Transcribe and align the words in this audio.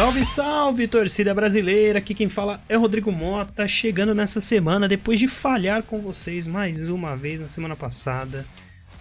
Salve, 0.00 0.24
salve, 0.24 0.88
torcida 0.88 1.34
brasileira! 1.34 1.98
Aqui 1.98 2.14
quem 2.14 2.26
fala 2.26 2.58
é 2.70 2.74
Rodrigo 2.74 3.12
Mota, 3.12 3.68
chegando 3.68 4.14
nessa 4.14 4.40
semana 4.40 4.88
depois 4.88 5.20
de 5.20 5.28
falhar 5.28 5.82
com 5.82 6.00
vocês 6.00 6.46
mais 6.46 6.88
uma 6.88 7.14
vez 7.14 7.38
na 7.38 7.46
semana 7.46 7.76
passada. 7.76 8.46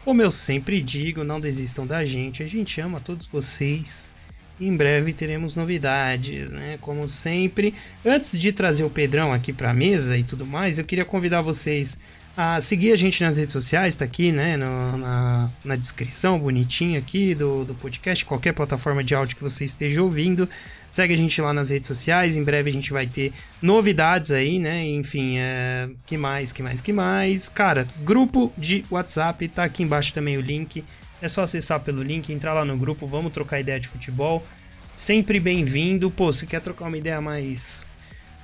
Como 0.04 0.22
eu 0.22 0.30
sempre 0.30 0.82
digo, 0.82 1.24
não 1.24 1.40
desistam 1.40 1.88
da 1.88 2.04
gente, 2.04 2.44
a 2.44 2.46
gente 2.46 2.82
ama 2.82 3.00
todos 3.00 3.26
vocês. 3.28 4.10
Em 4.60 4.76
breve 4.76 5.14
teremos 5.14 5.56
novidades, 5.56 6.52
né? 6.52 6.78
Como 6.82 7.08
sempre. 7.08 7.74
Antes 8.06 8.38
de 8.38 8.52
trazer 8.52 8.84
o 8.84 8.90
Pedrão 8.90 9.32
aqui 9.32 9.54
para 9.54 9.70
a 9.70 9.74
mesa 9.74 10.18
e 10.18 10.24
tudo 10.26 10.46
mais, 10.46 10.80
eu 10.80 10.84
queria 10.84 11.06
convidar 11.06 11.42
vocês 11.42 11.98
a 12.36 12.62
seguir 12.62 12.94
a 12.94 12.96
gente 12.96 13.22
nas 13.22 13.38
redes 13.38 13.52
sociais, 13.52 13.98
tá 13.98 14.06
aqui, 14.06 14.32
né, 14.32 14.56
no, 14.56 14.98
na, 14.98 15.50
na 15.66 15.76
descrição, 15.76 16.40
bonitinho 16.40 16.98
aqui 16.98 17.36
do, 17.36 17.66
do 17.66 17.76
podcast, 17.76 18.24
qualquer 18.24 18.54
plataforma 18.54 19.04
de 19.04 19.14
áudio 19.14 19.36
que 19.36 19.44
você 19.44 19.66
esteja 19.66 20.02
ouvindo. 20.02 20.48
Segue 20.90 21.14
a 21.14 21.18
gente 21.18 21.40
lá 21.42 21.54
nas 21.54 21.70
redes 21.70 21.88
sociais, 21.88 22.36
em 22.36 22.44
breve 22.44 22.70
a 22.70 22.74
gente 22.74 22.92
vai 22.92 23.06
ter 23.06 23.32
novidades 23.62 24.32
aí, 24.32 24.58
né? 24.58 24.84
Enfim, 24.86 25.38
é... 25.38 25.90
que 26.06 26.18
mais, 26.18 26.52
que 26.52 26.64
mais, 26.64 26.82
que 26.82 26.92
mais? 26.92 27.48
Cara, 27.48 27.88
grupo 28.02 28.52
de 28.58 28.84
WhatsApp, 28.90 29.48
tá 29.50 29.64
aqui 29.64 29.84
embaixo 29.84 30.14
também 30.14 30.38
o 30.38 30.42
link. 30.42 30.84
É 31.22 31.28
só 31.28 31.44
acessar 31.44 31.80
pelo 31.82 32.02
link, 32.02 32.32
entrar 32.32 32.54
lá 32.54 32.66
no 32.66 32.78
grupo, 32.78 33.06
vamos 33.06 33.34
trocar 33.34 33.60
ideia 33.60 33.80
de 33.80 33.88
futebol. 33.88 34.44
Sempre 34.94 35.40
bem-vindo. 35.40 36.10
Pô, 36.10 36.32
se 36.32 36.48
quer 36.48 36.62
trocar 36.62 36.88
uma 36.88 36.98
ideia 36.98 37.22
mais. 37.22 37.86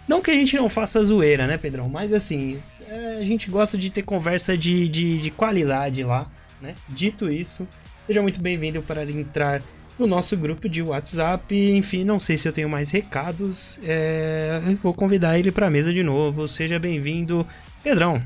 Não 0.08 0.22
que 0.22 0.30
a 0.30 0.36
gente 0.36 0.56
não 0.56 0.70
faça 0.70 1.04
zoeira, 1.04 1.48
né, 1.48 1.58
Pedrão? 1.58 1.90
Mas 1.90 2.14
assim, 2.14 2.62
é, 2.88 3.18
a 3.20 3.26
gente 3.26 3.50
gosta 3.50 3.78
de 3.78 3.90
ter 3.90 4.04
conversa 4.04 4.58
de, 4.58 4.88
de, 4.88 5.18
de 5.18 5.32
qualidade 5.32 6.04
lá, 6.04 6.30
né? 6.62 6.76
Dito 6.88 7.32
isso, 7.32 7.68
seja 8.06 8.22
muito 8.22 8.40
bem-vindo 8.40 8.82
para 8.82 9.04
entrar 9.04 9.62
no 9.98 10.08
nosso 10.08 10.36
grupo 10.38 10.68
de 10.68 10.82
WhatsApp. 10.82 11.56
Enfim, 11.56 12.04
não 12.04 12.20
sei 12.20 12.38
se 12.38 12.48
eu 12.48 12.54
tenho 12.54 12.70
mais 12.70 12.92
recados. 12.92 13.80
É, 13.84 14.60
vou 14.82 14.94
convidar 14.94 15.38
ele 15.40 15.52
para 15.52 15.68
a 15.68 15.70
mesa 15.70 15.94
de 15.94 16.04
novo. 16.04 16.48
Seja 16.48 16.78
bem-vindo, 16.80 17.46
Pedrão. 17.84 18.22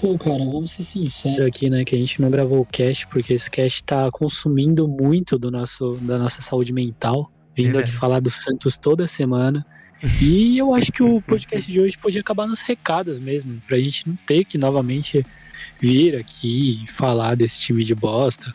Pô, 0.00 0.18
cara, 0.18 0.44
vamos 0.44 0.72
ser 0.72 0.84
sinceros 0.84 1.46
aqui, 1.46 1.70
né? 1.70 1.84
Que 1.84 1.96
a 1.96 1.98
gente 1.98 2.20
não 2.20 2.30
gravou 2.30 2.60
o 2.60 2.66
cast 2.66 3.06
porque 3.06 3.32
esse 3.32 3.50
cast 3.50 3.82
tá 3.82 4.10
consumindo 4.10 4.86
muito 4.86 5.38
do 5.38 5.50
nosso, 5.50 5.94
da 6.02 6.18
nossa 6.18 6.42
saúde 6.42 6.72
mental. 6.72 7.30
Vindo 7.54 7.78
aqui 7.78 7.90
falar 7.90 8.20
do 8.20 8.28
Santos 8.28 8.76
toda 8.76 9.08
semana. 9.08 9.64
E 10.20 10.58
eu 10.58 10.74
acho 10.74 10.92
que 10.92 11.02
o 11.02 11.22
podcast 11.22 11.72
de 11.72 11.80
hoje 11.80 11.96
podia 11.96 12.20
acabar 12.20 12.46
nos 12.46 12.60
recados 12.60 13.18
mesmo, 13.18 13.62
pra 13.66 13.78
gente 13.78 14.06
não 14.06 14.16
ter 14.26 14.44
que 14.44 14.58
novamente 14.58 15.24
vir 15.80 16.16
aqui 16.16 16.84
e 16.84 16.92
falar 16.92 17.34
desse 17.34 17.60
time 17.60 17.82
de 17.82 17.94
bosta. 17.94 18.54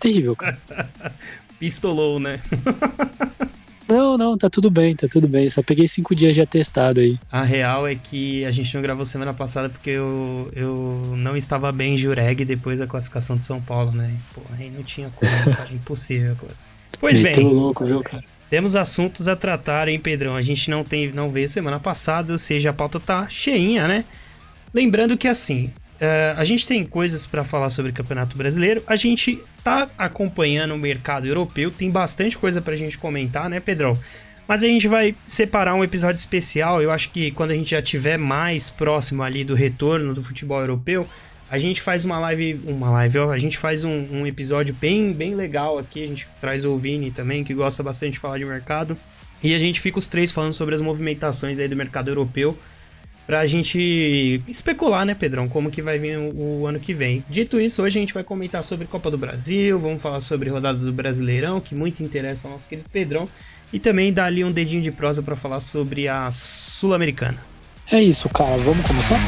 Terrível, 0.00 0.34
cara. 0.34 0.58
Pistolou, 1.58 2.18
né? 2.18 2.40
Não, 3.88 4.18
não, 4.18 4.36
tá 4.36 4.50
tudo 4.50 4.70
bem, 4.70 4.94
tá 4.94 5.08
tudo 5.08 5.26
bem. 5.26 5.48
Só 5.48 5.62
peguei 5.62 5.88
cinco 5.88 6.14
dias 6.14 6.34
de 6.34 6.42
atestado 6.42 7.00
aí. 7.00 7.18
A 7.32 7.42
real 7.42 7.88
é 7.88 7.94
que 7.94 8.44
a 8.44 8.50
gente 8.50 8.74
não 8.74 8.82
gravou 8.82 9.06
semana 9.06 9.32
passada 9.32 9.70
porque 9.70 9.88
eu, 9.88 10.50
eu 10.54 11.14
não 11.16 11.34
estava 11.34 11.72
bem 11.72 11.94
em 11.94 11.96
Jureg 11.96 12.44
depois 12.44 12.80
da 12.80 12.86
classificação 12.86 13.38
de 13.38 13.44
São 13.44 13.62
Paulo, 13.62 13.92
né? 13.92 14.14
Pô, 14.34 14.42
aí 14.58 14.68
não 14.68 14.82
tinha 14.82 15.08
como, 15.08 15.32
cara, 15.56 15.72
impossível 15.72 16.32
a 16.32 16.36
classe. 16.36 16.66
Pois 17.00 17.18
bem. 17.18 17.34
louco, 17.40 17.86
viu, 17.86 18.02
cara? 18.02 18.22
Temos 18.50 18.76
assuntos 18.76 19.26
a 19.26 19.34
tratar, 19.34 19.88
hein, 19.88 19.98
Pedrão? 19.98 20.36
A 20.36 20.42
gente 20.42 20.70
não 20.70 20.84
tem, 20.84 21.10
não 21.10 21.30
veio 21.30 21.48
semana 21.48 21.80
passada, 21.80 22.32
ou 22.32 22.38
seja, 22.38 22.70
a 22.70 22.72
pauta 22.74 23.00
tá 23.00 23.26
cheinha, 23.28 23.88
né? 23.88 24.04
Lembrando 24.72 25.16
que 25.16 25.28
assim, 25.28 25.70
uh, 26.00 26.38
a 26.38 26.44
gente 26.44 26.66
tem 26.66 26.84
coisas 26.84 27.26
para 27.26 27.44
falar 27.44 27.70
sobre 27.70 27.90
o 27.90 27.94
Campeonato 27.94 28.36
Brasileiro, 28.36 28.82
a 28.86 28.96
gente 28.96 29.42
tá 29.62 29.88
acompanhando 29.98 30.74
o 30.74 30.78
mercado 30.78 31.26
europeu, 31.26 31.70
tem 31.70 31.90
bastante 31.90 32.36
coisa 32.36 32.60
pra 32.60 32.76
gente 32.76 32.98
comentar, 32.98 33.48
né, 33.48 33.60
Pedrão? 33.60 33.98
Mas 34.48 34.64
a 34.64 34.66
gente 34.66 34.88
vai 34.88 35.14
separar 35.26 35.74
um 35.74 35.84
episódio 35.84 36.18
especial. 36.18 36.80
Eu 36.80 36.90
acho 36.90 37.10
que 37.10 37.30
quando 37.32 37.50
a 37.50 37.54
gente 37.54 37.70
já 37.70 37.82
tiver 37.82 38.16
mais 38.16 38.70
próximo 38.70 39.22
ali 39.22 39.44
do 39.44 39.54
retorno 39.54 40.14
do 40.14 40.22
futebol 40.22 40.58
europeu, 40.60 41.06
a 41.50 41.58
gente 41.58 41.82
faz 41.82 42.06
uma 42.06 42.18
live, 42.18 42.60
uma 42.64 42.90
live, 42.90 43.18
ó, 43.18 43.30
a 43.30 43.38
gente 43.38 43.58
faz 43.58 43.84
um, 43.84 44.06
um, 44.10 44.26
episódio 44.26 44.74
bem, 44.80 45.12
bem 45.12 45.34
legal 45.34 45.78
aqui. 45.78 46.02
A 46.02 46.06
gente 46.06 46.26
traz 46.40 46.64
o 46.64 46.76
Vini 46.78 47.10
também, 47.10 47.44
que 47.44 47.52
gosta 47.52 47.82
bastante 47.82 48.14
de 48.14 48.18
falar 48.18 48.38
de 48.38 48.46
mercado. 48.46 48.96
E 49.42 49.54
a 49.54 49.58
gente 49.58 49.80
fica 49.80 49.98
os 49.98 50.08
três 50.08 50.32
falando 50.32 50.54
sobre 50.54 50.74
as 50.74 50.80
movimentações 50.80 51.58
aí 51.58 51.68
do 51.68 51.76
mercado 51.76 52.10
europeu. 52.10 52.58
Pra 53.28 53.44
gente 53.44 54.42
especular, 54.48 55.04
né, 55.04 55.12
Pedrão, 55.12 55.50
como 55.50 55.70
que 55.70 55.82
vai 55.82 55.98
vir 55.98 56.16
o, 56.16 56.60
o 56.60 56.66
ano 56.66 56.80
que 56.80 56.94
vem. 56.94 57.22
Dito 57.28 57.60
isso, 57.60 57.82
hoje 57.82 57.98
a 57.98 58.00
gente 58.00 58.14
vai 58.14 58.24
comentar 58.24 58.64
sobre 58.64 58.86
Copa 58.86 59.10
do 59.10 59.18
Brasil, 59.18 59.78
vamos 59.78 60.00
falar 60.00 60.22
sobre 60.22 60.48
rodada 60.48 60.78
do 60.78 60.90
Brasileirão, 60.94 61.60
que 61.60 61.74
muito 61.74 62.02
interessa 62.02 62.48
ao 62.48 62.54
nosso 62.54 62.66
querido 62.66 62.88
Pedrão. 62.90 63.28
E 63.70 63.78
também 63.78 64.14
dar 64.14 64.24
ali 64.24 64.42
um 64.42 64.50
dedinho 64.50 64.80
de 64.80 64.90
prosa 64.90 65.22
para 65.22 65.36
falar 65.36 65.60
sobre 65.60 66.08
a 66.08 66.30
Sul-Americana. 66.32 67.36
É 67.92 68.02
isso, 68.02 68.30
cara. 68.30 68.56
Vamos 68.56 68.86
começar? 68.86 69.20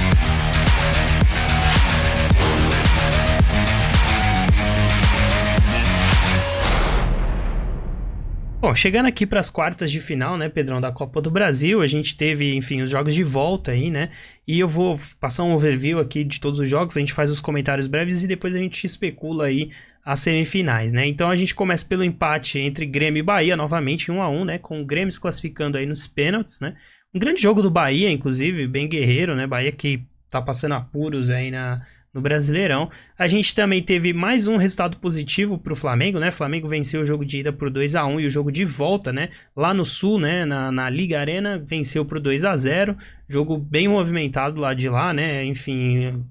Bom, 8.60 8.74
chegando 8.74 9.06
aqui 9.06 9.26
para 9.26 9.40
as 9.40 9.48
quartas 9.48 9.90
de 9.90 9.98
final, 10.02 10.36
né, 10.36 10.46
Pedrão, 10.50 10.82
da 10.82 10.92
Copa 10.92 11.22
do 11.22 11.30
Brasil, 11.30 11.80
a 11.80 11.86
gente 11.86 12.14
teve, 12.14 12.54
enfim, 12.54 12.82
os 12.82 12.90
jogos 12.90 13.14
de 13.14 13.24
volta 13.24 13.72
aí, 13.72 13.90
né? 13.90 14.10
E 14.46 14.60
eu 14.60 14.68
vou 14.68 15.00
passar 15.18 15.44
um 15.44 15.54
overview 15.54 15.98
aqui 15.98 16.22
de 16.22 16.38
todos 16.38 16.60
os 16.60 16.68
jogos, 16.68 16.94
a 16.94 17.00
gente 17.00 17.14
faz 17.14 17.30
os 17.30 17.40
comentários 17.40 17.86
breves 17.86 18.22
e 18.22 18.26
depois 18.26 18.54
a 18.54 18.58
gente 18.58 18.84
especula 18.84 19.46
aí 19.46 19.70
as 20.04 20.20
semifinais, 20.20 20.92
né? 20.92 21.06
Então 21.06 21.30
a 21.30 21.36
gente 21.36 21.54
começa 21.54 21.86
pelo 21.86 22.04
empate 22.04 22.58
entre 22.58 22.84
Grêmio 22.84 23.20
e 23.20 23.22
Bahia, 23.22 23.56
novamente 23.56 24.12
1 24.12 24.20
a 24.20 24.28
1, 24.28 24.44
né, 24.44 24.58
com 24.58 24.82
o 24.82 24.84
Grêmio 24.84 25.10
se 25.10 25.18
classificando 25.18 25.78
aí 25.78 25.86
nos 25.86 26.06
pênaltis, 26.06 26.60
né? 26.60 26.74
Um 27.14 27.18
grande 27.18 27.40
jogo 27.40 27.62
do 27.62 27.70
Bahia, 27.70 28.10
inclusive, 28.10 28.68
bem 28.68 28.86
guerreiro, 28.86 29.34
né? 29.34 29.46
Bahia 29.46 29.72
que 29.72 30.02
tá 30.28 30.42
passando 30.42 30.74
apuros 30.74 31.30
aí 31.30 31.50
na 31.50 31.80
no 32.12 32.20
Brasileirão. 32.20 32.90
A 33.18 33.28
gente 33.28 33.54
também 33.54 33.82
teve 33.82 34.12
mais 34.12 34.48
um 34.48 34.56
resultado 34.56 34.98
positivo 34.98 35.58
para 35.58 35.72
o 35.72 35.76
Flamengo, 35.76 36.18
né? 36.18 36.30
Flamengo 36.30 36.68
venceu 36.68 37.02
o 37.02 37.04
jogo 37.04 37.24
de 37.24 37.38
ida 37.38 37.52
por 37.52 37.70
2 37.70 37.94
a 37.94 38.04
1 38.04 38.20
e 38.20 38.26
o 38.26 38.30
jogo 38.30 38.50
de 38.50 38.64
volta, 38.64 39.12
né? 39.12 39.28
Lá 39.56 39.72
no 39.72 39.84
Sul, 39.84 40.18
né? 40.18 40.44
Na, 40.44 40.72
na 40.72 40.90
Liga 40.90 41.20
Arena, 41.20 41.58
venceu 41.58 42.04
por 42.04 42.18
2 42.20 42.44
a 42.44 42.56
0 42.56 42.96
Jogo 43.28 43.56
bem 43.56 43.86
movimentado 43.86 44.60
lá 44.60 44.74
de 44.74 44.88
lá, 44.88 45.12
né? 45.14 45.44
Enfim, 45.44 46.24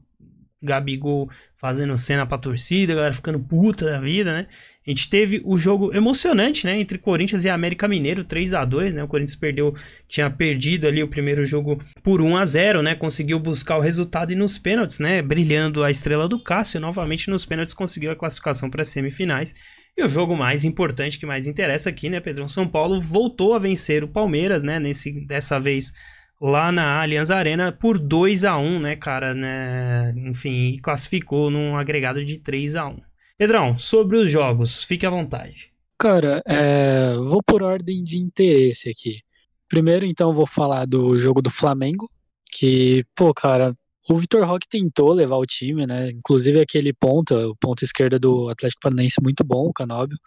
Gabigol 0.61 1.29
fazendo 1.55 1.97
cena 1.97 2.25
pra 2.25 2.37
torcida, 2.37 2.93
a 2.93 2.95
galera 2.95 3.13
ficando 3.13 3.39
puta 3.39 3.85
da 3.85 3.99
vida, 3.99 4.33
né? 4.33 4.47
A 4.85 4.89
gente 4.89 5.09
teve 5.09 5.41
o 5.45 5.57
jogo 5.57 5.93
emocionante, 5.93 6.65
né, 6.65 6.79
entre 6.79 6.97
Corinthians 6.97 7.45
e 7.45 7.49
América 7.49 7.87
Mineiro, 7.87 8.23
3 8.23 8.53
a 8.53 8.65
2, 8.65 8.95
né? 8.95 9.03
O 9.03 9.07
Corinthians 9.07 9.35
perdeu, 9.35 9.73
tinha 10.07 10.29
perdido 10.29 10.87
ali 10.87 11.03
o 11.03 11.07
primeiro 11.07 11.43
jogo 11.43 11.77
por 12.01 12.21
1 12.21 12.37
a 12.37 12.45
0, 12.45 12.81
né? 12.81 12.95
Conseguiu 12.95 13.39
buscar 13.39 13.77
o 13.77 13.81
resultado 13.81 14.33
e 14.33 14.35
nos 14.35 14.57
pênaltis, 14.57 14.99
né, 14.99 15.21
brilhando 15.21 15.83
a 15.83 15.91
estrela 15.91 16.27
do 16.27 16.41
Cássio, 16.41 16.79
novamente 16.79 17.29
nos 17.29 17.45
pênaltis 17.45 17.73
conseguiu 17.73 18.11
a 18.11 18.15
classificação 18.15 18.69
para 18.69 18.81
as 18.81 18.87
semifinais. 18.87 19.53
E 19.97 20.03
o 20.03 20.07
jogo 20.07 20.35
mais 20.35 20.63
importante 20.63 21.19
que 21.19 21.25
mais 21.25 21.45
interessa 21.45 21.89
aqui, 21.89 22.09
né, 22.09 22.19
Pedrão 22.19 22.47
São 22.47 22.67
Paulo 22.67 22.99
voltou 22.99 23.53
a 23.53 23.59
vencer 23.59 24.03
o 24.03 24.07
Palmeiras, 24.07 24.63
né, 24.63 24.79
nesse 24.79 25.11
dessa 25.25 25.59
vez 25.59 25.93
lá 26.39 26.71
na 26.71 27.01
Allianz 27.01 27.31
Arena 27.31 27.71
por 27.71 27.99
2 27.99 28.45
a 28.45 28.57
1 28.57 28.79
né, 28.79 28.95
cara, 28.95 29.33
né? 29.33 30.13
Enfim, 30.17 30.77
classificou 30.81 31.49
num 31.49 31.75
agregado 31.75 32.23
de 32.23 32.39
3 32.39 32.75
a 32.75 32.87
1 32.87 32.97
Pedrão, 33.37 33.77
sobre 33.77 34.17
os 34.17 34.29
jogos, 34.29 34.83
fique 34.83 35.05
à 35.05 35.09
vontade. 35.09 35.71
Cara, 35.97 36.41
é, 36.45 37.15
vou 37.15 37.41
por 37.41 37.63
ordem 37.63 38.03
de 38.03 38.17
interesse 38.17 38.89
aqui. 38.89 39.21
Primeiro, 39.67 40.05
então, 40.05 40.33
vou 40.33 40.45
falar 40.45 40.85
do 40.85 41.17
jogo 41.17 41.41
do 41.41 41.49
Flamengo, 41.49 42.09
que, 42.51 43.05
pô, 43.15 43.33
cara, 43.33 43.73
o 44.09 44.17
Vitor 44.17 44.45
Roque 44.45 44.67
tentou 44.67 45.13
levar 45.13 45.37
o 45.37 45.45
time, 45.45 45.85
né? 45.85 46.09
Inclusive 46.09 46.59
aquele 46.59 46.91
ponta, 46.91 47.47
o 47.47 47.55
ponto 47.55 47.83
esquerda 47.83 48.17
do 48.17 48.49
Atlético 48.49 48.81
Paranaense 48.81 49.21
muito 49.21 49.43
bom, 49.43 49.67
o 49.67 49.73
Canóbio. 49.73 50.17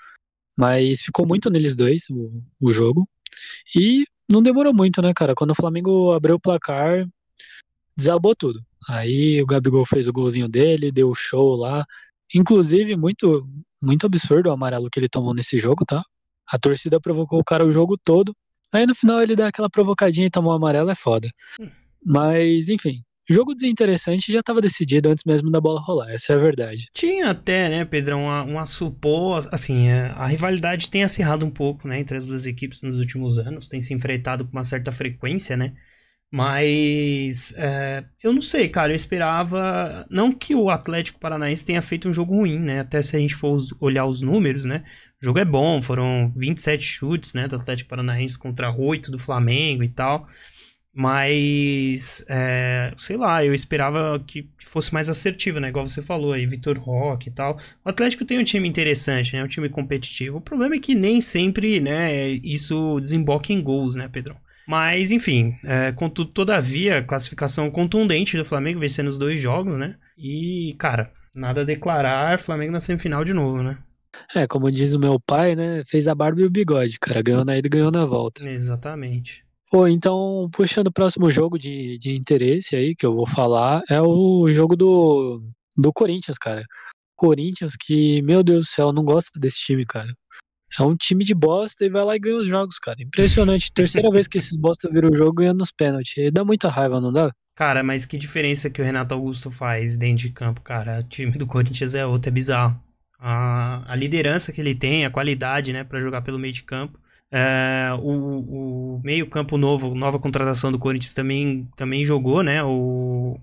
Mas 0.56 1.02
ficou 1.02 1.26
muito 1.26 1.50
neles 1.50 1.74
dois 1.74 2.04
o, 2.10 2.42
o 2.60 2.72
jogo. 2.72 3.08
E 3.74 4.04
não 4.32 4.42
demorou 4.42 4.74
muito, 4.74 5.00
né, 5.02 5.12
cara? 5.14 5.34
Quando 5.34 5.50
o 5.50 5.54
Flamengo 5.54 6.12
abriu 6.12 6.36
o 6.36 6.40
placar, 6.40 7.06
desabou 7.96 8.34
tudo. 8.34 8.60
Aí 8.88 9.40
o 9.42 9.46
Gabigol 9.46 9.84
fez 9.86 10.08
o 10.08 10.12
golzinho 10.12 10.48
dele, 10.48 10.90
deu 10.90 11.10
o 11.10 11.14
show 11.14 11.54
lá. 11.54 11.84
Inclusive, 12.34 12.96
muito, 12.96 13.46
muito 13.80 14.06
absurdo 14.06 14.48
o 14.48 14.52
amarelo 14.52 14.88
que 14.90 14.98
ele 14.98 15.08
tomou 15.08 15.34
nesse 15.34 15.58
jogo, 15.58 15.84
tá? 15.84 16.02
A 16.50 16.58
torcida 16.58 17.00
provocou 17.00 17.38
o 17.38 17.44
cara 17.44 17.64
o 17.64 17.72
jogo 17.72 17.96
todo. 17.96 18.34
Aí 18.72 18.86
no 18.86 18.94
final 18.94 19.22
ele 19.22 19.36
dá 19.36 19.48
aquela 19.48 19.68
provocadinha 19.68 20.26
e 20.26 20.30
tomou 20.30 20.52
o 20.52 20.56
amarelo, 20.56 20.90
é 20.90 20.94
foda. 20.94 21.28
Hum. 21.60 21.68
Mas, 22.04 22.68
enfim, 22.68 23.02
jogo 23.32 23.54
desinteressante 23.54 24.32
já 24.32 24.40
estava 24.40 24.60
decidido 24.60 25.08
antes 25.08 25.24
mesmo 25.24 25.50
da 25.50 25.60
bola 25.60 25.80
rolar, 25.80 26.10
essa 26.10 26.32
é 26.32 26.36
a 26.36 26.38
verdade. 26.38 26.88
Tinha 26.92 27.30
até, 27.30 27.68
né, 27.68 27.84
Pedrão, 27.84 28.24
uma, 28.24 28.42
uma 28.42 28.66
supor, 28.66 29.48
assim, 29.50 29.90
a, 29.90 29.94
é, 29.94 30.12
a, 30.16 30.26
rivalidade 30.26 30.90
tem 30.90 31.02
acirrado 31.02 31.44
um 31.46 31.50
pouco, 31.50 31.88
né, 31.88 31.98
entre 31.98 32.16
as 32.18 32.26
duas 32.26 32.46
equipes 32.46 32.82
nos 32.82 32.98
últimos 32.98 33.38
anos, 33.38 33.68
tem 33.68 33.80
se 33.80 33.94
enfrentado 33.94 34.44
com 34.44 34.52
uma 34.52 34.64
certa 34.64 34.92
frequência, 34.92 35.56
né, 35.56 35.74
Mas 36.30 37.52
é, 37.58 38.04
eu 38.24 38.32
não 38.32 38.40
sei, 38.40 38.68
cara. 38.68 38.92
Eu 38.92 38.96
esperava. 38.96 40.06
Não 40.10 40.32
que 40.32 40.54
o 40.54 40.70
Atlético 40.70 41.20
Paranaense 41.20 41.64
tenha 41.64 41.82
feito 41.82 42.08
um 42.08 42.12
jogo 42.12 42.34
ruim, 42.34 42.58
né? 42.58 42.80
Até 42.80 43.02
se 43.02 43.14
a 43.16 43.20
gente 43.20 43.34
for 43.34 43.58
olhar 43.80 44.06
os 44.06 44.22
números, 44.22 44.64
né? 44.64 44.82
O 45.22 45.26
jogo 45.26 45.38
é 45.38 45.44
bom, 45.44 45.82
foram 45.82 46.28
27 46.30 46.82
chutes, 46.84 47.34
né? 47.34 47.46
Do 47.48 47.56
Atlético 47.56 47.90
Paranaense 47.90 48.38
contra 48.38 48.72
8 48.74 49.10
do 49.10 49.18
Flamengo 49.18 49.84
e 49.84 49.88
tal. 49.88 50.26
Mas, 50.94 52.22
é, 52.28 52.92
sei 52.98 53.16
lá, 53.16 53.42
eu 53.44 53.54
esperava 53.54 54.20
que 54.26 54.48
fosse 54.58 54.92
mais 54.92 55.08
assertivo, 55.08 55.58
né? 55.58 55.68
Igual 55.68 55.88
você 55.88 56.02
falou 56.02 56.32
aí, 56.32 56.46
Vitor 56.46 56.78
Roque 56.78 57.30
e 57.30 57.32
tal. 57.32 57.58
O 57.84 57.88
Atlético 57.88 58.26
tem 58.26 58.38
um 58.38 58.44
time 58.44 58.68
interessante, 58.68 59.34
né? 59.34 59.42
Um 59.42 59.48
time 59.48 59.70
competitivo. 59.70 60.36
O 60.38 60.40
problema 60.40 60.74
é 60.74 60.78
que 60.78 60.94
nem 60.94 61.20
sempre, 61.20 61.80
né, 61.80 62.28
isso 62.28 63.00
desemboca 63.00 63.52
em 63.52 63.62
gols, 63.62 63.94
né, 63.94 64.06
Pedrão? 64.08 64.36
Mas, 64.66 65.10
enfim, 65.10 65.56
é, 65.64 65.92
contudo, 65.92 66.30
todavia, 66.30 67.02
classificação 67.02 67.70
contundente 67.70 68.36
do 68.36 68.44
Flamengo, 68.44 68.80
vencendo 68.80 69.08
os 69.08 69.18
dois 69.18 69.40
jogos, 69.40 69.76
né? 69.76 69.96
E, 70.16 70.74
cara, 70.78 71.10
nada 71.34 71.62
a 71.62 71.64
declarar, 71.64 72.38
Flamengo 72.38 72.72
na 72.72 72.80
semifinal 72.80 73.24
de 73.24 73.32
novo, 73.32 73.62
né? 73.62 73.78
É, 74.34 74.46
como 74.46 74.70
diz 74.70 74.92
o 74.92 74.98
meu 74.98 75.18
pai, 75.18 75.56
né? 75.56 75.82
Fez 75.86 76.06
a 76.06 76.14
barba 76.14 76.40
e 76.40 76.44
o 76.44 76.50
bigode, 76.50 76.98
cara. 77.00 77.22
Ganhou 77.22 77.44
na 77.44 77.56
ida 77.56 77.66
e 77.66 77.70
ganhou 77.70 77.90
na 77.90 78.04
volta. 78.04 78.46
Exatamente. 78.48 79.44
Pô, 79.72 79.88
então, 79.88 80.50
puxando 80.52 80.88
o 80.88 80.92
próximo 80.92 81.30
jogo 81.30 81.58
de, 81.58 81.96
de 81.96 82.14
interesse 82.14 82.76
aí, 82.76 82.94
que 82.94 83.06
eu 83.06 83.14
vou 83.14 83.26
falar, 83.26 83.80
é 83.88 84.02
o 84.02 84.52
jogo 84.52 84.76
do, 84.76 85.42
do 85.74 85.90
Corinthians, 85.90 86.36
cara. 86.36 86.62
Corinthians 87.16 87.74
que, 87.74 88.20
meu 88.20 88.42
Deus 88.42 88.64
do 88.64 88.68
céu, 88.68 88.92
não 88.92 89.02
gosto 89.02 89.40
desse 89.40 89.60
time, 89.60 89.86
cara. 89.86 90.14
É 90.78 90.82
um 90.82 90.94
time 90.94 91.24
de 91.24 91.34
bosta 91.34 91.86
e 91.86 91.88
vai 91.88 92.04
lá 92.04 92.14
e 92.14 92.18
ganha 92.18 92.36
os 92.36 92.46
jogos, 92.46 92.78
cara. 92.78 93.02
Impressionante. 93.02 93.72
Terceira 93.72 94.10
vez 94.10 94.28
que 94.28 94.36
esses 94.36 94.58
bosta 94.58 94.90
viram 94.92 95.08
o 95.08 95.16
jogo 95.16 95.32
ganhando 95.32 95.60
nos 95.60 95.72
pênaltis. 95.72 96.18
E 96.18 96.30
dá 96.30 96.44
muita 96.44 96.68
raiva, 96.68 97.00
não 97.00 97.10
dá? 97.10 97.32
Cara, 97.54 97.82
mas 97.82 98.04
que 98.04 98.18
diferença 98.18 98.68
que 98.68 98.82
o 98.82 98.84
Renato 98.84 99.14
Augusto 99.14 99.50
faz 99.50 99.96
dentro 99.96 100.26
de 100.26 100.32
campo, 100.34 100.60
cara. 100.60 101.00
O 101.00 101.04
time 101.04 101.32
do 101.32 101.46
Corinthians 101.46 101.94
é 101.94 102.04
outro, 102.04 102.28
é 102.28 102.30
bizarro. 102.30 102.78
A, 103.18 103.90
a 103.90 103.96
liderança 103.96 104.52
que 104.52 104.60
ele 104.60 104.74
tem, 104.74 105.06
a 105.06 105.10
qualidade, 105.10 105.72
né, 105.72 105.82
para 105.82 105.98
jogar 106.02 106.20
pelo 106.20 106.38
meio 106.38 106.52
de 106.52 106.62
campo. 106.62 107.00
É, 107.34 107.88
o, 107.98 108.96
o 108.96 109.00
meio-campo 109.02 109.56
novo, 109.56 109.94
nova 109.94 110.18
contratação 110.18 110.70
do 110.70 110.78
Corinthians 110.78 111.14
também, 111.14 111.66
também 111.74 112.04
jogou, 112.04 112.42
né? 112.42 112.62
O, 112.62 113.40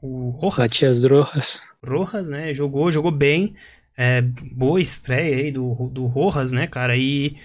o 0.00 0.30
Rojas. 0.30 0.72
Matias 0.72 1.04
Rojas. 1.04 1.60
Rojas, 1.86 2.28
né? 2.30 2.54
Jogou, 2.54 2.90
jogou 2.90 3.10
bem. 3.10 3.54
É, 3.94 4.22
boa 4.22 4.80
estreia 4.80 5.36
aí 5.36 5.52
do, 5.52 5.74
do 5.88 6.06
Rojas, 6.06 6.50
né, 6.50 6.66
cara? 6.66 6.96
E, 6.96 7.36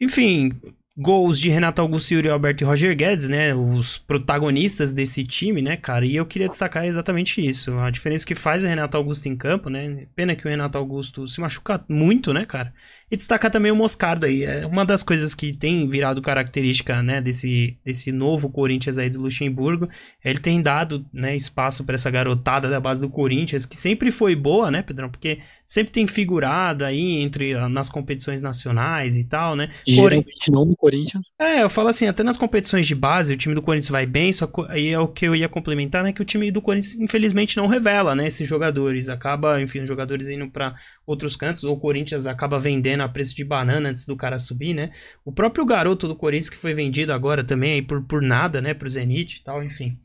enfim, 0.00 0.52
gols 1.00 1.40
de 1.40 1.48
Renato 1.48 1.80
Augusto, 1.80 2.12
Yuri 2.12 2.28
Alberto 2.28 2.62
e 2.62 2.66
Roger 2.66 2.94
Guedes, 2.94 3.26
né? 3.26 3.54
Os 3.54 3.96
protagonistas 3.96 4.92
desse 4.92 5.24
time, 5.24 5.62
né, 5.62 5.74
cara? 5.76 6.04
E 6.04 6.14
eu 6.14 6.26
queria 6.26 6.46
destacar 6.46 6.84
exatamente 6.84 7.44
isso. 7.44 7.78
A 7.78 7.88
diferença 7.88 8.26
que 8.26 8.34
faz 8.34 8.64
o 8.64 8.68
Renato 8.68 8.98
Augusto 8.98 9.26
em 9.26 9.34
campo, 9.34 9.70
né? 9.70 10.06
Pena 10.14 10.36
que 10.36 10.46
o 10.46 10.50
Renato 10.50 10.76
Augusto 10.76 11.26
se 11.26 11.40
machuca 11.40 11.82
muito, 11.88 12.34
né, 12.34 12.44
cara? 12.44 12.72
E 13.10 13.16
destacar 13.16 13.50
também 13.50 13.72
o 13.72 13.76
Moscardo 13.76 14.26
aí. 14.26 14.44
É 14.44 14.66
uma 14.66 14.84
das 14.84 15.02
coisas 15.02 15.34
que 15.34 15.52
tem 15.52 15.88
virado 15.88 16.20
característica, 16.20 17.02
né, 17.02 17.20
desse, 17.20 17.76
desse 17.84 18.12
novo 18.12 18.50
Corinthians 18.50 18.98
aí 18.98 19.08
do 19.08 19.22
Luxemburgo. 19.22 19.88
Ele 20.22 20.38
tem 20.38 20.60
dado, 20.60 21.04
né, 21.12 21.34
espaço 21.34 21.82
para 21.82 21.94
essa 21.94 22.10
garotada 22.10 22.68
da 22.68 22.78
base 22.78 23.00
do 23.00 23.08
Corinthians, 23.08 23.64
que 23.64 23.76
sempre 23.76 24.12
foi 24.12 24.36
boa, 24.36 24.70
né, 24.70 24.82
Pedrão? 24.82 25.08
Porque 25.08 25.38
sempre 25.66 25.92
tem 25.92 26.06
figurado 26.06 26.84
aí 26.84 27.20
entre 27.20 27.54
nas 27.68 27.88
competições 27.88 28.42
nacionais 28.42 29.16
e 29.16 29.24
tal, 29.24 29.56
né? 29.56 29.70
E 29.86 29.96
Porém, 29.96 30.24
não 30.50 30.64
no 30.64 30.76
Corinthians. 30.90 31.32
É, 31.40 31.62
eu 31.62 31.70
falo 31.70 31.88
assim, 31.88 32.06
até 32.06 32.22
nas 32.22 32.36
competições 32.36 32.86
de 32.86 32.94
base, 32.94 33.32
o 33.32 33.36
time 33.36 33.54
do 33.54 33.62
Corinthians 33.62 33.90
vai 33.90 34.06
bem, 34.06 34.32
só 34.32 34.46
que 34.46 34.62
aí 34.68 34.88
é 34.88 34.98
o 34.98 35.06
que 35.06 35.26
eu 35.26 35.36
ia 35.36 35.48
complementar, 35.48 36.02
né, 36.02 36.12
que 36.12 36.20
o 36.20 36.24
time 36.24 36.50
do 36.50 36.60
Corinthians 36.60 36.98
infelizmente 36.98 37.56
não 37.56 37.66
revela, 37.66 38.14
né, 38.14 38.26
esses 38.26 38.46
jogadores, 38.46 39.08
acaba, 39.08 39.60
enfim, 39.60 39.80
os 39.80 39.88
jogadores 39.88 40.28
indo 40.28 40.50
para 40.50 40.74
outros 41.06 41.36
cantos, 41.36 41.64
ou 41.64 41.76
o 41.76 41.80
Corinthians 41.80 42.26
acaba 42.26 42.58
vendendo 42.58 43.02
a 43.02 43.08
preço 43.08 43.34
de 43.36 43.44
banana 43.44 43.90
antes 43.90 44.04
do 44.04 44.16
cara 44.16 44.38
subir, 44.38 44.74
né? 44.74 44.90
O 45.24 45.32
próprio 45.32 45.64
garoto 45.64 46.08
do 46.08 46.16
Corinthians 46.16 46.50
que 46.50 46.56
foi 46.56 46.74
vendido 46.74 47.12
agora 47.12 47.44
também 47.44 47.74
aí 47.74 47.82
por, 47.82 48.02
por 48.02 48.20
nada, 48.20 48.60
né, 48.60 48.74
pro 48.74 48.88
Zenit 48.88 49.38
e 49.38 49.44
tal, 49.44 49.62
enfim. 49.62 49.96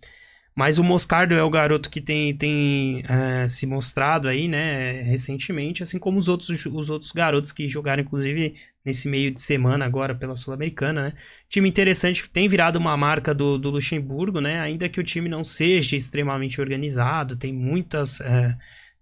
Mas 0.55 0.77
o 0.77 0.83
Moscardo 0.83 1.33
é 1.33 1.43
o 1.43 1.49
garoto 1.49 1.89
que 1.89 1.99
tem, 1.99 2.33
tem 2.33 3.03
é, 3.09 3.45
se 3.45 3.65
mostrado 3.65 4.29
aí, 4.29 4.47
né, 4.47 5.01
recentemente, 5.01 5.83
assim 5.83 5.99
como 5.99 6.17
os 6.17 6.29
outros, 6.29 6.65
os 6.65 6.89
outros 6.89 7.11
garotos 7.11 7.51
que 7.51 7.67
jogaram, 7.67 8.01
inclusive, 8.03 8.55
nesse 8.85 9.07
meio 9.07 9.31
de 9.31 9.41
semana 9.41 9.85
agora 9.85 10.13
pela 10.13 10.35
Sul-Americana, 10.35 11.03
né. 11.03 11.13
Time 11.49 11.67
interessante, 11.67 12.29
tem 12.29 12.47
virado 12.47 12.77
uma 12.77 12.95
marca 12.95 13.33
do, 13.33 13.57
do 13.57 13.69
Luxemburgo, 13.71 14.39
né, 14.39 14.59
ainda 14.59 14.87
que 14.87 14.99
o 14.99 15.03
time 15.03 15.27
não 15.27 15.43
seja 15.43 15.95
extremamente 15.95 16.61
organizado, 16.61 17.35
tem 17.35 17.53
muitas... 17.53 18.21
É, 18.21 18.55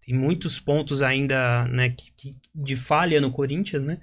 tem 0.06 0.14
muitos 0.14 0.60
pontos 0.60 1.02
ainda, 1.02 1.66
né, 1.70 1.90
que, 1.90 2.12
que, 2.18 2.36
de 2.54 2.76
falha 2.76 3.22
no 3.22 3.32
Corinthians, 3.32 3.84
né, 3.84 4.00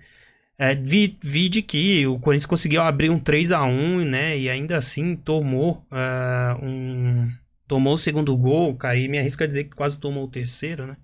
é, 0.63 0.75
vi, 0.75 1.17
vi 1.23 1.49
de 1.49 1.63
que 1.63 2.07
o 2.07 2.19
Corinthians 2.19 2.45
conseguiu 2.45 2.83
abrir 2.83 3.09
um 3.09 3.19
3 3.19 3.51
a 3.51 3.65
1 3.65 4.05
né? 4.05 4.37
E 4.39 4.51
ainda 4.51 4.77
assim 4.77 5.17
tomou 5.17 5.87
uh, 5.91 6.63
um. 6.63 7.33
Tomou 7.67 7.95
o 7.95 7.99
segundo 7.99 8.37
gol, 8.37 8.77
cara. 8.77 8.99
E 8.99 9.09
me 9.09 9.19
arrisca 9.19 9.45
a 9.45 9.47
dizer 9.47 9.65
que 9.65 9.71
quase 9.71 9.99
tomou 9.99 10.25
o 10.25 10.31
terceiro, 10.31 10.87
né? 10.87 10.99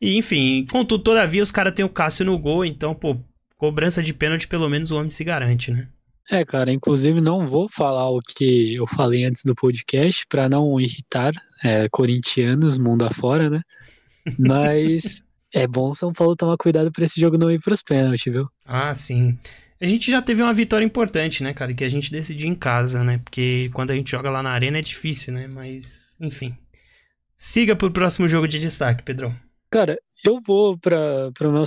E 0.00 0.16
enfim, 0.16 0.66
contudo, 0.70 1.04
todavia, 1.04 1.42
os 1.42 1.52
caras 1.52 1.72
têm 1.72 1.84
o 1.84 1.88
Cássio 1.88 2.26
no 2.26 2.36
gol, 2.36 2.64
então, 2.64 2.94
pô, 2.94 3.16
cobrança 3.64 4.02
de 4.02 4.12
pênalti, 4.12 4.46
pelo 4.46 4.68
menos 4.68 4.90
o 4.90 4.96
homem 4.96 5.08
se 5.08 5.24
garante, 5.24 5.70
né? 5.70 5.88
É, 6.30 6.44
cara, 6.44 6.70
inclusive 6.70 7.18
não 7.18 7.48
vou 7.48 7.66
falar 7.66 8.10
o 8.10 8.20
que 8.20 8.74
eu 8.74 8.86
falei 8.86 9.24
antes 9.24 9.42
do 9.42 9.54
podcast 9.54 10.26
para 10.28 10.50
não 10.50 10.78
irritar 10.78 11.32
é, 11.62 11.88
corintianos 11.88 12.78
mundo 12.78 13.06
afora, 13.06 13.48
né? 13.48 13.62
Mas 14.38 15.22
é 15.50 15.66
bom 15.66 15.94
São 15.94 16.12
Paulo 16.12 16.36
tomar 16.36 16.58
cuidado 16.58 16.92
para 16.92 17.06
esse 17.06 17.18
jogo 17.18 17.38
não 17.38 17.50
ir 17.50 17.58
pros 17.58 17.82
pênaltis, 17.82 18.30
viu? 18.30 18.46
Ah, 18.66 18.94
sim. 18.94 19.38
A 19.80 19.86
gente 19.86 20.10
já 20.10 20.20
teve 20.20 20.42
uma 20.42 20.52
vitória 20.52 20.84
importante, 20.84 21.42
né, 21.42 21.54
cara? 21.54 21.72
Que 21.72 21.84
a 21.84 21.88
gente 21.88 22.12
decidiu 22.12 22.50
em 22.50 22.54
casa, 22.54 23.02
né? 23.02 23.18
Porque 23.24 23.70
quando 23.72 23.92
a 23.92 23.94
gente 23.94 24.10
joga 24.10 24.30
lá 24.30 24.42
na 24.42 24.50
arena 24.50 24.76
é 24.76 24.82
difícil, 24.82 25.32
né? 25.32 25.48
Mas, 25.54 26.18
enfim. 26.20 26.54
Siga 27.34 27.74
pro 27.74 27.90
próximo 27.90 28.28
jogo 28.28 28.46
de 28.46 28.60
destaque, 28.60 29.02
Pedro. 29.02 29.34
Cara, 29.70 29.98
eu 30.22 30.38
vou 30.46 30.78
para 30.78 31.32
pro 31.32 31.50
meu 31.50 31.64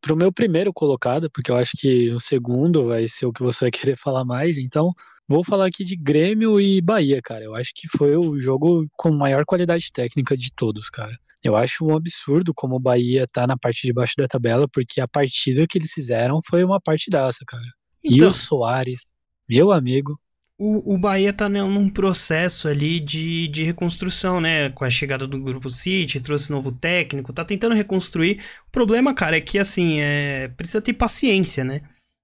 pro 0.00 0.16
meu 0.16 0.32
primeiro 0.32 0.72
colocado, 0.72 1.30
porque 1.30 1.50
eu 1.50 1.56
acho 1.56 1.72
que 1.76 2.10
o 2.10 2.20
segundo 2.20 2.86
vai 2.86 3.06
ser 3.06 3.26
o 3.26 3.32
que 3.32 3.42
você 3.42 3.66
vai 3.66 3.70
querer 3.92 3.96
falar 3.96 4.24
mais, 4.24 4.56
então 4.56 4.92
vou 5.28 5.44
falar 5.44 5.66
aqui 5.66 5.84
de 5.84 5.96
Grêmio 5.96 6.60
e 6.60 6.80
Bahia, 6.80 7.20
cara. 7.22 7.44
Eu 7.44 7.54
acho 7.54 7.72
que 7.74 7.88
foi 7.96 8.16
o 8.16 8.38
jogo 8.38 8.86
com 8.96 9.12
maior 9.12 9.44
qualidade 9.44 9.92
técnica 9.92 10.36
de 10.36 10.50
todos, 10.52 10.90
cara. 10.90 11.16
Eu 11.42 11.56
acho 11.56 11.86
um 11.86 11.96
absurdo 11.96 12.52
como 12.54 12.76
o 12.76 12.80
Bahia 12.80 13.26
tá 13.26 13.46
na 13.46 13.56
parte 13.56 13.86
de 13.86 13.92
baixo 13.92 14.14
da 14.18 14.28
tabela, 14.28 14.68
porque 14.68 15.00
a 15.00 15.08
partida 15.08 15.66
que 15.66 15.78
eles 15.78 15.92
fizeram 15.92 16.40
foi 16.44 16.62
uma 16.62 16.80
partidaça, 16.80 17.44
cara. 17.46 17.64
Então, 18.04 18.28
e 18.28 18.30
o 18.30 18.32
Soares, 18.32 19.10
meu 19.48 19.72
amigo. 19.72 20.18
O, 20.62 20.98
Bahia 20.98 21.32
tá 21.32 21.48
num 21.48 21.88
processo 21.88 22.68
ali 22.68 23.00
de, 23.00 23.48
de 23.48 23.62
reconstrução, 23.62 24.42
né? 24.42 24.68
Com 24.68 24.84
a 24.84 24.90
chegada 24.90 25.26
do 25.26 25.40
Grupo 25.40 25.70
City, 25.70 26.20
trouxe 26.20 26.50
novo 26.50 26.70
técnico, 26.70 27.32
tá 27.32 27.42
tentando 27.42 27.74
reconstruir. 27.74 28.42
O 28.68 28.70
problema, 28.70 29.14
cara, 29.14 29.38
é 29.38 29.40
que 29.40 29.58
assim, 29.58 30.00
é, 30.00 30.48
precisa 30.48 30.82
ter 30.82 30.92
paciência, 30.92 31.64
né? 31.64 31.80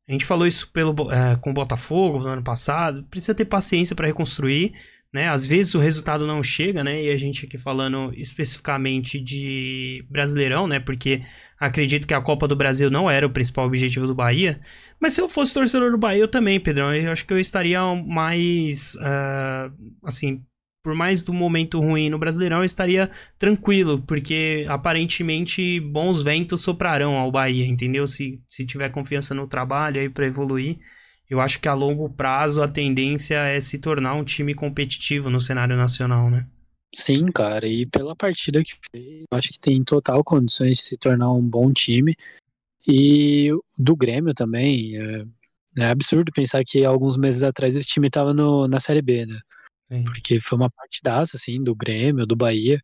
A 0.06 0.12
gente 0.12 0.26
falou 0.26 0.46
isso 0.46 0.70
pelo, 0.70 1.10
é, 1.10 1.36
com 1.36 1.48
o 1.48 1.54
Botafogo 1.54 2.18
no 2.18 2.28
ano 2.28 2.42
passado. 2.42 3.02
Precisa 3.04 3.34
ter 3.34 3.46
paciência 3.46 3.96
para 3.96 4.06
reconstruir 4.06 4.74
né? 5.16 5.30
Às 5.30 5.46
vezes 5.46 5.74
o 5.74 5.78
resultado 5.78 6.26
não 6.26 6.42
chega, 6.42 6.84
né? 6.84 7.04
E 7.04 7.10
a 7.10 7.16
gente 7.16 7.46
aqui 7.46 7.56
falando 7.56 8.12
especificamente 8.14 9.18
de 9.18 10.04
Brasileirão, 10.10 10.66
né? 10.66 10.78
Porque 10.78 11.22
acredito 11.58 12.06
que 12.06 12.12
a 12.12 12.20
Copa 12.20 12.46
do 12.46 12.54
Brasil 12.54 12.90
não 12.90 13.10
era 13.10 13.26
o 13.26 13.30
principal 13.30 13.64
objetivo 13.64 14.06
do 14.06 14.14
Bahia. 14.14 14.60
Mas 15.00 15.14
se 15.14 15.22
eu 15.22 15.28
fosse 15.28 15.54
torcedor 15.54 15.90
do 15.90 15.96
Bahia, 15.96 16.20
eu 16.20 16.28
também, 16.28 16.60
Pedrão. 16.60 16.94
Eu 16.94 17.10
acho 17.10 17.24
que 17.24 17.32
eu 17.32 17.40
estaria 17.40 17.80
mais, 17.94 18.94
uh, 18.96 19.72
assim, 20.04 20.44
por 20.84 20.94
mais 20.94 21.22
do 21.22 21.32
momento 21.32 21.80
ruim 21.80 22.10
no 22.10 22.18
Brasileirão, 22.18 22.58
eu 22.58 22.64
estaria 22.64 23.10
tranquilo, 23.38 24.02
porque 24.02 24.66
aparentemente 24.68 25.80
bons 25.80 26.22
ventos 26.22 26.60
soprarão 26.60 27.14
ao 27.14 27.32
Bahia, 27.32 27.66
entendeu? 27.66 28.06
Se, 28.06 28.38
se 28.50 28.66
tiver 28.66 28.90
confiança 28.90 29.34
no 29.34 29.46
trabalho 29.46 29.98
aí 29.98 30.10
para 30.10 30.26
evoluir 30.26 30.76
eu 31.28 31.40
acho 31.40 31.60
que 31.60 31.68
a 31.68 31.74
longo 31.74 32.08
prazo 32.08 32.62
a 32.62 32.68
tendência 32.68 33.36
é 33.36 33.60
se 33.60 33.78
tornar 33.78 34.14
um 34.14 34.24
time 34.24 34.54
competitivo 34.54 35.28
no 35.28 35.40
cenário 35.40 35.76
nacional, 35.76 36.30
né? 36.30 36.46
Sim, 36.94 37.30
cara, 37.30 37.66
e 37.66 37.84
pela 37.84 38.16
partida 38.16 38.62
que 38.62 38.74
fez, 38.90 39.24
acho 39.30 39.52
que 39.52 39.60
tem 39.60 39.82
total 39.84 40.24
condições 40.24 40.76
de 40.76 40.82
se 40.82 40.96
tornar 40.96 41.32
um 41.32 41.42
bom 41.42 41.72
time. 41.72 42.16
E 42.86 43.50
do 43.76 43.96
Grêmio 43.96 44.32
também, 44.32 44.96
é, 44.96 45.24
é 45.78 45.90
absurdo 45.90 46.32
pensar 46.32 46.62
que 46.64 46.84
alguns 46.84 47.16
meses 47.16 47.42
atrás 47.42 47.76
esse 47.76 47.88
time 47.88 48.06
estava 48.06 48.32
na 48.32 48.80
Série 48.80 49.02
B, 49.02 49.26
né? 49.26 49.38
Sim. 49.90 50.04
Porque 50.04 50.40
foi 50.40 50.56
uma 50.56 50.70
partidaça, 50.70 51.36
assim, 51.36 51.62
do 51.62 51.74
Grêmio, 51.74 52.26
do 52.26 52.36
Bahia 52.36 52.80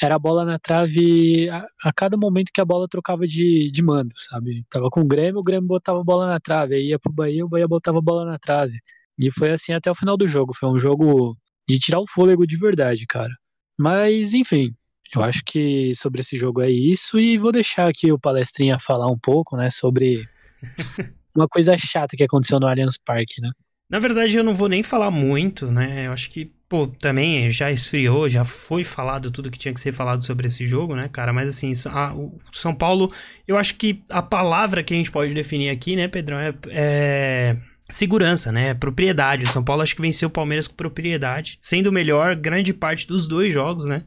era 0.00 0.16
a 0.16 0.18
bola 0.18 0.44
na 0.44 0.58
trave 0.58 1.48
a, 1.48 1.64
a, 1.84 1.92
cada 1.92 2.16
momento 2.16 2.50
que 2.52 2.60
a 2.60 2.64
bola 2.64 2.86
trocava 2.88 3.26
de, 3.26 3.70
de 3.70 3.82
mando, 3.82 4.12
sabe? 4.16 4.64
Tava 4.70 4.88
com 4.90 5.00
o 5.00 5.06
Grêmio, 5.06 5.40
o 5.40 5.44
Grêmio 5.44 5.66
botava 5.66 6.00
a 6.00 6.04
bola 6.04 6.26
na 6.26 6.40
trave, 6.40 6.74
aí 6.74 6.88
ia 6.88 6.98
pro 6.98 7.12
Bahia, 7.12 7.44
o 7.44 7.48
Bahia 7.48 7.66
botava 7.68 7.98
a 7.98 8.02
bola 8.02 8.24
na 8.24 8.38
trave. 8.38 8.78
E 9.18 9.30
foi 9.30 9.50
assim 9.50 9.72
até 9.72 9.90
o 9.90 9.94
final 9.94 10.16
do 10.16 10.26
jogo. 10.26 10.54
Foi 10.54 10.68
um 10.68 10.78
jogo 10.78 11.36
de 11.68 11.78
tirar 11.78 12.00
o 12.00 12.06
fôlego 12.08 12.46
de 12.46 12.56
verdade, 12.56 13.06
cara. 13.06 13.32
Mas, 13.78 14.34
enfim, 14.34 14.74
eu 15.14 15.22
acho 15.22 15.42
que 15.44 15.94
sobre 15.94 16.20
esse 16.20 16.36
jogo 16.36 16.60
é 16.62 16.70
isso. 16.70 17.18
E 17.18 17.38
vou 17.38 17.52
deixar 17.52 17.88
aqui 17.88 18.12
o 18.12 18.18
palestrinha 18.18 18.78
falar 18.78 19.10
um 19.10 19.18
pouco, 19.18 19.56
né, 19.56 19.70
sobre 19.70 20.24
uma 21.34 21.48
coisa 21.48 21.76
chata 21.78 22.16
que 22.16 22.24
aconteceu 22.24 22.60
no 22.60 22.66
Allianz 22.66 22.96
Parque, 22.98 23.40
né? 23.40 23.50
Na 23.88 24.00
verdade, 24.00 24.36
eu 24.36 24.42
não 24.42 24.54
vou 24.54 24.68
nem 24.68 24.82
falar 24.82 25.10
muito, 25.10 25.70
né? 25.70 26.06
Eu 26.08 26.12
acho 26.12 26.28
que, 26.30 26.52
pô, 26.68 26.88
também 26.88 27.48
já 27.50 27.70
esfriou, 27.70 28.28
já 28.28 28.44
foi 28.44 28.82
falado 28.82 29.30
tudo 29.30 29.50
que 29.50 29.58
tinha 29.58 29.72
que 29.72 29.80
ser 29.80 29.92
falado 29.92 30.24
sobre 30.24 30.48
esse 30.48 30.66
jogo, 30.66 30.96
né, 30.96 31.08
cara? 31.08 31.32
Mas 31.32 31.48
assim, 31.48 31.70
a, 31.88 32.12
o 32.12 32.36
São 32.52 32.74
Paulo, 32.74 33.12
eu 33.46 33.56
acho 33.56 33.76
que 33.76 34.02
a 34.10 34.20
palavra 34.20 34.82
que 34.82 34.92
a 34.92 34.96
gente 34.96 35.12
pode 35.12 35.32
definir 35.34 35.70
aqui, 35.70 35.94
né, 35.94 36.08
Pedrão, 36.08 36.38
é, 36.38 36.52
é 36.68 37.56
segurança, 37.88 38.50
né? 38.50 38.74
Propriedade. 38.74 39.44
O 39.44 39.48
São 39.48 39.62
Paulo 39.62 39.82
acho 39.82 39.94
que 39.94 40.02
venceu 40.02 40.28
o 40.28 40.32
Palmeiras 40.32 40.66
com 40.66 40.74
propriedade, 40.74 41.56
sendo 41.60 41.88
o 41.88 41.92
melhor 41.92 42.34
grande 42.34 42.74
parte 42.74 43.06
dos 43.06 43.28
dois 43.28 43.52
jogos, 43.52 43.84
né? 43.84 44.02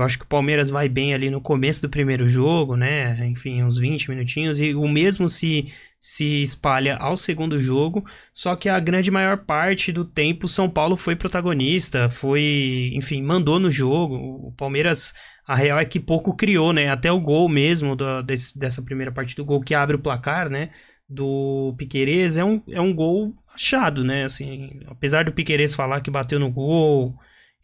Eu 0.00 0.06
acho 0.06 0.18
que 0.18 0.24
o 0.24 0.28
Palmeiras 0.28 0.70
vai 0.70 0.88
bem 0.88 1.12
ali 1.12 1.28
no 1.28 1.42
começo 1.42 1.82
do 1.82 1.88
primeiro 1.90 2.26
jogo, 2.26 2.74
né? 2.74 3.26
Enfim, 3.26 3.62
uns 3.62 3.76
20 3.76 4.08
minutinhos. 4.08 4.58
E 4.58 4.74
o 4.74 4.88
mesmo 4.88 5.28
se, 5.28 5.70
se 5.98 6.42
espalha 6.42 6.96
ao 6.96 7.18
segundo 7.18 7.60
jogo. 7.60 8.02
Só 8.32 8.56
que 8.56 8.70
a 8.70 8.80
grande 8.80 9.10
maior 9.10 9.44
parte 9.44 9.92
do 9.92 10.02
tempo, 10.02 10.48
São 10.48 10.70
Paulo 10.70 10.96
foi 10.96 11.14
protagonista, 11.14 12.08
foi, 12.08 12.92
enfim, 12.94 13.22
mandou 13.22 13.60
no 13.60 13.70
jogo. 13.70 14.16
O 14.16 14.52
Palmeiras, 14.52 15.12
a 15.46 15.54
real 15.54 15.78
é 15.78 15.84
que 15.84 16.00
pouco 16.00 16.34
criou, 16.34 16.72
né? 16.72 16.88
Até 16.88 17.12
o 17.12 17.20
gol 17.20 17.46
mesmo 17.46 17.94
do, 17.94 18.22
desse, 18.22 18.58
dessa 18.58 18.82
primeira 18.82 19.12
parte 19.12 19.36
do 19.36 19.44
gol 19.44 19.60
que 19.60 19.74
abre 19.74 19.96
o 19.96 20.00
placar, 20.00 20.48
né? 20.48 20.70
Do 21.06 21.74
Piquerez 21.76 22.38
é 22.38 22.44
um, 22.44 22.62
é 22.70 22.80
um 22.80 22.94
gol 22.94 23.34
achado, 23.54 24.02
né? 24.02 24.24
Assim, 24.24 24.80
apesar 24.86 25.26
do 25.26 25.32
Piquerez 25.32 25.74
falar 25.74 26.00
que 26.00 26.10
bateu 26.10 26.40
no 26.40 26.50
gol 26.50 27.14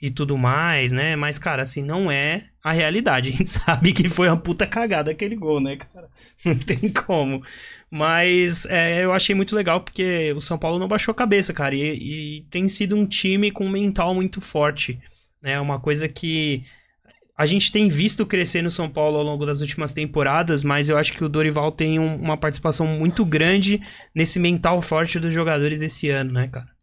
e 0.00 0.11
tudo 0.11 0.37
mais, 0.37 0.93
né? 0.93 1.17
Mas, 1.17 1.38
cara, 1.38 1.62
assim, 1.62 1.83
não 1.83 2.11
é 2.11 2.45
a 2.62 2.73
realidade. 2.73 3.31
A 3.33 3.37
gente 3.37 3.50
sabe 3.50 3.93
que 3.93 4.09
foi 4.09 4.29
uma 4.29 4.37
puta 4.37 4.67
cagada 4.67 5.11
aquele 5.11 5.37
gol, 5.37 5.61
né, 5.61 5.76
cara? 5.76 6.09
Não 6.45 6.55
tem 6.55 6.93
como. 6.93 7.43
Mas 7.91 8.67
é, 8.67 9.05
eu 9.05 9.12
achei 9.12 9.35
muito 9.35 9.55
legal 9.57 9.81
porque 9.81 10.33
o 10.33 10.41
São 10.41 10.59
Paulo 10.59 10.79
não 10.79 10.88
baixou 10.88 11.12
a 11.12 11.15
cabeça, 11.15 11.55
cara. 11.55 11.75
E, 11.75 12.38
e 12.38 12.41
tem 12.50 12.69
sido 12.69 12.97
um 12.97 13.07
time 13.07 13.50
com 13.50 13.65
um 13.65 13.71
mental 13.71 14.15
muito 14.15 14.41
forte. 14.41 14.99
É 15.43 15.53
né? 15.53 15.61
uma 15.61 15.81
coisa 15.81 16.09
que 16.09 16.65
a 17.37 17.47
gente 17.47 17.71
tem 17.71 17.88
visto 17.88 18.26
crescer 18.26 18.62
no 18.62 18.71
São 18.71 18.88
Paulo 18.88 19.19
ao 19.19 19.23
longo 19.23 19.45
das 19.45 19.61
últimas 19.61 19.93
temporadas, 19.93 20.65
mas 20.65 20.88
eu 20.88 20.97
acho 20.97 21.12
que 21.12 21.25
o 21.25 21.29
Dorival 21.29 21.71
tem 21.71 21.99
um, 21.99 22.17
uma 22.17 22.37
participação 22.37 22.87
muito 22.87 23.25
grande 23.25 23.81
nesse 24.15 24.41
mental 24.41 24.81
forte 24.81 25.21
dos 25.21 25.33
jogadores 25.33 25.83
esse 25.83 26.09
ano, 26.09 26.33
né, 26.33 26.49
cara? 26.49 26.75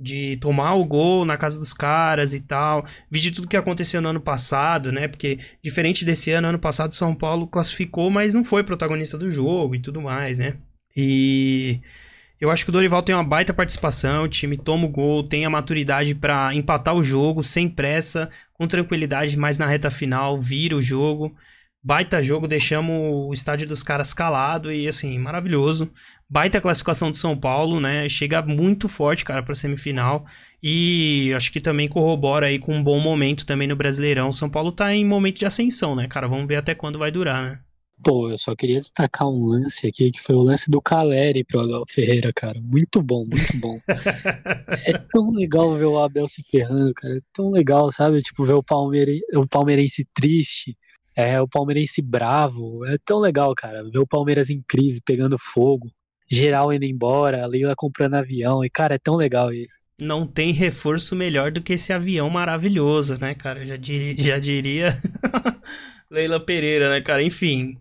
De 0.00 0.36
tomar 0.36 0.74
o 0.74 0.84
gol 0.84 1.24
na 1.24 1.36
casa 1.36 1.58
dos 1.58 1.72
caras 1.72 2.32
e 2.32 2.40
tal. 2.40 2.84
Vi 3.10 3.20
de 3.20 3.32
tudo 3.32 3.48
que 3.48 3.56
aconteceu 3.56 4.00
no 4.00 4.08
ano 4.08 4.20
passado, 4.20 4.92
né? 4.92 5.08
Porque 5.08 5.38
diferente 5.62 6.04
desse 6.04 6.30
ano, 6.30 6.48
ano 6.48 6.58
passado 6.58 6.94
São 6.94 7.14
Paulo 7.14 7.46
classificou, 7.46 8.10
mas 8.10 8.34
não 8.34 8.44
foi 8.44 8.62
protagonista 8.62 9.18
do 9.18 9.30
jogo 9.30 9.74
e 9.74 9.80
tudo 9.80 10.00
mais, 10.00 10.38
né? 10.38 10.56
E 10.96 11.80
eu 12.40 12.50
acho 12.50 12.64
que 12.64 12.70
o 12.70 12.72
Dorival 12.72 13.02
tem 13.02 13.14
uma 13.14 13.24
baita 13.24 13.52
participação, 13.52 14.24
o 14.24 14.28
time 14.28 14.56
toma 14.56 14.86
o 14.86 14.88
gol, 14.88 15.22
tem 15.24 15.44
a 15.44 15.50
maturidade 15.50 16.14
para 16.14 16.54
empatar 16.54 16.94
o 16.94 17.02
jogo 17.02 17.42
sem 17.42 17.68
pressa, 17.68 18.30
com 18.52 18.68
tranquilidade, 18.68 19.36
mas 19.36 19.58
na 19.58 19.66
reta 19.66 19.90
final 19.90 20.40
vira 20.40 20.76
o 20.76 20.82
jogo 20.82 21.34
baita 21.82 22.22
jogo, 22.22 22.48
deixamos 22.48 22.94
o 22.94 23.32
estádio 23.32 23.66
dos 23.66 23.82
caras 23.82 24.12
calado 24.12 24.72
e 24.72 24.88
assim, 24.88 25.18
maravilhoso. 25.18 25.90
Baita 26.30 26.60
classificação 26.60 27.10
de 27.10 27.16
São 27.16 27.38
Paulo, 27.38 27.80
né? 27.80 28.06
Chega 28.08 28.42
muito 28.42 28.86
forte, 28.88 29.24
cara, 29.24 29.42
para 29.42 29.54
semifinal 29.54 30.26
e 30.62 31.32
acho 31.34 31.50
que 31.50 31.60
também 31.60 31.88
corrobora 31.88 32.46
aí 32.46 32.58
com 32.58 32.74
um 32.74 32.82
bom 32.82 33.00
momento 33.00 33.46
também 33.46 33.66
no 33.66 33.74
Brasileirão. 33.74 34.30
São 34.30 34.50
Paulo 34.50 34.70
tá 34.70 34.94
em 34.94 35.06
momento 35.06 35.38
de 35.38 35.46
ascensão, 35.46 35.96
né, 35.96 36.06
cara? 36.06 36.28
Vamos 36.28 36.46
ver 36.46 36.56
até 36.56 36.74
quando 36.74 36.98
vai 36.98 37.10
durar, 37.10 37.42
né? 37.42 37.60
Pô, 38.04 38.30
eu 38.30 38.38
só 38.38 38.54
queria 38.54 38.78
destacar 38.78 39.26
um 39.28 39.46
lance 39.46 39.86
aqui, 39.86 40.10
que 40.12 40.20
foi 40.20 40.36
o 40.36 40.42
lance 40.42 40.70
do 40.70 40.80
Caleri 40.80 41.42
pro 41.42 41.60
Abel 41.60 41.84
Ferreira, 41.88 42.30
cara. 42.32 42.60
Muito 42.60 43.02
bom, 43.02 43.24
muito 43.24 43.56
bom. 43.56 43.80
é 44.86 44.92
tão 45.12 45.30
legal 45.32 45.76
ver 45.76 45.86
o 45.86 45.98
Abel 45.98 46.28
se 46.28 46.42
ferrando, 46.48 46.92
cara. 46.94 47.16
É 47.16 47.20
tão 47.32 47.50
legal, 47.50 47.90
sabe? 47.90 48.20
Tipo, 48.22 48.44
ver 48.44 48.54
o, 48.54 48.62
o 48.62 49.48
palmeirense 49.48 50.06
triste 50.14 50.76
é 51.16 51.40
o 51.40 51.48
palmeirense 51.48 52.00
bravo. 52.00 52.84
É 52.86 52.96
tão 53.04 53.18
legal, 53.18 53.52
cara. 53.56 53.82
Ver 53.90 53.98
o 53.98 54.06
Palmeiras 54.06 54.50
em 54.50 54.62
crise, 54.68 55.00
pegando 55.04 55.36
fogo, 55.36 55.90
geral 56.30 56.72
indo 56.72 56.84
embora, 56.84 57.42
a 57.44 57.46
Leila 57.46 57.74
comprando 57.76 58.14
avião. 58.14 58.64
E, 58.64 58.70
cara, 58.70 58.94
é 58.94 58.98
tão 58.98 59.16
legal 59.16 59.52
isso. 59.52 59.78
Não 60.00 60.26
tem 60.26 60.52
reforço 60.52 61.16
melhor 61.16 61.50
do 61.50 61.60
que 61.62 61.72
esse 61.72 61.92
avião 61.92 62.30
maravilhoso, 62.30 63.18
né, 63.18 63.34
cara? 63.34 63.66
Já, 63.66 63.76
dir, 63.76 64.16
já 64.18 64.38
diria 64.38 65.00
Leila 66.10 66.38
Pereira, 66.44 66.90
né, 66.90 67.00
cara? 67.00 67.22
Enfim. 67.22 67.76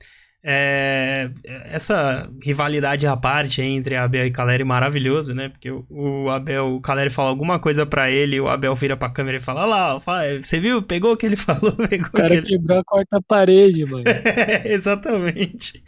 É, 0.50 1.30
essa 1.66 2.32
rivalidade 2.42 3.06
à 3.06 3.18
parte 3.18 3.62
entre 3.62 3.98
Abel 3.98 4.28
e 4.28 4.32
Caleri 4.32 4.64
é 4.64 4.66
maravilhoso, 4.66 5.36
né? 5.36 5.50
Porque 5.50 5.70
o, 5.70 5.86
o 5.90 6.30
Abel, 6.30 6.76
o 6.76 6.80
Caleri 6.80 7.10
fala 7.10 7.28
alguma 7.28 7.60
coisa 7.60 7.86
para 7.86 8.10
ele, 8.10 8.40
o 8.40 8.48
Abel 8.48 8.74
vira 8.74 8.96
pra 8.96 9.10
câmera 9.10 9.40
e 9.40 9.42
fala: 9.42 9.66
lá, 9.66 10.02
você 10.42 10.58
viu? 10.62 10.82
Pegou 10.82 11.12
o 11.12 11.18
que 11.18 11.26
ele 11.26 11.36
falou? 11.38 11.74
Pegou 11.90 12.08
o 12.08 12.12
cara 12.14 12.34
ele... 12.34 12.44
quebrou 12.44 12.80
a 12.80 12.84
quarta 12.86 13.22
parede, 13.22 13.84
mano. 13.92 14.06
é, 14.08 14.72
exatamente. 14.74 15.84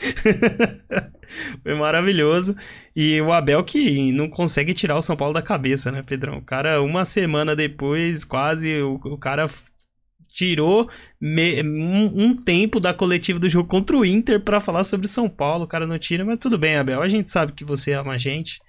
Foi 1.63 1.75
maravilhoso. 1.75 2.53
E 2.93 3.21
o 3.21 3.31
Abel 3.31 3.63
que 3.63 4.11
não 4.11 4.29
consegue 4.29 4.73
tirar 4.73 4.97
o 4.97 5.01
São 5.01 5.15
Paulo 5.15 5.33
da 5.33 5.41
cabeça, 5.41 5.89
né, 5.89 6.03
Pedrão? 6.05 6.39
O 6.39 6.41
cara, 6.41 6.81
uma 6.81 7.05
semana 7.05 7.55
depois, 7.55 8.25
quase, 8.25 8.81
o, 8.81 8.95
o 8.95 9.17
cara 9.17 9.47
tirou 10.39 10.89
me, 11.19 11.61
um, 11.63 12.23
um, 12.23 12.35
tempo 12.35 12.79
da 12.79 12.93
coletiva 12.93 13.37
do 13.37 13.49
jogo 13.49 13.67
contra 13.67 13.97
o 13.97 14.05
Inter 14.05 14.39
para 14.39 14.61
falar 14.61 14.85
sobre 14.85 15.05
São 15.05 15.27
Paulo. 15.27 15.65
O 15.65 15.67
cara 15.67 15.85
não 15.85 15.99
tira, 15.99 16.23
mas 16.23 16.39
tudo 16.39 16.57
bem, 16.57 16.77
Abel. 16.77 17.01
A 17.01 17.09
gente 17.09 17.29
sabe 17.29 17.51
que 17.51 17.65
você 17.65 17.91
ama 17.91 18.13
a 18.13 18.17
gente. 18.17 18.61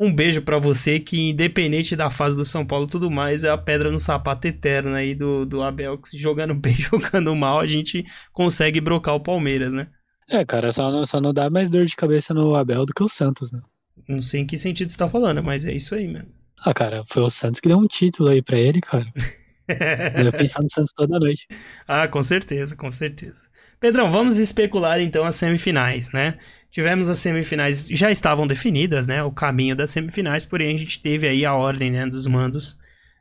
Um 0.00 0.12
beijo 0.12 0.42
para 0.42 0.58
você 0.58 0.98
que, 0.98 1.30
independente 1.30 1.94
da 1.94 2.10
fase 2.10 2.36
do 2.36 2.44
São 2.44 2.66
Paulo 2.66 2.88
tudo 2.88 3.08
mais, 3.08 3.44
é 3.44 3.50
a 3.50 3.56
pedra 3.56 3.88
no 3.88 3.98
sapato 3.98 4.48
eterno 4.48 4.94
aí 4.94 5.14
do, 5.14 5.46
do 5.46 5.62
Abel, 5.62 5.96
que 5.96 6.18
jogando 6.18 6.54
bem, 6.58 6.74
jogando 6.74 7.36
mal, 7.36 7.60
a 7.60 7.66
gente 7.66 8.04
consegue 8.32 8.80
brocar 8.80 9.14
o 9.14 9.20
Palmeiras, 9.20 9.72
né? 9.72 9.86
É, 10.28 10.44
cara, 10.44 10.72
só 10.72 10.90
não, 10.90 11.06
só 11.06 11.20
não 11.20 11.32
dá 11.32 11.48
mais 11.48 11.70
dor 11.70 11.84
de 11.84 11.94
cabeça 11.94 12.34
no 12.34 12.56
Abel 12.56 12.84
do 12.84 12.92
que 12.92 13.02
o 13.02 13.08
Santos, 13.08 13.52
né? 13.52 13.60
Não 14.08 14.20
sei 14.20 14.40
em 14.40 14.46
que 14.46 14.58
sentido 14.58 14.90
você 14.90 14.98
tá 14.98 15.06
falando, 15.06 15.40
mas 15.40 15.64
é 15.64 15.72
isso 15.72 15.94
aí, 15.94 16.08
mano. 16.08 16.28
Ah, 16.64 16.74
cara, 16.74 17.04
foi 17.06 17.22
o 17.22 17.30
Santos 17.30 17.60
que 17.60 17.68
deu 17.68 17.78
um 17.78 17.86
título 17.86 18.30
aí 18.30 18.42
pra 18.42 18.58
ele, 18.58 18.80
cara. 18.80 19.06
Eu 19.68 20.32
pensar 20.32 20.62
no 20.62 20.68
Santos 20.68 20.92
toda 20.92 21.18
noite. 21.18 21.46
Ah, 21.86 22.08
com 22.08 22.22
certeza, 22.22 22.74
com 22.76 22.90
certeza. 22.90 23.42
Pedrão, 23.80 24.10
vamos 24.10 24.38
especular 24.38 25.00
então 25.00 25.24
as 25.24 25.34
semifinais, 25.36 26.10
né? 26.12 26.38
Tivemos 26.70 27.08
as 27.10 27.18
semifinais, 27.18 27.88
já 27.88 28.10
estavam 28.10 28.46
definidas, 28.46 29.06
né? 29.06 29.22
O 29.22 29.32
caminho 29.32 29.74
das 29.76 29.90
semifinais, 29.90 30.44
porém 30.44 30.74
a 30.74 30.78
gente 30.78 31.00
teve 31.00 31.26
aí 31.26 31.44
a 31.44 31.54
ordem 31.54 31.90
né, 31.90 32.06
dos 32.06 32.26
mandos 32.26 32.78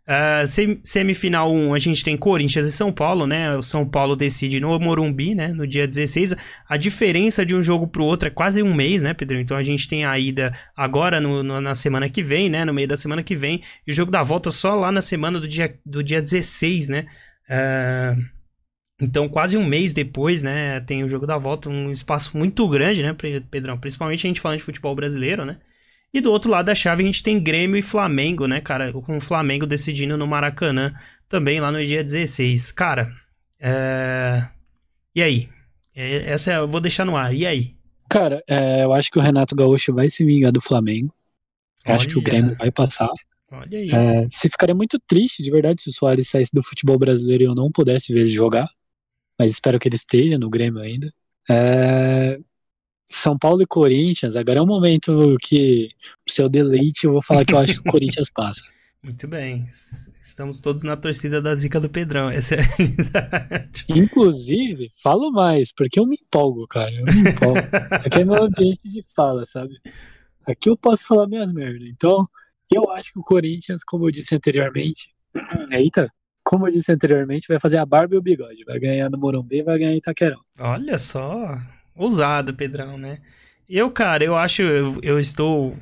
Uh, 0.07 0.79
semifinal 0.83 1.53
1, 1.53 1.73
a 1.75 1.77
gente 1.77 2.03
tem 2.03 2.17
Corinthians 2.17 2.65
e 2.67 2.71
São 2.71 2.91
Paulo, 2.91 3.27
né? 3.27 3.55
O 3.55 3.61
São 3.61 3.87
Paulo 3.87 4.15
decide 4.15 4.59
no 4.59 4.77
Morumbi, 4.79 5.35
né? 5.35 5.49
No 5.49 5.67
dia 5.67 5.87
16. 5.87 6.35
A 6.67 6.75
diferença 6.75 7.45
de 7.45 7.55
um 7.55 7.61
jogo 7.61 7.87
pro 7.87 8.03
outro 8.03 8.27
é 8.27 8.31
quase 8.31 8.63
um 8.63 8.73
mês, 8.73 9.01
né, 9.01 9.13
Pedro? 9.13 9.37
Então 9.39 9.55
a 9.55 9.61
gente 9.61 9.87
tem 9.87 10.03
a 10.03 10.17
ida 10.17 10.51
agora 10.75 11.21
no, 11.21 11.43
no, 11.43 11.61
na 11.61 11.75
semana 11.75 12.09
que 12.09 12.23
vem, 12.23 12.49
né? 12.49 12.65
No 12.65 12.73
meio 12.73 12.87
da 12.87 12.97
semana 12.97 13.21
que 13.21 13.35
vem. 13.35 13.61
E 13.85 13.91
o 13.91 13.93
jogo 13.93 14.11
da 14.11 14.23
volta 14.23 14.49
só 14.49 14.75
lá 14.75 14.91
na 14.91 15.01
semana 15.01 15.39
do 15.39 15.47
dia, 15.47 15.79
do 15.85 16.03
dia 16.03 16.19
16, 16.19 16.89
né? 16.89 17.05
Uh, 17.47 18.41
então, 19.01 19.29
quase 19.29 19.55
um 19.57 19.65
mês 19.65 19.93
depois, 19.93 20.43
né? 20.43 20.79
Tem 20.81 21.03
o 21.03 21.07
jogo 21.07 21.25
da 21.25 21.37
volta, 21.37 21.69
um 21.69 21.89
espaço 21.89 22.37
muito 22.37 22.67
grande, 22.67 23.01
né, 23.01 23.15
Pedrão? 23.49 23.77
Principalmente 23.77 24.25
a 24.25 24.29
gente 24.29 24.41
falando 24.41 24.59
de 24.59 24.63
futebol 24.63 24.95
brasileiro, 24.95 25.45
né? 25.45 25.57
E 26.13 26.19
do 26.19 26.31
outro 26.31 26.51
lado 26.51 26.65
da 26.65 26.75
chave 26.75 27.03
a 27.03 27.05
gente 27.05 27.23
tem 27.23 27.41
Grêmio 27.41 27.77
e 27.77 27.81
Flamengo, 27.81 28.45
né, 28.45 28.59
cara? 28.59 28.91
Com 28.91 29.17
o 29.17 29.21
Flamengo 29.21 29.65
decidindo 29.65 30.17
no 30.17 30.27
Maracanã 30.27 30.93
também 31.29 31.59
lá 31.59 31.71
no 31.71 31.83
dia 31.83 32.03
16. 32.03 32.71
Cara, 32.73 33.13
é... 33.59 34.45
e 35.15 35.23
aí? 35.23 35.49
É, 35.95 36.31
essa 36.31 36.53
eu 36.53 36.67
vou 36.67 36.81
deixar 36.81 37.05
no 37.05 37.15
ar. 37.15 37.33
E 37.33 37.45
aí? 37.45 37.75
Cara, 38.09 38.43
é, 38.47 38.83
eu 38.83 38.93
acho 38.93 39.09
que 39.09 39.17
o 39.17 39.21
Renato 39.21 39.55
Gaúcho 39.55 39.93
vai 39.93 40.09
se 40.09 40.25
vingar 40.25 40.51
do 40.51 40.59
Flamengo. 40.59 41.13
Olha. 41.85 41.95
Acho 41.95 42.09
que 42.09 42.17
o 42.17 42.21
Grêmio 42.21 42.55
vai 42.57 42.71
passar. 42.71 43.09
Olha 43.49 43.79
aí. 43.79 43.89
É, 43.89 44.27
você 44.29 44.49
ficaria 44.49 44.75
muito 44.75 44.99
triste, 44.99 45.41
de 45.41 45.49
verdade, 45.49 45.81
se 45.81 45.89
o 45.89 45.93
Soares 45.93 46.29
saísse 46.29 46.51
do 46.53 46.63
futebol 46.63 46.97
brasileiro 46.99 47.43
e 47.43 47.45
eu 47.45 47.55
não 47.55 47.71
pudesse 47.71 48.13
ver 48.13 48.21
ele 48.21 48.29
jogar. 48.29 48.69
Mas 49.39 49.51
espero 49.51 49.79
que 49.79 49.87
ele 49.87 49.95
esteja 49.95 50.37
no 50.37 50.49
Grêmio 50.49 50.81
ainda. 50.81 51.13
É, 51.49 52.37
são 53.17 53.37
Paulo 53.37 53.61
e 53.61 53.67
Corinthians, 53.67 54.35
agora 54.35 54.59
é 54.59 54.61
um 54.61 54.67
momento 54.67 55.35
que, 55.41 55.89
pro 56.25 56.33
seu 56.33 56.49
deleite, 56.49 57.05
eu 57.05 57.13
vou 57.13 57.21
falar 57.21 57.45
que 57.45 57.53
eu 57.53 57.59
acho 57.59 57.73
que 57.73 57.89
o 57.89 57.91
Corinthians 57.91 58.29
passa. 58.33 58.61
Muito 59.03 59.27
bem. 59.27 59.65
Estamos 59.65 60.59
todos 60.61 60.83
na 60.83 60.95
torcida 60.95 61.41
da 61.41 61.55
zica 61.55 61.79
do 61.79 61.89
Pedrão. 61.89 62.29
Essa 62.29 62.55
é 62.55 62.59
a 62.59 62.63
realidade. 62.63 63.85
Inclusive, 63.89 64.89
falo 65.01 65.31
mais, 65.31 65.73
porque 65.73 65.99
eu 65.99 66.05
me 66.05 66.17
empolgo, 66.21 66.67
cara. 66.67 66.93
Eu 66.93 67.05
me 67.05 67.31
empolgo. 67.31 67.57
Aqui 68.05 68.21
é 68.21 68.23
meu 68.25 68.43
ambiente 68.43 68.87
de 68.87 69.03
fala, 69.15 69.43
sabe? 69.45 69.73
Aqui 70.47 70.69
eu 70.69 70.77
posso 70.77 71.07
falar 71.07 71.27
minhas 71.27 71.51
merdas. 71.51 71.87
Então, 71.87 72.27
Eu 72.73 72.89
acho 72.91 73.11
que 73.11 73.19
o 73.19 73.23
Corinthians, 73.23 73.83
como 73.83 74.05
eu 74.07 74.11
disse 74.11 74.33
anteriormente, 74.33 75.09
eita, 75.71 76.09
como 76.43 76.67
eu 76.67 76.71
disse 76.71 76.91
anteriormente, 76.91 77.47
vai 77.47 77.59
fazer 77.59 77.77
a 77.77 77.85
barba 77.85 78.15
e 78.15 78.17
o 78.17 78.21
bigode. 78.21 78.63
Vai 78.65 78.79
ganhar 78.79 79.09
no 79.09 79.17
Morumbi 79.17 79.57
e 79.57 79.63
vai 79.63 79.77
ganhar 79.77 79.93
em 79.93 79.97
Itaquerão. 79.97 80.39
Olha 80.57 80.97
só, 80.97 81.57
ousado, 82.03 82.53
Pedrão, 82.53 82.97
né? 82.97 83.19
Eu, 83.69 83.89
cara, 83.91 84.23
eu 84.23 84.35
acho, 84.35 84.61
eu, 84.61 84.99
eu 85.01 85.19
estou 85.19 85.77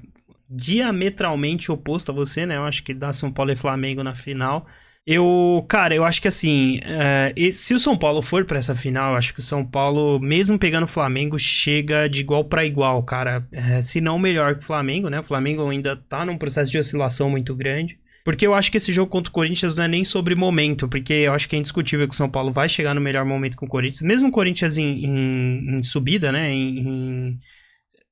diametralmente 0.50 1.72
oposto 1.72 2.12
a 2.12 2.16
você, 2.16 2.46
né? 2.46 2.58
Eu 2.58 2.64
acho 2.64 2.84
que 2.84 2.94
dá 2.94 3.14
São 3.14 3.32
Paulo 3.32 3.52
e 3.52 3.56
Flamengo 3.56 4.04
na 4.04 4.16
final. 4.16 4.64
Eu, 5.06 5.66
cara, 5.68 5.96
eu 5.96 6.04
acho 6.04 6.22
que 6.22 6.28
assim, 6.28 6.80
uh, 6.80 7.52
se 7.52 7.74
o 7.74 7.80
São 7.80 7.98
Paulo 7.98 8.22
for 8.22 8.46
para 8.46 8.60
essa 8.60 8.76
final, 8.76 9.14
eu 9.14 9.18
acho 9.18 9.34
que 9.34 9.40
o 9.40 9.44
São 9.44 9.66
Paulo, 9.66 10.20
mesmo 10.20 10.60
pegando 10.60 10.84
o 10.84 10.88
Flamengo, 10.88 11.38
chega 11.40 12.08
de 12.08 12.22
igual 12.22 12.46
para 12.46 12.66
igual, 12.66 13.02
cara. 13.04 13.48
Uh, 13.52 13.82
se 13.82 14.02
não 14.02 14.20
melhor 14.20 14.56
que 14.56 14.64
o 14.64 14.68
Flamengo, 14.68 15.10
né? 15.10 15.20
O 15.20 15.24
Flamengo 15.24 15.68
ainda 15.68 15.96
tá 15.96 16.24
num 16.26 16.38
processo 16.38 16.72
de 16.72 16.78
oscilação 16.78 17.30
muito 17.30 17.56
grande. 17.56 18.00
Porque 18.30 18.46
eu 18.46 18.54
acho 18.54 18.70
que 18.70 18.78
esse 18.78 18.94
jogo 18.94 19.10
contra 19.10 19.32
o 19.32 19.34
Corinthians 19.34 19.74
não 19.74 19.86
é 19.86 19.88
nem 19.88 20.06
sobre 20.06 20.36
momento, 20.36 20.88
porque 20.88 21.14
eu 21.14 21.34
acho 21.34 21.50
que 21.50 21.56
é 21.56 21.60
indiscutível 21.60 22.08
que 22.08 22.14
o 22.14 22.16
São 22.16 22.30
Paulo 22.30 22.54
vai 22.54 22.70
chegar 22.70 22.94
no 22.94 23.02
melhor 23.02 23.26
momento 23.26 23.58
com 23.58 23.66
o 23.66 23.68
Corinthians, 23.68 24.04
mesmo 24.04 24.30
o 24.30 24.32
Corinthians 24.32 24.78
em, 24.78 25.04
em, 25.04 25.78
em 25.80 25.82
subida, 25.82 26.32
né? 26.32 26.52
Em, 26.52 27.40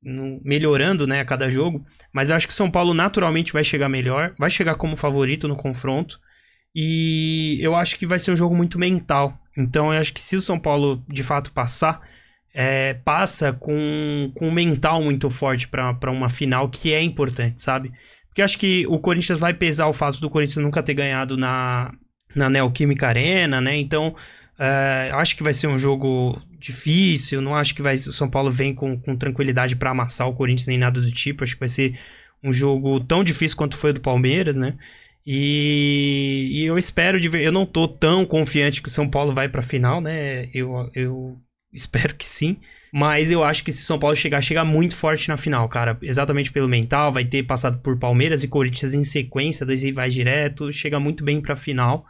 em, 0.04 0.42
melhorando 0.44 1.06
né, 1.06 1.20
a 1.20 1.26
cada 1.26 1.52
jogo. 1.52 1.86
Mas 2.12 2.32
eu 2.32 2.36
acho 2.36 2.48
que 2.48 2.52
o 2.52 2.56
São 2.56 2.72
Paulo 2.72 2.96
naturalmente 2.96 3.54
vai 3.54 3.64
chegar 3.64 3.90
melhor, 3.90 4.34
vai 4.40 4.50
chegar 4.50 4.74
como 4.74 4.96
favorito 4.96 5.48
no 5.48 5.56
confronto. 5.56 6.20
E 6.74 7.60
eu 7.62 7.76
acho 7.76 7.96
que 7.96 8.08
vai 8.08 8.18
ser 8.18 8.32
um 8.32 8.36
jogo 8.36 8.56
muito 8.56 8.80
mental. 8.80 9.40
Então 9.56 9.94
eu 9.94 10.00
acho 10.00 10.12
que 10.12 10.20
se 10.20 10.36
o 10.36 10.42
São 10.42 10.58
Paulo 10.58 11.06
de 11.08 11.22
fato 11.22 11.52
passar, 11.52 12.02
é, 12.56 12.96
passa 12.96 13.54
com, 13.54 14.32
com 14.34 14.48
um 14.48 14.52
mental 14.52 15.00
muito 15.00 15.30
forte 15.30 15.68
para 15.68 16.10
uma 16.10 16.28
final 16.28 16.68
que 16.68 16.92
é 16.92 17.04
importante, 17.04 17.62
sabe? 17.62 17.94
Eu 18.42 18.46
acho 18.46 18.58
que 18.58 18.86
o 18.88 19.00
Corinthians 19.00 19.40
vai 19.40 19.54
pesar 19.54 19.88
o 19.88 19.94
fato 19.94 20.20
do 20.20 20.30
Corinthians 20.30 20.64
nunca 20.64 20.84
ter 20.84 20.94
ganhado 20.94 21.36
na, 21.38 21.94
na 22.36 22.50
Neoquímica 22.50 23.08
Arena, 23.08 23.60
né? 23.60 23.76
Então 23.78 24.16
é, 24.60 25.12
acho 25.14 25.36
que 25.36 25.44
vai 25.44 25.54
ser 25.54 25.68
um 25.68 25.78
jogo 25.78 26.40
difícil. 26.60 27.42
Não 27.42 27.56
acho 27.56 27.76
que 27.76 27.82
vai, 27.82 27.96
o 27.96 28.12
São 28.12 28.30
Paulo 28.30 28.52
vem 28.52 28.74
com, 28.74 29.00
com 29.00 29.16
tranquilidade 29.16 29.76
para 29.76 29.92
amassar 29.92 30.28
o 30.28 30.34
Corinthians 30.34 30.68
nem 30.68 30.78
nada 30.78 31.00
do 31.00 31.12
tipo. 31.12 31.44
Acho 31.44 31.54
que 31.54 31.60
vai 31.60 31.70
ser 31.70 31.98
um 32.44 32.52
jogo 32.52 33.00
tão 33.00 33.24
difícil 33.24 33.58
quanto 33.58 33.78
foi 33.78 33.92
o 33.92 33.94
do 33.94 34.02
Palmeiras, 34.02 34.56
né? 34.56 34.76
E, 35.26 36.50
e, 36.54 36.66
eu 36.66 36.78
espero 36.78 37.20
de 37.20 37.28
ver. 37.28 37.44
Eu 37.44 37.52
não 37.52 37.66
tô 37.66 37.88
tão 37.88 38.26
confiante 38.26 38.82
que 38.82 38.88
o 38.88 38.92
São 38.92 39.10
Paulo 39.10 39.34
vai 39.34 39.50
pra 39.50 39.62
final, 39.62 40.00
né? 40.00 40.50
Eu, 40.54 40.90
eu 40.96 41.36
espero 41.72 42.16
que 42.16 42.26
sim. 42.26 42.58
Mas 42.94 43.32
eu 43.32 43.44
acho 43.44 43.64
que 43.64 43.72
se 43.72 43.84
o 43.84 43.86
São 43.86 44.00
Paulo 44.00 44.16
chegar, 44.16 44.42
chega 44.42 44.64
muito 44.66 44.96
forte 44.96 45.28
na 45.30 45.38
final, 45.38 45.68
cara. 45.70 45.98
Exatamente 46.02 46.52
pelo 46.52 46.68
mental. 46.68 47.12
Vai 47.12 47.26
ter 47.26 47.44
passado 47.44 47.80
por 47.80 47.98
Palmeiras 47.98 48.44
e 48.44 48.48
Corinthians 48.48 48.94
em 48.94 49.04
sequência, 49.04 49.66
dois 49.66 49.84
rivais 49.84 50.14
direto. 50.14 50.72
Chega 50.72 51.00
muito 51.00 51.24
bem 51.24 51.42
pra 51.42 51.56
final. 51.56 52.06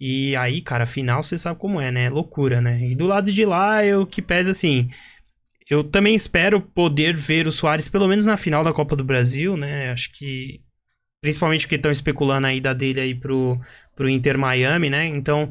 E 0.00 0.34
aí, 0.36 0.60
cara, 0.60 0.86
final 0.86 1.22
você 1.22 1.38
sabe 1.38 1.58
como 1.58 1.80
é, 1.80 1.90
né? 1.90 2.10
Loucura, 2.10 2.60
né? 2.60 2.80
E 2.82 2.94
do 2.94 3.06
lado 3.06 3.30
de 3.30 3.44
lá, 3.44 3.84
eu 3.84 4.06
que 4.06 4.22
pesa 4.22 4.50
assim. 4.50 4.88
Eu 5.68 5.82
também 5.82 6.14
espero 6.14 6.60
poder 6.60 7.16
ver 7.16 7.46
o 7.46 7.52
Soares 7.52 7.88
pelo 7.88 8.08
menos 8.08 8.26
na 8.26 8.36
final 8.36 8.62
da 8.64 8.72
Copa 8.72 8.96
do 8.96 9.04
Brasil, 9.04 9.56
né? 9.56 9.90
Acho 9.90 10.12
que 10.12 10.64
Principalmente 11.24 11.62
porque 11.62 11.76
estão 11.76 11.90
especulando 11.90 12.46
a 12.46 12.52
ida 12.52 12.74
dele 12.74 13.00
aí 13.00 13.14
pro, 13.14 13.58
pro 13.96 14.10
Inter 14.10 14.36
Miami, 14.36 14.90
né? 14.90 15.06
Então, 15.06 15.50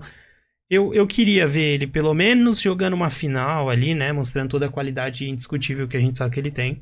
eu, 0.74 0.94
eu 0.94 1.06
queria 1.08 1.48
ver 1.48 1.76
ele 1.76 1.88
pelo 1.88 2.14
menos 2.14 2.60
jogando 2.60 2.94
uma 2.94 3.10
final 3.10 3.70
ali, 3.70 3.94
né? 3.94 4.12
Mostrando 4.12 4.50
toda 4.50 4.66
a 4.66 4.70
qualidade 4.70 5.30
indiscutível 5.30 5.88
que 5.88 5.98
a 5.98 6.00
gente 6.00 6.18
sabe 6.18 6.34
que 6.34 6.40
ele 6.40 6.52
tem. 6.52 6.82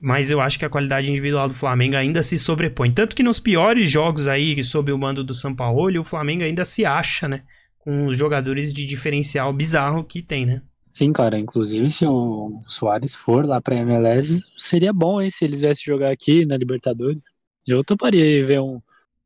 Mas 0.00 0.30
eu 0.30 0.40
acho 0.40 0.58
que 0.58 0.64
a 0.64 0.70
qualidade 0.70 1.10
individual 1.10 1.48
do 1.48 1.54
Flamengo 1.54 1.96
ainda 1.96 2.22
se 2.22 2.38
sobrepõe. 2.38 2.90
Tanto 2.90 3.14
que 3.14 3.22
nos 3.22 3.38
piores 3.38 3.90
jogos 3.90 4.26
aí, 4.26 4.62
sob 4.64 4.90
o 4.90 4.98
mando 4.98 5.22
do 5.22 5.34
São 5.34 5.54
Paulo, 5.54 6.00
o 6.00 6.04
Flamengo 6.04 6.42
ainda 6.42 6.64
se 6.64 6.84
acha, 6.84 7.28
né? 7.28 7.42
Com 7.78 8.06
os 8.06 8.16
jogadores 8.16 8.72
de 8.72 8.84
diferencial 8.84 9.52
bizarro 9.52 10.04
que 10.04 10.22
tem, 10.22 10.46
né? 10.46 10.62
Sim, 10.92 11.12
cara. 11.12 11.38
Inclusive, 11.38 11.90
se 11.90 12.06
o 12.06 12.62
Soares 12.66 13.14
for 13.14 13.44
lá 13.44 13.60
pra 13.60 13.76
MLS, 13.76 14.40
seria 14.56 14.92
bom, 14.92 15.20
hein? 15.20 15.28
Se 15.28 15.44
eles 15.44 15.60
viessem 15.60 15.84
jogar 15.84 16.10
aqui 16.10 16.46
na 16.46 16.56
Libertadores. 16.56 17.22
Eu 17.66 17.82
toparia 17.84 18.46
ver 18.46 18.60
um 18.60 18.80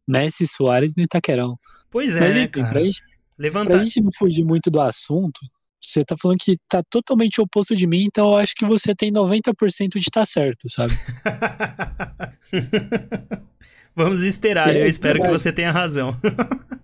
Messi 0.06 0.46
Soares 0.46 0.94
no 0.96 1.02
Itaquerão. 1.02 1.58
Pois 1.90 2.16
é, 2.16 2.20
Mas, 2.20 2.36
enfim, 2.36 2.48
cara. 2.48 2.68
Pra 2.68 2.80
gente, 2.80 3.02
Levanta... 3.38 3.70
pra 3.70 3.84
gente 3.84 4.00
não 4.00 4.10
fugir 4.12 4.44
muito 4.44 4.70
do 4.70 4.80
assunto, 4.80 5.40
você 5.80 6.04
tá 6.04 6.16
falando 6.20 6.38
que 6.38 6.58
tá 6.68 6.82
totalmente 6.90 7.40
oposto 7.40 7.74
de 7.74 7.86
mim, 7.86 8.04
então 8.04 8.32
eu 8.32 8.36
acho 8.36 8.54
que 8.54 8.66
você 8.66 8.94
tem 8.94 9.12
90% 9.12 9.92
de 9.92 9.98
estar 9.98 10.20
tá 10.20 10.24
certo, 10.24 10.68
sabe? 10.68 10.92
Vamos 13.94 14.22
esperar, 14.22 14.74
é, 14.74 14.82
eu 14.82 14.86
espero 14.86 15.20
que 15.20 15.28
você 15.28 15.52
tenha 15.52 15.70
razão. 15.70 16.16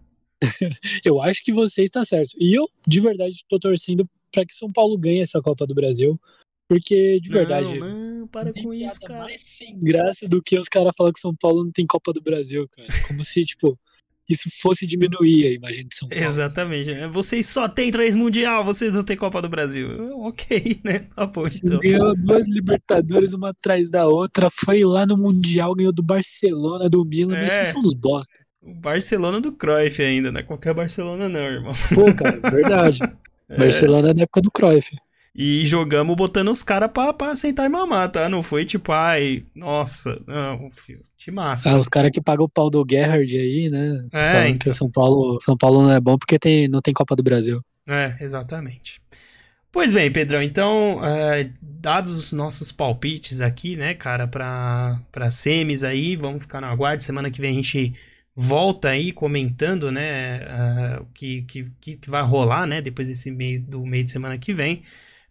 eu 1.05 1.23
acho 1.23 1.43
que 1.45 1.53
você 1.53 1.83
está 1.83 2.05
certo. 2.05 2.37
E 2.39 2.57
eu, 2.57 2.69
de 2.87 3.01
verdade, 3.01 3.37
estou 3.37 3.59
torcendo 3.59 4.09
para 4.33 4.45
que 4.45 4.55
São 4.55 4.73
Paulo 4.73 4.99
ganhe 4.99 5.21
essa 5.21 5.41
Copa 5.41 5.67
do 5.67 5.75
Brasil. 5.75 6.21
Porque, 6.69 7.21
de 7.21 7.29
verdade. 7.29 7.79
Não, 7.79 8.21
não, 8.21 8.29
para 8.29 8.53
com 8.53 8.73
isso, 8.73 9.01
cara. 9.01 9.21
mais 9.21 9.43
sem 9.43 9.79
graça 9.79 10.27
do 10.27 10.43
que 10.43 10.59
os 10.59 10.69
caras 10.69 10.93
falam 10.97 11.13
que 11.13 11.21
São 11.21 11.35
Paulo 11.35 11.65
não 11.65 11.71
tem 11.71 11.87
Copa 11.87 12.13
do 12.13 12.23
Brasil, 12.23 12.67
cara. 12.69 12.89
Como 13.07 13.23
se, 13.23 13.45
tipo, 13.45 13.79
isso 14.29 14.49
fosse 14.61 14.87
diminuir 14.87 15.47
a 15.47 15.51
imagem 15.51 15.87
de 15.87 15.95
São 15.95 16.09
Paulo. 16.09 16.25
Exatamente. 16.25 16.91
Assim. 16.91 17.13
Vocês 17.13 17.47
só 17.47 17.69
têm 17.69 17.91
três 17.91 18.15
Mundial, 18.15 18.65
vocês 18.65 18.93
não 18.93 19.03
têm 19.03 19.17
Copa 19.17 19.43
do 19.43 19.49
Brasil. 19.49 20.15
Ok, 20.25 20.81
né? 20.83 21.01
Tá 21.15 21.27
bom, 21.27 21.47
então. 21.47 21.79
Ganhou 21.81 22.17
duas 22.17 22.49
Libertadores, 22.49 23.35
uma 23.35 23.51
atrás 23.51 23.91
da 23.91 24.07
outra. 24.07 24.49
Foi 24.49 24.83
lá 24.83 25.05
no 25.05 25.19
Mundial, 25.19 25.75
ganhou 25.75 25.93
do 25.93 26.03
Barcelona, 26.03 26.89
do 26.89 27.05
Milan. 27.05 27.37
É. 27.37 27.59
Mas 27.59 27.69
são 27.69 27.83
uns 27.83 27.93
bosta. 27.93 28.33
O 28.63 28.73
Barcelona 28.73 29.41
do 29.41 29.53
Cruyff 29.53 30.03
ainda, 30.03 30.33
não 30.33 30.41
é 30.41 30.43
qualquer 30.43 30.73
Barcelona, 30.73 31.29
não, 31.29 31.41
irmão. 31.41 31.75
Pô, 31.95 32.13
cara, 32.15 32.41
verdade. 32.51 32.99
É. 33.47 33.59
Barcelona 33.59 34.09
é 34.09 34.15
da 34.15 34.23
época 34.23 34.41
do 34.41 34.51
Cruyff. 34.51 34.91
E 35.37 35.67
jogamos 35.67 36.15
botando 36.15 36.49
os 36.49 36.63
caras 36.63 36.91
pra, 36.93 37.13
pra 37.13 37.35
sentar 37.35 37.67
e 37.67 37.69
mamar, 37.69 38.09
tá? 38.09 38.29
Não 38.29 38.41
foi 38.41 38.65
tipo, 38.65 38.93
ai, 38.93 39.43
nossa, 39.53 40.23
não, 40.29 40.71
filho, 40.71 41.03
te 41.17 41.33
massa. 41.33 41.71
Ah, 41.71 41.79
os 41.79 41.89
caras 41.89 42.13
que 42.13 42.21
pagam 42.21 42.45
o 42.45 42.49
pau 42.49 42.71
do 42.71 42.87
Gerrard 42.89 43.37
aí, 43.37 43.69
né? 43.69 44.07
É, 44.13 44.33
Falando 44.33 44.47
então. 44.47 44.59
que 44.59 44.71
o 44.71 44.75
São 44.75 44.89
Paulo, 44.89 45.41
São 45.41 45.57
Paulo 45.57 45.83
não 45.83 45.91
é 45.91 45.99
bom 45.99 46.17
porque 46.17 46.39
tem, 46.39 46.69
não 46.69 46.81
tem 46.81 46.95
Copa 46.95 47.17
do 47.17 47.23
Brasil. 47.23 47.61
É, 47.89 48.17
exatamente. 48.21 49.01
Pois 49.73 49.93
bem, 49.93 50.09
Pedrão, 50.13 50.41
então, 50.41 51.05
é, 51.05 51.51
dados 51.61 52.17
os 52.17 52.33
nossos 52.33 52.71
palpites 52.71 53.41
aqui, 53.41 53.75
né, 53.75 53.93
cara, 53.93 54.29
pra, 54.29 55.03
pra 55.11 55.31
semis 55.31 55.83
aí, 55.83 56.15
vamos 56.15 56.45
ficar 56.45 56.61
no 56.61 56.69
aguardo. 56.69 57.03
Semana 57.03 57.29
que 57.29 57.41
vem 57.41 57.51
a 57.51 57.57
gente 57.57 57.93
volta 58.37 58.91
aí 58.91 59.11
comentando, 59.11 59.91
né, 59.91 60.43
uh, 60.99 61.03
o 61.03 61.07
que, 61.13 61.43
que, 61.43 61.65
que 61.81 62.09
vai 62.09 62.23
rolar, 62.23 62.69
né, 62.69 62.81
depois 62.81 63.09
desse 63.09 63.33
meio 63.33 63.61
do 63.61 63.85
meio 63.85 64.05
de 64.05 64.13
semana 64.13 64.39
que 64.39 64.55
vem. 64.55 64.83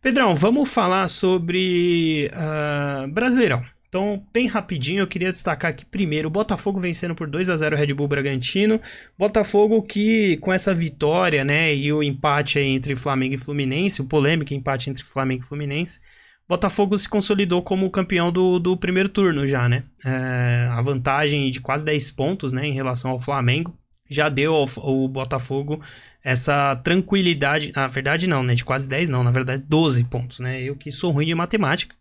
Pedrão, 0.03 0.35
vamos 0.35 0.71
falar 0.71 1.07
sobre 1.07 2.29
uh, 2.33 3.07
Brasileirão. 3.07 3.63
Então, 3.87 4.21
bem 4.33 4.47
rapidinho, 4.47 4.99
eu 4.99 5.07
queria 5.07 5.29
destacar 5.29 5.71
aqui 5.71 5.85
primeiro 5.85 6.27
o 6.27 6.31
Botafogo 6.31 6.77
vencendo 6.77 7.15
por 7.15 7.25
2 7.25 7.49
a 7.49 7.55
0 7.55 7.73
o 7.73 7.79
Red 7.79 7.93
Bull 7.93 8.09
Bragantino. 8.09 8.81
Botafogo 9.17 9.81
que 9.81 10.35
com 10.37 10.51
essa 10.51 10.75
vitória, 10.75 11.45
né, 11.45 11.73
e 11.73 11.93
o 11.93 12.03
empate 12.03 12.59
entre 12.59 12.97
Flamengo 12.97 13.35
e 13.35 13.37
Fluminense, 13.37 14.01
o 14.01 14.05
polêmico 14.05 14.53
empate 14.53 14.89
entre 14.89 15.05
Flamengo 15.05 15.45
e 15.45 15.47
Fluminense, 15.47 16.01
Botafogo 16.49 16.97
se 16.97 17.07
consolidou 17.07 17.61
como 17.61 17.89
campeão 17.89 18.29
do, 18.29 18.59
do 18.59 18.75
primeiro 18.75 19.07
turno 19.07 19.47
já, 19.47 19.69
né? 19.69 19.83
É, 20.03 20.67
a 20.69 20.81
vantagem 20.81 21.49
de 21.49 21.61
quase 21.61 21.85
10 21.85 22.11
pontos, 22.11 22.51
né, 22.51 22.67
em 22.67 22.73
relação 22.73 23.11
ao 23.11 23.21
Flamengo 23.21 23.73
já 24.09 24.29
deu 24.29 24.53
ao, 24.55 24.69
ao, 24.77 25.07
Botafogo 25.07 25.81
essa 26.23 26.75
tranquilidade. 26.77 27.71
Na 27.75 27.87
verdade, 27.87 28.27
não, 28.27 28.43
né? 28.43 28.55
De 28.55 28.65
quase 28.65 28.87
10, 28.87 29.09
não. 29.09 29.23
Na 29.23 29.31
verdade, 29.31 29.63
12 29.67 30.03
pontos, 30.05 30.39
né? 30.39 30.61
Eu 30.61 30.75
que 30.75 30.91
sou 30.91 31.11
ruim 31.11 31.25
de 31.25 31.35
matemática. 31.35 31.95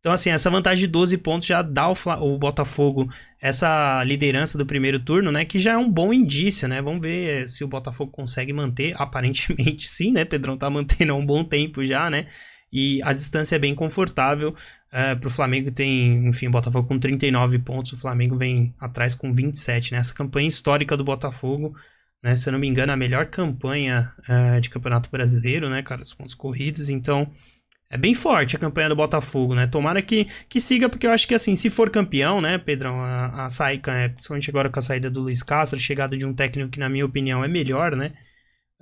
Então, 0.00 0.12
assim, 0.12 0.30
essa 0.30 0.50
vantagem 0.50 0.86
de 0.86 0.90
12 0.90 1.18
pontos 1.18 1.46
já 1.46 1.62
dá 1.62 1.82
ao, 1.82 1.96
ao 2.06 2.36
Botafogo 2.36 3.08
essa 3.40 4.02
liderança 4.04 4.58
do 4.58 4.66
primeiro 4.66 4.98
turno, 4.98 5.30
né? 5.30 5.44
Que 5.44 5.60
já 5.60 5.72
é 5.74 5.76
um 5.76 5.90
bom 5.90 6.12
indício, 6.12 6.66
né? 6.66 6.82
Vamos 6.82 7.00
ver 7.00 7.48
se 7.48 7.62
o 7.62 7.68
Botafogo 7.68 8.10
consegue 8.10 8.52
manter. 8.52 8.94
Aparentemente, 9.00 9.88
sim, 9.88 10.12
né? 10.12 10.24
Pedrão 10.24 10.56
tá 10.56 10.68
mantendo 10.68 11.12
há 11.12 11.14
um 11.14 11.24
bom 11.24 11.44
tempo 11.44 11.84
já, 11.84 12.10
né? 12.10 12.26
e 12.72 13.02
a 13.02 13.12
distância 13.12 13.56
é 13.56 13.58
bem 13.58 13.74
confortável. 13.74 14.54
Uh, 14.92 14.96
é, 14.96 15.14
para 15.14 15.26
o 15.26 15.30
Flamengo 15.30 15.70
tem, 15.70 16.26
enfim, 16.26 16.48
o 16.48 16.50
Botafogo 16.50 16.86
com 16.86 16.98
39 16.98 17.58
pontos, 17.60 17.92
o 17.92 17.96
Flamengo 17.96 18.36
vem 18.36 18.74
atrás 18.78 19.14
com 19.14 19.32
27, 19.32 19.92
né? 19.92 19.98
Essa 19.98 20.14
campanha 20.14 20.46
histórica 20.46 20.96
do 20.96 21.04
Botafogo, 21.04 21.74
né? 22.22 22.36
Se 22.36 22.48
eu 22.48 22.52
não 22.52 22.58
me 22.58 22.68
engano, 22.68 22.92
a 22.92 22.96
melhor 22.96 23.26
campanha 23.26 24.12
uh, 24.28 24.60
de 24.60 24.70
campeonato 24.70 25.10
brasileiro, 25.10 25.68
né, 25.70 25.82
cara? 25.82 26.02
Os 26.02 26.14
pontos 26.14 26.34
corridos, 26.34 26.88
então 26.88 27.30
é 27.92 27.98
bem 27.98 28.14
forte 28.14 28.56
a 28.56 28.58
campanha 28.58 28.88
do 28.88 28.96
Botafogo, 28.96 29.54
né? 29.54 29.66
Tomara 29.66 30.00
que, 30.00 30.26
que 30.48 30.58
siga, 30.58 30.88
porque 30.88 31.06
eu 31.06 31.10
acho 31.10 31.28
que 31.28 31.34
assim, 31.34 31.54
se 31.54 31.68
for 31.68 31.90
campeão, 31.90 32.40
né, 32.40 32.56
Pedrão, 32.56 33.02
a, 33.02 33.44
a 33.44 33.48
saída, 33.50 33.92
é, 33.92 34.08
principalmente 34.08 34.48
agora 34.48 34.70
com 34.70 34.78
a 34.78 34.82
saída 34.82 35.10
do 35.10 35.20
Luiz 35.20 35.42
Castro, 35.42 35.76
a 35.76 35.80
chegada 35.80 36.16
de 36.16 36.24
um 36.24 36.32
técnico 36.32 36.70
que, 36.70 36.80
na 36.80 36.88
minha 36.88 37.04
opinião, 37.04 37.44
é 37.44 37.48
melhor, 37.48 37.94
né? 37.94 38.12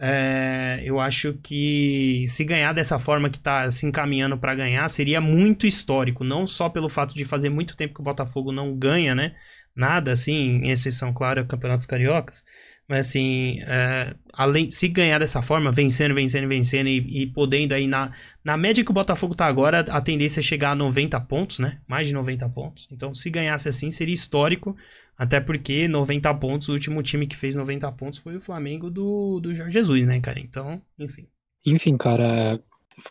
É, 0.02 0.80
eu 0.82 0.98
acho 0.98 1.34
que 1.42 2.24
se 2.26 2.42
ganhar 2.44 2.72
dessa 2.72 2.98
forma 2.98 3.28
que 3.28 3.36
está 3.36 3.70
se 3.70 3.86
encaminhando 3.86 4.38
para 4.38 4.54
ganhar, 4.54 4.88
seria 4.88 5.20
muito 5.20 5.66
histórico. 5.66 6.24
Não 6.24 6.46
só 6.46 6.68
pelo 6.70 6.88
fato 6.88 7.14
de 7.14 7.24
fazer 7.24 7.50
muito 7.50 7.76
tempo 7.76 7.94
que 7.94 8.00
o 8.00 8.04
Botafogo 8.04 8.50
não 8.50 8.74
ganha, 8.74 9.14
né? 9.14 9.34
nada, 9.74 10.12
assim, 10.12 10.32
em 10.32 10.70
exceção, 10.70 11.12
claro, 11.12 11.46
campeonatos 11.46 11.86
cariocas. 11.86 12.44
Mas 12.90 13.06
assim, 13.06 13.60
é, 13.68 14.16
além, 14.32 14.68
se 14.68 14.88
ganhar 14.88 15.20
dessa 15.20 15.40
forma, 15.40 15.70
vencendo, 15.70 16.12
vencendo, 16.12 16.48
vencendo 16.48 16.88
e, 16.88 17.22
e, 17.22 17.26
podendo 17.28 17.72
aí 17.72 17.86
na, 17.86 18.08
na 18.42 18.56
média 18.56 18.82
que 18.84 18.90
o 18.90 18.92
Botafogo 18.92 19.32
tá 19.32 19.46
agora, 19.46 19.78
a 19.78 20.00
tendência 20.00 20.40
é 20.40 20.42
chegar 20.42 20.72
a 20.72 20.74
90 20.74 21.20
pontos, 21.20 21.60
né? 21.60 21.78
Mais 21.86 22.08
de 22.08 22.14
90 22.14 22.48
pontos. 22.48 22.88
Então, 22.90 23.14
se 23.14 23.30
ganhasse 23.30 23.68
assim, 23.68 23.92
seria 23.92 24.12
histórico. 24.12 24.76
Até 25.16 25.38
porque 25.38 25.86
90 25.86 26.34
pontos, 26.34 26.68
o 26.68 26.72
último 26.72 27.00
time 27.00 27.28
que 27.28 27.36
fez 27.36 27.54
90 27.54 27.92
pontos 27.92 28.18
foi 28.18 28.34
o 28.34 28.40
Flamengo 28.40 28.90
do, 28.90 29.38
do 29.38 29.54
Jorge 29.54 29.72
Jesus, 29.72 30.04
né, 30.04 30.18
cara? 30.18 30.40
Então, 30.40 30.82
enfim. 30.98 31.28
Enfim, 31.64 31.96
cara, 31.96 32.60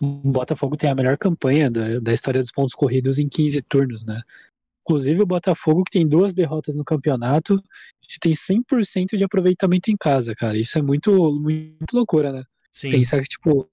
o 0.01 0.29
Botafogo 0.29 0.75
tem 0.75 0.89
a 0.89 0.95
melhor 0.95 1.17
campanha 1.17 1.71
da, 1.71 2.01
da 2.01 2.11
história 2.11 2.41
dos 2.41 2.51
pontos 2.51 2.75
corridos 2.75 3.17
em 3.17 3.29
15 3.29 3.61
turnos, 3.61 4.03
né? 4.03 4.21
Inclusive 4.83 5.21
o 5.21 5.25
Botafogo 5.25 5.85
que 5.85 5.91
tem 5.91 6.05
duas 6.05 6.33
derrotas 6.33 6.75
no 6.75 6.83
campeonato 6.83 7.63
tem 8.19 8.33
100% 8.33 9.17
de 9.17 9.23
aproveitamento 9.23 9.91
em 9.91 9.97
casa, 9.97 10.33
cara. 10.35 10.57
Isso 10.57 10.77
é 10.77 10.81
muito, 10.81 11.11
muito 11.33 11.93
loucura, 11.93 12.31
né? 12.31 12.43
Sim. 12.71 12.91
Pensar 12.91 13.21
que, 13.21 13.27
tipo, 13.27 13.69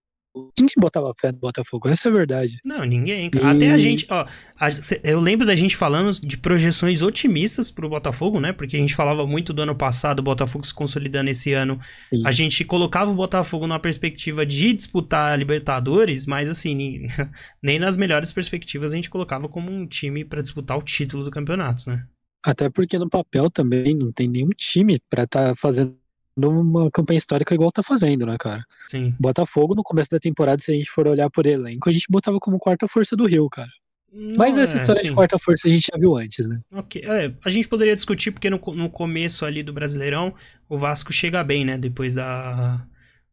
Ninguém 0.59 0.75
botava 0.79 1.12
fé 1.18 1.33
no 1.33 1.38
Botafogo, 1.38 1.88
essa 1.88 2.09
é 2.09 2.11
a 2.11 2.14
verdade. 2.14 2.59
Não, 2.64 2.85
ninguém. 2.85 3.31
E... 3.35 3.38
Até 3.42 3.70
a 3.70 3.79
gente, 3.79 4.07
ó, 4.11 4.25
a, 4.61 4.68
eu 5.03 5.18
lembro 5.18 5.46
da 5.46 5.57
gente 5.57 5.75
falando 5.75 6.11
de 6.11 6.37
projeções 6.37 7.01
otimistas 7.01 7.70
pro 7.70 7.88
Botafogo, 7.88 8.38
né? 8.38 8.53
Porque 8.53 8.77
a 8.77 8.79
gente 8.79 8.94
falava 8.94 9.27
muito 9.27 9.53
do 9.53 9.62
ano 9.62 9.75
passado, 9.75 10.20
o 10.20 10.22
Botafogo 10.22 10.66
se 10.66 10.75
consolidando 10.75 11.31
esse 11.31 11.53
ano. 11.55 11.81
Sim. 12.11 12.27
A 12.27 12.33
gente 12.33 12.64
colocava 12.64 13.11
o 13.11 13.14
Botafogo 13.14 13.66
numa 13.66 13.81
perspectiva 13.81 14.44
de 14.44 14.75
disputar 14.75 15.33
a 15.33 15.37
Libertadores, 15.37 16.27
mas 16.27 16.51
assim, 16.51 16.75
nem, 16.75 17.07
nem 17.62 17.79
nas 17.79 17.96
melhores 17.96 18.31
perspectivas 18.31 18.92
a 18.92 18.96
gente 18.96 19.09
colocava 19.09 19.49
como 19.49 19.72
um 19.72 19.87
time 19.87 20.25
para 20.25 20.42
disputar 20.42 20.77
o 20.77 20.83
título 20.83 21.25
do 21.25 21.31
campeonato, 21.31 21.88
né? 21.88 22.05
Até 22.46 22.70
porque 22.70 22.96
no 22.96 23.11
papel 23.11 23.50
também 23.50 23.92
não 23.92 24.12
tem 24.12 24.28
nenhum 24.28 24.50
time 24.50 25.00
para 25.11 25.24
estar 25.24 25.48
tá 25.48 25.54
fazendo 25.56 25.96
numa 26.37 26.88
campanha 26.92 27.18
histórica 27.18 27.52
igual 27.52 27.72
tá 27.72 27.82
fazendo, 27.82 28.24
né, 28.24 28.37
cara? 28.38 28.62
Sim. 28.87 29.12
Botafogo, 29.18 29.74
no 29.74 29.82
começo 29.82 30.11
da 30.11 30.20
temporada, 30.20 30.62
se 30.62 30.70
a 30.70 30.74
gente 30.74 30.88
for 30.88 31.09
olhar 31.09 31.28
por 31.28 31.44
elenco, 31.44 31.88
a 31.88 31.92
gente 31.92 32.06
botava 32.09 32.38
como 32.38 32.59
quarta 32.59 32.87
força 32.87 33.16
do 33.16 33.26
Rio, 33.26 33.48
cara. 33.48 33.70
Não, 34.12 34.37
Mas 34.37 34.56
essa 34.56 34.76
é, 34.76 34.80
história 34.80 35.00
sim. 35.00 35.09
de 35.09 35.14
quarta 35.14 35.38
força 35.40 35.66
a 35.66 35.70
gente 35.70 35.88
já 35.92 35.98
viu 35.98 36.16
antes, 36.16 36.48
né? 36.48 36.61
Ok. 36.70 37.02
É, 37.04 37.35
a 37.44 37.50
gente 37.50 37.66
poderia 37.66 37.94
discutir 37.94 38.30
porque 38.30 38.48
no, 38.48 38.61
no 38.74 38.88
começo 38.90 39.44
ali 39.44 39.64
do 39.64 39.72
Brasileirão, 39.72 40.32
o 40.68 40.78
Vasco 40.78 41.12
chega 41.12 41.42
bem, 41.42 41.64
né? 41.64 41.76
Depois 41.76 42.14
da, 42.14 42.87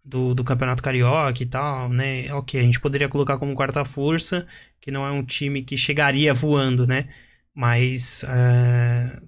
do, 0.04 0.34
do 0.34 0.44
Campeonato 0.44 0.82
Carioca 0.82 1.44
e 1.44 1.46
tal, 1.46 1.88
né? 1.88 2.34
Ok, 2.34 2.60
a 2.60 2.64
gente 2.64 2.80
poderia 2.80 3.08
colocar 3.08 3.38
como 3.38 3.54
quarta 3.54 3.86
força, 3.86 4.48
que 4.82 4.90
não 4.90 5.06
é 5.06 5.12
um 5.12 5.24
time 5.24 5.62
que 5.62 5.78
chegaria 5.78 6.34
voando, 6.34 6.88
né? 6.88 7.10
Mas 7.54 8.24
é, 8.24 9.20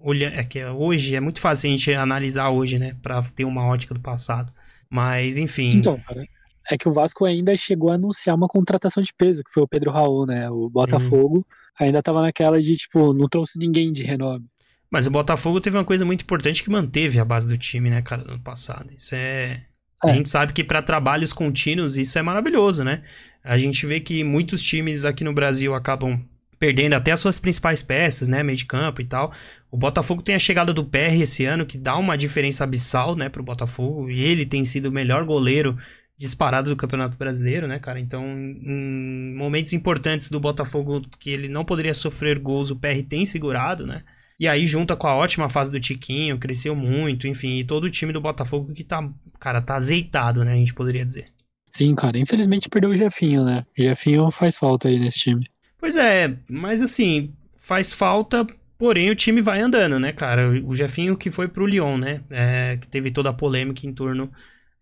olha, 0.00 0.32
é 0.34 0.44
que 0.44 0.64
hoje 0.64 1.14
é 1.14 1.20
muito 1.20 1.40
fácil 1.40 1.68
a 1.68 1.70
gente 1.70 1.92
analisar 1.92 2.50
hoje, 2.50 2.78
né, 2.78 2.96
para 3.02 3.22
ter 3.22 3.44
uma 3.44 3.66
ótica 3.66 3.94
do 3.94 4.00
passado. 4.00 4.52
Mas 4.88 5.36
enfim. 5.38 5.76
Então, 5.76 5.98
cara, 6.00 6.24
é 6.70 6.78
que 6.78 6.88
o 6.88 6.92
Vasco 6.92 7.24
ainda 7.24 7.54
chegou 7.56 7.90
a 7.90 7.94
anunciar 7.94 8.36
uma 8.36 8.48
contratação 8.48 9.02
de 9.02 9.12
peso, 9.12 9.42
que 9.44 9.52
foi 9.52 9.62
o 9.62 9.68
Pedro 9.68 9.90
Raul, 9.90 10.26
né? 10.26 10.48
O 10.50 10.68
Botafogo 10.70 11.38
Sim. 11.38 11.84
ainda 11.84 12.02
tava 12.02 12.22
naquela 12.22 12.60
de 12.60 12.76
tipo, 12.76 13.12
não 13.12 13.28
trouxe 13.28 13.58
ninguém 13.58 13.92
de 13.92 14.02
renome. 14.02 14.46
Mas 14.90 15.06
o 15.06 15.10
Botafogo 15.10 15.60
teve 15.60 15.76
uma 15.76 15.84
coisa 15.84 16.04
muito 16.04 16.22
importante 16.22 16.62
que 16.62 16.70
manteve 16.70 17.18
a 17.18 17.24
base 17.24 17.46
do 17.46 17.58
time, 17.58 17.90
né, 17.90 18.00
cara, 18.02 18.22
no 18.24 18.40
passado. 18.40 18.88
Isso 18.96 19.14
é 19.14 19.66
é. 20.04 20.10
A 20.10 20.14
gente 20.14 20.28
sabe 20.28 20.52
que 20.52 20.62
para 20.62 20.82
trabalhos 20.82 21.32
contínuos 21.32 21.96
isso 21.96 22.18
é 22.18 22.22
maravilhoso, 22.22 22.84
né? 22.84 23.02
A 23.42 23.56
gente 23.56 23.86
vê 23.86 24.00
que 24.00 24.22
muitos 24.22 24.62
times 24.62 25.04
aqui 25.04 25.24
no 25.24 25.32
Brasil 25.32 25.74
acabam 25.74 26.22
perdendo 26.58 26.94
até 26.94 27.12
as 27.12 27.20
suas 27.20 27.38
principais 27.38 27.82
peças, 27.82 28.28
né, 28.28 28.42
meio 28.42 28.56
de 28.56 28.64
campo 28.64 29.00
e 29.00 29.04
tal. 29.06 29.32
O 29.70 29.76
Botafogo 29.76 30.22
tem 30.22 30.34
a 30.34 30.38
chegada 30.38 30.72
do 30.72 30.84
PR 30.84 31.20
esse 31.20 31.44
ano, 31.44 31.66
que 31.66 31.78
dá 31.78 31.96
uma 31.96 32.16
diferença 32.16 32.64
abissal, 32.64 33.14
né, 33.14 33.28
pro 33.28 33.42
Botafogo, 33.42 34.10
e 34.10 34.20
ele 34.22 34.46
tem 34.46 34.64
sido 34.64 34.86
o 34.86 34.92
melhor 34.92 35.24
goleiro 35.24 35.76
disparado 36.18 36.70
do 36.70 36.76
Campeonato 36.76 37.16
Brasileiro, 37.16 37.66
né, 37.66 37.78
cara? 37.78 38.00
Então, 38.00 38.24
em 38.38 39.34
momentos 39.34 39.74
importantes 39.74 40.30
do 40.30 40.40
Botafogo 40.40 41.02
que 41.18 41.30
ele 41.30 41.48
não 41.48 41.64
poderia 41.64 41.92
sofrer 41.92 42.38
gols, 42.38 42.70
o 42.70 42.76
PR 42.76 43.02
tem 43.06 43.26
segurado, 43.26 43.86
né? 43.86 44.02
E 44.38 44.48
aí, 44.48 44.66
junta 44.66 44.96
com 44.96 45.06
a 45.06 45.14
ótima 45.14 45.48
fase 45.48 45.70
do 45.70 45.80
Tiquinho, 45.80 46.38
cresceu 46.38 46.74
muito, 46.74 47.26
enfim, 47.26 47.58
e 47.58 47.64
todo 47.64 47.84
o 47.84 47.90
time 47.90 48.12
do 48.12 48.20
Botafogo 48.20 48.72
que 48.72 48.84
tá, 48.84 49.06
cara, 49.38 49.60
tá 49.60 49.76
azeitado, 49.76 50.44
né, 50.44 50.52
a 50.52 50.56
gente 50.56 50.74
poderia 50.74 51.04
dizer. 51.04 51.26
Sim, 51.70 51.94
cara, 51.94 52.18
infelizmente 52.18 52.70
perdeu 52.70 52.90
o 52.90 52.96
Jefinho, 52.96 53.44
né? 53.44 53.66
O 53.78 53.82
Jefinho 53.82 54.30
faz 54.30 54.56
falta 54.56 54.88
aí 54.88 54.98
nesse 54.98 55.20
time. 55.20 55.46
Pois 55.78 55.96
é, 55.96 56.36
mas 56.48 56.82
assim, 56.82 57.32
faz 57.56 57.92
falta, 57.92 58.46
porém 58.78 59.10
o 59.10 59.16
time 59.16 59.40
vai 59.42 59.60
andando, 59.60 59.98
né, 59.98 60.12
cara? 60.12 60.48
O 60.64 60.74
Jefinho 60.74 61.16
que 61.16 61.30
foi 61.30 61.48
pro 61.48 61.66
Lyon, 61.66 61.98
né? 61.98 62.22
É, 62.30 62.76
que 62.76 62.88
teve 62.88 63.10
toda 63.10 63.30
a 63.30 63.34
polêmica 63.34 63.86
em 63.86 63.92
torno 63.92 64.30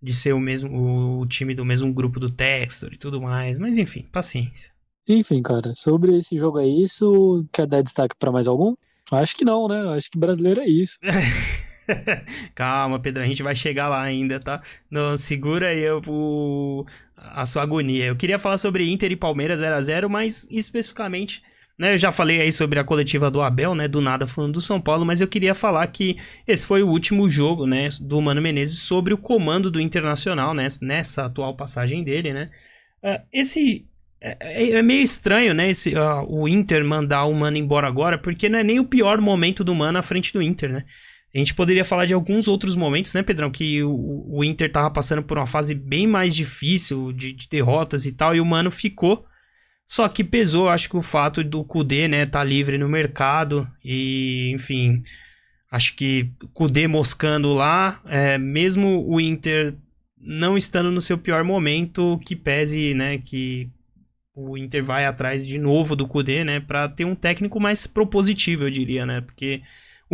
de 0.03 0.13
ser 0.13 0.35
o 0.35 0.41
mesmo 0.41 1.21
o 1.21 1.27
time 1.27 1.55
do 1.55 1.65
mesmo 1.65 1.93
grupo 1.93 2.21
do 2.21 2.31
Textor 2.31 2.93
e 2.93 2.99
tudo 2.99 3.21
mais, 3.21 3.59
mas 3.59 3.79
enfim, 3.79 4.07
paciência. 4.13 4.71
Enfim, 5.09 5.43
cara, 5.43 5.73
sobre 5.75 6.17
esse 6.17 6.39
jogo 6.39 6.59
é 6.59 6.67
isso, 6.67 7.47
quer 7.53 7.67
dar 7.67 7.83
destaque 7.83 8.15
para 8.19 8.33
mais 8.33 8.47
algum? 8.47 8.75
Acho 9.11 9.37
que 9.37 9.45
não, 9.45 9.69
né? 9.69 9.97
Acho 9.97 10.11
que 10.11 10.19
brasileiro 10.19 10.61
é 10.61 10.67
isso. 10.67 10.99
Calma, 12.55 12.99
Pedro, 12.99 13.23
a 13.23 13.27
gente 13.27 13.43
vai 13.43 13.55
chegar 13.55 13.89
lá 13.89 14.03
ainda, 14.03 14.41
tá? 14.41 14.63
Não, 14.91 15.17
segura 15.17 15.69
aí 15.69 15.85
o, 15.91 16.85
a 17.17 17.47
sua 17.47 17.63
agonia. 17.63 18.07
Eu 18.07 18.17
queria 18.17 18.39
falar 18.39 18.59
sobre 18.59 18.91
Inter 18.91 19.13
e 19.13 19.17
Palmeiras 19.17 19.61
0 19.61 19.75
a 19.75 19.81
0 19.81 20.11
mas 20.11 20.47
especificamente, 20.51 21.43
né, 21.79 21.93
eu 21.95 21.99
já 21.99 22.13
falei 22.13 22.41
aí 22.41 22.53
sobre 22.53 22.79
a 22.79 22.85
coletiva 22.85 23.31
do 23.31 23.43
Abel, 23.43 23.75
né, 23.75 23.89
do 23.89 24.01
nada 24.01 24.27
falando 24.27 24.55
do 24.55 24.61
São 24.61 24.81
Paulo, 24.81 25.05
mas 25.05 25.21
eu 25.21 25.29
queria 25.29 25.55
falar 25.55 25.87
que 25.89 26.17
esse 26.47 26.67
foi 26.67 26.83
o 26.83 26.89
último 26.89 27.29
jogo, 27.29 27.67
né, 27.67 27.89
do 28.01 28.21
Mano 28.21 28.41
Menezes 28.41 28.81
sobre 28.81 29.13
o 29.13 29.19
comando 29.19 29.71
do 29.71 29.81
Internacional, 29.81 30.55
né, 30.55 30.69
nessa 30.81 31.27
atual 31.27 31.55
passagem 31.57 32.05
dele, 32.05 32.33
né. 32.33 32.51
Uh, 33.03 33.21
esse 33.33 33.87
é, 34.21 34.37
é, 34.41 34.71
é, 34.71 34.83
meio 34.83 35.03
estranho, 35.03 35.53
né, 35.53 35.69
esse, 35.69 35.95
uh, 35.95 36.25
o 36.29 36.49
Inter 36.49 36.85
mandar 36.85 37.25
o 37.25 37.35
Mano 37.35 37.57
embora 37.57 37.89
agora, 37.89 38.17
porque 38.19 38.49
não 38.49 38.59
é 38.59 38.65
nem 38.65 38.79
o 38.79 38.85
pior 38.85 39.21
momento 39.21 39.65
do 39.65 39.75
Mano 39.75 39.99
à 39.99 40.03
frente 40.03 40.33
do 40.33 40.41
Inter, 40.41 40.73
né. 40.73 40.85
A 41.35 41.39
gente 41.39 41.55
poderia 41.55 41.85
falar 41.85 42.07
de 42.07 42.15
alguns 42.15 42.47
outros 42.47 42.77
momentos, 42.77 43.13
né, 43.13 43.23
Pedrão? 43.23 43.51
Que 43.51 43.83
o, 43.83 44.25
o 44.29 44.45
Inter 44.45 44.71
tava 44.71 44.89
passando 44.91 45.23
por 45.23 45.37
uma 45.37 45.47
fase 45.47 45.75
bem 45.75 46.07
mais 46.07 46.35
difícil 46.35 47.13
de, 47.13 47.33
de, 47.33 47.49
derrotas 47.49 48.07
e 48.07 48.13
tal, 48.13 48.37
e 48.37 48.41
o 48.41 48.47
Mano 48.47 48.71
ficou. 48.71 49.27
Só 49.87 50.09
que 50.09 50.23
pesou, 50.23 50.69
acho 50.69 50.89
que 50.89 50.97
o 50.97 51.03
fato 51.03 51.43
do 51.43 51.65
Kudê, 51.65 52.07
né, 52.07 52.25
tá 52.25 52.43
livre 52.45 52.79
no 52.79 52.89
mercado 52.89 53.69
e, 53.85 54.53
enfim, 54.55 55.03
acho 55.71 55.97
que 55.97 56.31
Kudê 56.53 56.87
moscando 56.87 57.53
lá, 57.53 58.01
é, 58.07 58.39
mesmo 58.39 59.05
o 59.07 59.21
Inter 59.21 59.77
não 60.17 60.57
estando 60.57 60.91
no 60.91 61.01
seu 61.01 61.19
pior 61.19 61.45
momento, 61.45 62.19
que 62.25 62.35
pese, 62.35 62.95
né, 62.95 63.19
que 63.19 63.69
o 64.35 64.57
Inter 64.57 64.85
vai 64.85 65.05
atrás 65.05 65.47
de 65.47 65.59
novo 65.59 65.95
do 65.95 66.09
Kudê, 66.09 66.45
né, 66.45 66.61
para 66.61 66.89
ter 66.89 67.05
um 67.05 67.15
técnico 67.15 67.61
mais 67.61 67.87
propositivo, 67.87 68.65
eu 68.65 68.71
diria, 68.71 69.05
né, 69.05 69.21
porque 69.21 69.63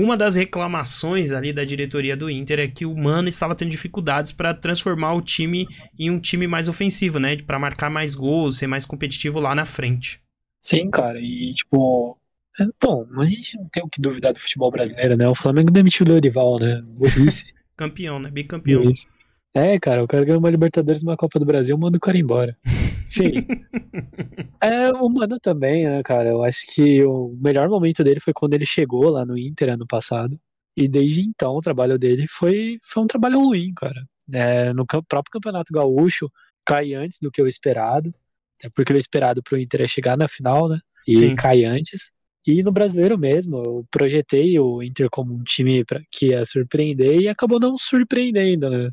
uma 0.00 0.16
das 0.16 0.34
reclamações 0.34 1.32
ali 1.32 1.52
da 1.52 1.64
diretoria 1.64 2.16
do 2.16 2.30
Inter 2.30 2.60
é 2.60 2.68
que 2.68 2.86
o 2.86 2.96
Mano 2.96 3.28
estava 3.28 3.54
tendo 3.54 3.70
dificuldades 3.70 4.32
para 4.32 4.54
transformar 4.54 5.14
o 5.14 5.22
time 5.22 5.66
em 5.98 6.10
um 6.10 6.18
time 6.18 6.46
mais 6.46 6.68
ofensivo, 6.68 7.18
né? 7.18 7.36
Para 7.36 7.58
marcar 7.58 7.90
mais 7.90 8.14
gols, 8.14 8.56
ser 8.56 8.66
mais 8.66 8.86
competitivo 8.86 9.38
lá 9.38 9.54
na 9.54 9.64
frente. 9.64 10.20
Sim, 10.62 10.90
cara, 10.90 11.20
e 11.20 11.52
tipo. 11.54 12.16
É, 12.58 12.66
bom, 12.82 13.06
a 13.16 13.26
gente 13.26 13.56
não 13.56 13.68
tem 13.68 13.82
o 13.82 13.88
que 13.88 14.00
duvidar 14.00 14.32
do 14.32 14.40
futebol 14.40 14.70
brasileiro, 14.70 15.16
né? 15.16 15.28
O 15.28 15.34
Flamengo 15.34 15.70
demitiu 15.70 16.04
o 16.04 16.08
Dorival, 16.08 16.58
né? 16.58 16.82
Campeão, 17.76 18.18
né? 18.18 18.30
Bicampeão. 18.30 18.82
Isso. 18.90 19.06
É, 19.54 19.78
cara, 19.78 20.04
o 20.04 20.06
cara 20.06 20.24
ganhou 20.24 20.38
uma 20.38 20.50
Libertadores 20.50 21.02
e 21.02 21.04
uma 21.04 21.16
Copa 21.16 21.38
do 21.38 21.46
Brasil, 21.46 21.76
manda 21.76 21.96
o 21.96 22.00
cara 22.00 22.18
embora. 22.18 22.56
Enfim. 23.10 23.46
é, 24.62 24.90
o 24.92 25.08
Mano 25.08 25.38
também, 25.40 25.84
né, 25.84 26.02
cara? 26.02 26.28
Eu 26.28 26.44
acho 26.44 26.66
que 26.72 27.02
o 27.04 27.36
melhor 27.40 27.68
momento 27.68 28.04
dele 28.04 28.20
foi 28.20 28.32
quando 28.32 28.54
ele 28.54 28.64
chegou 28.64 29.10
lá 29.10 29.26
no 29.26 29.36
Inter 29.36 29.70
ano 29.70 29.86
passado. 29.86 30.40
E 30.76 30.86
desde 30.86 31.20
então 31.20 31.56
o 31.56 31.60
trabalho 31.60 31.98
dele 31.98 32.26
foi, 32.28 32.78
foi 32.84 33.02
um 33.02 33.06
trabalho 33.06 33.40
ruim, 33.40 33.74
cara. 33.74 34.02
É, 34.32 34.72
no 34.72 34.86
próprio 34.86 35.32
Campeonato 35.32 35.72
Gaúcho, 35.72 36.30
cai 36.64 36.94
antes 36.94 37.18
do 37.20 37.30
que 37.30 37.42
o 37.42 37.48
esperado. 37.48 38.14
Até 38.58 38.70
porque 38.70 38.92
o 38.92 38.96
esperado 38.96 39.42
pro 39.42 39.58
Inter 39.58 39.82
é 39.82 39.88
chegar 39.88 40.16
na 40.16 40.28
final, 40.28 40.68
né? 40.68 40.78
E 41.06 41.18
Sim. 41.18 41.34
cai 41.34 41.64
antes. 41.64 42.10
E 42.46 42.62
no 42.62 42.72
brasileiro 42.72 43.18
mesmo, 43.18 43.58
eu 43.58 43.86
projetei 43.90 44.58
o 44.58 44.82
Inter 44.82 45.08
como 45.10 45.34
um 45.34 45.42
time 45.42 45.84
pra, 45.84 46.00
que 46.10 46.28
ia 46.28 46.44
surpreender 46.44 47.20
e 47.20 47.28
acabou 47.28 47.58
não 47.58 47.76
surpreendendo, 47.76 48.70
né? 48.70 48.90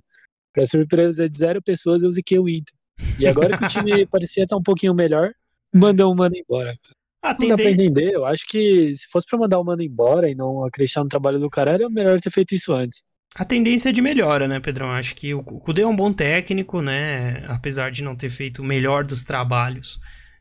Pra 0.51 0.65
surpresa 0.65 1.30
de 1.30 1.38
zero 1.38 1.62
pessoas, 1.62 2.03
eu 2.03 2.12
ziquei 2.12 2.39
o 2.39 2.49
Inter. 2.49 2.73
E 3.19 3.27
agora 3.27 3.57
que 3.57 3.65
o 3.65 3.67
time 3.67 4.05
parecia 4.07 4.43
estar 4.43 4.57
um 4.57 4.63
pouquinho 4.63 4.93
melhor, 4.93 5.31
mandou 5.73 6.12
o 6.12 6.15
Mano 6.15 6.36
embora. 6.36 6.77
Ah, 7.21 7.36
não 7.39 7.49
dá 7.49 7.55
pra 7.55 7.71
entender. 7.71 8.13
Eu 8.13 8.25
acho 8.25 8.45
que 8.47 8.93
se 8.93 9.07
fosse 9.10 9.27
pra 9.27 9.39
mandar 9.39 9.60
o 9.60 9.63
Mano 9.63 9.81
embora 9.81 10.29
e 10.29 10.36
não 10.36 10.63
acreditar 10.65 11.03
no 11.03 11.10
trabalho 11.10 11.39
do 11.39 11.49
cara, 11.49 11.71
era 11.71 11.89
melhor 11.89 12.19
ter 12.19 12.29
feito 12.29 12.53
isso 12.53 12.71
antes. 12.73 13.01
A 13.36 13.45
tendência 13.45 13.89
é 13.89 13.91
de 13.91 14.01
melhora, 14.01 14.47
né, 14.47 14.60
Pedrão? 14.60 14.89
Acho 14.89 15.15
que 15.15 15.33
o 15.33 15.43
Kudê 15.43 15.81
é 15.81 15.88
um 15.88 15.95
bom 15.95 16.12
técnico, 16.12 16.81
né? 16.81 17.43
Apesar 17.47 17.91
de 17.91 18.03
não 18.03 18.15
ter 18.15 18.29
feito 18.29 18.62
o 18.62 18.65
melhor 18.65 19.03
dos 19.03 19.23
trabalhos 19.23 19.99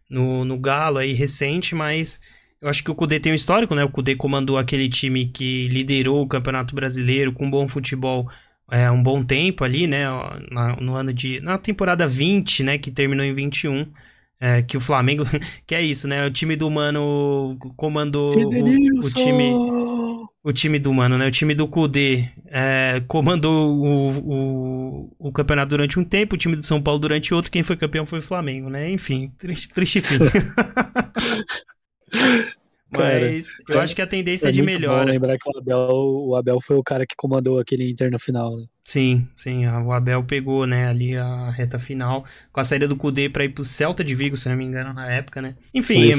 no, 0.09 0.45
no 0.45 0.59
Galo 0.59 0.99
aí 0.99 1.13
recente, 1.13 1.75
mas 1.75 2.21
eu 2.61 2.69
acho 2.69 2.83
que 2.83 2.91
o 2.91 2.95
Cudê 2.95 3.21
tem 3.21 3.33
um 3.33 3.35
histórico, 3.35 3.75
né? 3.75 3.85
O 3.85 3.91
Cudê 3.91 4.17
comandou 4.17 4.57
aquele 4.57 4.89
time 4.89 5.27
que 5.27 5.69
liderou 5.69 6.23
o 6.23 6.29
Campeonato 6.29 6.75
Brasileiro 6.75 7.33
com 7.33 7.51
bom 7.51 7.69
futebol 7.69 8.31
é, 8.71 8.91
um 8.91 9.03
bom 9.03 9.25
tempo 9.25 9.65
ali, 9.65 9.87
né? 9.87 10.05
no 10.81 10.95
ano 10.95 11.13
de. 11.13 11.41
Na 11.41 11.59
temporada 11.59 12.09
20, 12.09 12.65
né? 12.65 12.79
Que 12.79 12.91
terminou 12.91 13.25
em 13.25 13.33
21. 13.33 13.87
É, 14.39 14.63
que 14.63 14.77
o 14.77 14.81
Flamengo. 14.81 15.25
Que 15.67 15.75
é 15.75 15.83
isso, 15.83 16.07
né? 16.07 16.27
O 16.27 16.31
time 16.31 16.57
do 16.57 16.71
Mano 16.71 17.57
comandou 17.77 18.37
o, 18.37 18.99
o, 18.99 19.11
time. 19.11 19.53
O 20.43 20.53
time 20.53 20.79
do 20.79 20.93
Mano, 20.93 21.17
né? 21.17 21.27
O 21.27 21.31
time 21.31 21.55
do 21.55 21.67
Kudê 21.67 22.29
é, 22.47 23.03
comandou 23.07 23.77
o, 23.77 24.11
o, 24.11 25.11
o, 25.19 25.33
campeonato 25.33 25.71
durante 25.71 25.99
um 25.99 26.05
tempo, 26.05 26.35
o 26.35 26.39
time 26.39 26.57
do 26.57 26.63
São 26.63 26.83
Paulo 26.83 27.01
durante 27.01 27.33
outro. 27.33 27.51
Quem 27.51 27.63
foi 27.63 27.77
campeão 27.77 28.05
foi 28.05 28.19
o 28.19 28.23
Flamengo, 28.23 28.69
né? 28.69 28.91
Enfim, 28.91 29.33
triste, 29.39 29.73
triste 29.73 30.01
fim. 30.01 30.19
Mas 32.97 33.57
cara, 33.59 33.79
eu 33.79 33.83
acho 33.83 33.95
que 33.95 34.03
a 34.03 34.07
tendência 34.07 34.47
é, 34.47 34.51
é 34.51 34.53
de 34.53 34.63
melhor. 34.63 35.05
Bom 35.05 35.11
lembrar 35.13 35.39
que 35.39 35.49
o 35.49 35.59
Abel, 35.59 35.91
o 35.91 36.37
Abel 36.37 36.61
foi 36.61 36.77
o 36.77 36.83
cara 36.83 37.07
que 37.07 37.15
comandou 37.17 37.59
aquele 37.59 37.91
Inter 37.91 38.11
no 38.11 38.19
final. 38.19 38.57
Né? 38.57 38.67
Sim, 38.85 39.27
sim. 39.37 39.67
O 39.67 39.93
Abel 39.93 40.23
pegou, 40.25 40.67
né, 40.67 40.89
ali 40.89 41.17
a 41.17 41.51
reta 41.51 41.79
final 41.79 42.25
com 42.53 42.61
a 42.61 42.65
saída 42.65 42.87
do 42.87 42.97
Cudê 42.97 43.29
para 43.29 43.45
ir 43.45 43.49
pro 43.51 43.65
Celta 43.65 44.05
de 44.05 44.15
Vigo, 44.15 44.37
se 44.37 44.49
não 44.49 44.57
me 44.57 44.65
engano, 44.65 44.93
na 44.93 45.11
época, 45.11 45.43
né? 45.43 45.57
Enfim, 45.75 46.11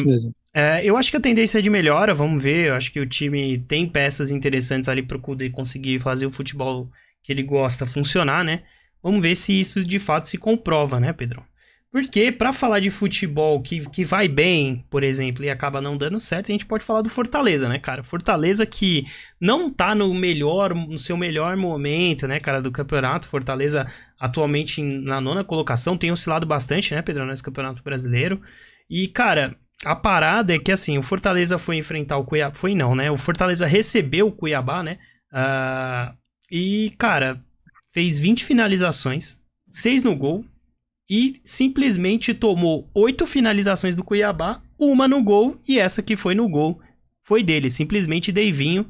é, 0.54 0.84
eu 0.84 0.98
acho 0.98 1.12
que 1.12 1.18
a 1.18 1.22
tendência 1.22 1.60
é 1.60 1.62
de 1.62 1.70
melhora, 1.70 2.13
vamos 2.13 2.42
ver. 2.42 2.68
Eu 2.68 2.76
acho 2.76 2.92
que 2.92 3.00
o 3.00 3.06
time 3.06 3.58
tem 3.58 3.88
peças 3.88 4.32
interessantes 4.32 4.90
ali 4.90 5.02
pro 5.02 5.20
Cudê 5.20 5.50
conseguir 5.50 6.00
fazer 6.00 6.26
o 6.26 6.32
futebol 6.32 6.90
que 7.24 7.32
ele 7.32 7.44
gosta 7.44 7.86
funcionar, 7.86 8.44
né? 8.44 8.63
Vamos 9.02 9.22
ver 9.22 9.36
se 9.36 9.58
isso 9.60 9.84
de 9.84 10.00
fato 10.00 10.28
se 10.28 10.38
comprova, 10.38 11.00
né, 11.00 11.13
Pedro? 11.13 11.46
Porque 11.91 12.32
para 12.32 12.52
falar 12.52 12.80
de 12.80 12.91
futebol 12.91 13.62
que, 13.62 13.89
que 13.89 14.04
vai 14.04 14.28
bem, 14.28 14.86
por 14.89 15.04
exemplo, 15.04 15.43
e 15.43 15.50
acaba 15.50 15.80
não 15.80 15.95
dando 15.95 16.19
certo, 16.19 16.50
a 16.50 16.52
gente 16.52 16.65
pode 16.65 16.84
falar 16.84 17.02
do 17.02 17.10
Fortaleza, 17.10 17.69
né, 17.69 17.80
cara? 17.80 18.04
Fortaleza 18.04 18.65
que 18.65 19.04
não 19.39 19.71
tá 19.71 19.95
no 19.95 20.13
melhor, 20.13 20.76
no 20.76 20.97
seu 20.97 21.15
melhor 21.15 21.56
momento, 21.56 22.28
né, 22.28 22.39
cara, 22.39 22.62
do 22.62 22.71
campeonato. 22.71 23.28
Fortaleza 23.28 23.86
atualmente 24.19 24.82
na 24.84 25.21
nona 25.21 25.43
colocação, 25.43 25.97
tem 25.97 26.12
oscilado 26.12 26.45
bastante, 26.45 26.93
né, 26.93 27.02
Pedro, 27.02 27.26
nesse 27.26 27.43
campeonato 27.43 27.82
brasileiro. 27.82 28.41
E, 28.89 29.08
cara, 29.08 29.58
a 29.86 29.95
parada 29.95 30.54
é 30.54 30.60
que 30.60 30.71
assim, 30.71 30.97
o 30.97 31.04
Fortaleza 31.04 31.58
foi 31.58 31.78
enfrentar 31.78 32.17
o 32.17 32.26
Cuiabá. 32.26 32.56
Foi 32.56 32.76
não, 32.76 32.95
né? 32.95 33.10
O 33.12 33.17
Fortaleza 33.17 33.65
recebeu 33.65 34.28
o 34.28 34.32
Cuiabá, 34.32 34.84
né? 34.84 34.97
Uh, 35.32 36.17
e, 36.52 36.93
cara, 36.97 37.41
fez 37.93 38.17
20 38.17 38.43
finalizações, 38.43 39.41
6 39.69 40.04
no 40.04 40.15
gol, 40.15 40.45
e 41.10 41.39
simplesmente 41.43 42.34
tomou 42.34 42.89
oito 42.93 43.26
finalizações 43.26 43.96
do 43.96 44.04
Cuiabá, 44.04 44.62
uma 44.78 45.08
no 45.08 45.24
gol 45.24 45.58
e 45.67 45.80
essa 45.80 46.04
que 46.04 46.15
foi 46.15 46.36
no 46.36 46.48
gol 46.50 46.80
foi 47.24 47.43
dele, 47.43 47.70
simplesmente 47.70 48.32
Deivinho, 48.32 48.89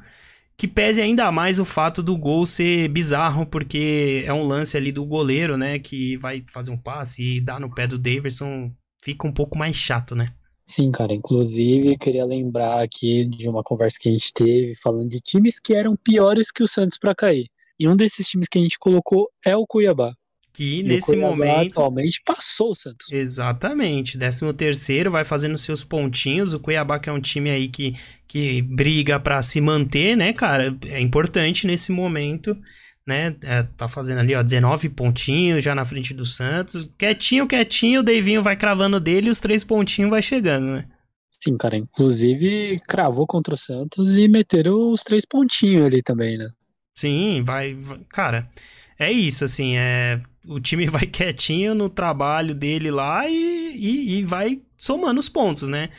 que 0.56 0.68
pese 0.68 1.02
ainda 1.02 1.32
mais 1.32 1.60
o 1.60 1.66
fato 1.66 2.02
do 2.02 2.18
gol 2.18 2.46
ser 2.46 2.88
bizarro, 2.88 3.46
porque 3.46 4.24
é 4.26 4.34
um 4.34 4.44
lance 4.44 4.76
ali 4.76 4.92
do 4.92 5.06
goleiro, 5.06 5.58
né, 5.58 5.80
que 5.80 6.18
vai 6.18 6.44
fazer 6.48 6.72
um 6.72 6.78
passe 6.78 7.38
e 7.38 7.42
dá 7.42 7.60
no 7.60 7.74
pé 7.74 7.88
do 7.88 7.98
Daverson, 7.98 8.72
fica 9.02 9.28
um 9.28 9.32
pouco 9.32 9.58
mais 9.58 9.76
chato, 9.76 10.16
né? 10.16 10.28
Sim, 10.66 10.92
cara, 10.92 11.14
inclusive 11.14 11.98
queria 11.98 12.26
lembrar 12.26 12.84
aqui 12.84 13.26
de 13.26 13.48
uma 13.48 13.64
conversa 13.64 13.98
que 14.00 14.10
a 14.10 14.12
gente 14.12 14.34
teve 14.34 14.76
falando 14.76 15.10
de 15.10 15.20
times 15.20 15.60
que 15.60 15.74
eram 15.74 15.96
piores 15.96 16.52
que 16.52 16.62
o 16.62 16.68
Santos 16.68 16.98
para 16.98 17.16
cair. 17.16 17.48
E 17.80 17.88
um 17.88 17.96
desses 17.96 18.28
times 18.28 18.48
que 18.50 18.60
a 18.60 18.62
gente 18.62 18.78
colocou 18.78 19.30
é 19.46 19.56
o 19.56 19.66
Cuiabá 19.66 20.14
que 20.58 20.80
e 20.80 20.84
nesse 20.84 21.16
momento 21.16 21.74
atualmente 21.74 22.20
passou 22.26 22.72
o 22.72 22.76
Santos. 22.76 23.06
Exatamente. 23.12 24.18
13 24.18 24.52
terceiro 24.54 25.12
vai 25.12 25.24
fazendo 25.24 25.56
seus 25.56 25.84
pontinhos. 25.84 26.52
O 26.52 26.60
Cuiabá 26.60 26.98
que 26.98 27.08
é 27.08 27.14
um 27.14 27.22
time 27.22 27.52
aí 27.52 27.68
que, 27.68 27.94
que 28.28 28.64
briga 28.64 29.20
para 29.20 29.40
se 29.44 29.62
manter, 29.62 30.18
né, 30.18 30.34
cara? 30.34 30.76
É 30.88 31.00
importante 31.00 31.68
nesse 31.68 31.92
momento, 31.92 32.58
né? 33.06 33.36
É, 33.46 33.62
tá 33.78 33.88
fazendo 33.88 34.18
ali, 34.18 34.34
ó, 34.34 34.42
19 34.42 34.90
pontinhos 34.90 35.64
já 35.64 35.76
na 35.76 35.86
frente 35.86 36.12
do 36.12 36.26
Santos. 36.26 36.90
Quietinho, 36.98 37.46
quietinho, 37.46 38.00
o 38.00 38.04
Deivinho 38.04 38.42
vai 38.42 38.58
cravando 38.58 39.00
dele 39.00 39.28
e 39.28 39.32
os 39.32 39.38
três 39.38 39.64
pontinhos 39.64 40.10
vai 40.10 40.24
chegando, 40.24 40.66
né? 40.72 40.88
Sim, 41.32 41.56
cara. 41.56 41.78
Inclusive 41.78 42.80
cravou 42.88 43.28
contra 43.28 43.54
o 43.54 43.58
Santos 43.58 44.18
e 44.18 44.28
meteram 44.28 44.92
os 44.92 45.04
três 45.04 45.24
pontinhos 45.24 45.86
ali 45.86 46.02
também, 46.02 46.36
né? 46.36 46.50
Sim, 46.96 47.44
vai, 47.44 47.76
vai 47.76 48.00
cara. 48.10 48.50
É 48.98 49.12
isso, 49.12 49.44
assim, 49.44 49.78
é 49.78 50.20
o 50.48 50.60
time 50.60 50.86
vai 50.88 51.06
quietinho 51.08 51.76
no 51.76 51.90
trabalho 51.90 52.56
dele 52.56 52.90
lá 52.92 53.28
e, 53.28 53.74
e, 53.76 54.18
e, 54.18 54.24
vai 54.24 54.62
somando 54.76 55.20
os 55.20 55.30
pontos, 55.30 55.68
né? 55.68 55.90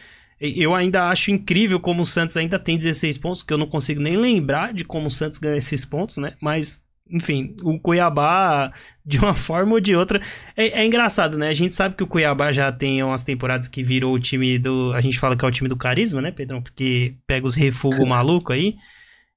Eu 0.40 0.72
ainda 0.72 1.08
acho 1.08 1.32
incrível 1.32 1.80
como 1.80 2.02
o 2.02 2.04
Santos 2.04 2.37
ainda 2.37 2.58
tem 2.61 2.78
16 2.78 3.18
pontos, 3.18 3.42
que 3.42 3.52
eu 3.52 3.58
não 3.58 3.66
consigo 3.66 4.00
nem 4.00 4.16
lembrar 4.16 4.72
de 4.72 4.84
como 4.84 5.08
o 5.08 5.11
Santos 5.11 5.38
ganhou 5.38 5.56
esses 5.56 5.84
pontos, 5.84 6.16
né? 6.18 6.34
Mas, 6.40 6.84
enfim, 7.12 7.56
o 7.64 7.76
Cuiabá, 7.80 8.72
de 9.04 9.18
uma 9.18 9.34
forma 9.34 9.72
ou 9.72 9.80
de 9.80 9.96
outra. 9.96 10.20
É, 10.56 10.80
é 10.80 10.87
engraçado, 10.87 11.37
né? 11.37 11.48
A 11.48 11.54
gente 11.54 11.74
sabe 11.74 11.96
que 11.96 12.04
o 12.04 12.06
Cuiabá 12.06 12.52
já 12.52 12.70
tem 12.70 13.02
umas 13.02 13.24
temporadas 13.24 13.66
que 13.66 13.82
virou 13.82 14.14
o 14.14 14.20
time 14.20 14.61
do. 14.61 14.92
A 14.94 15.00
gente 15.00 15.18
fala 15.18 15.37
que 15.37 15.44
é 15.44 15.48
o 15.48 15.50
time 15.50 15.68
do 15.68 15.76
carisma, 15.76 16.22
né, 16.22 16.30
Pedrão? 16.30 16.62
Porque 16.62 17.14
pega 17.26 17.44
os 17.44 17.56
refugos 17.56 17.98
malucos 18.06 18.54
aí. 18.54 18.76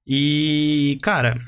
E, 0.06 1.00
cara, 1.02 1.40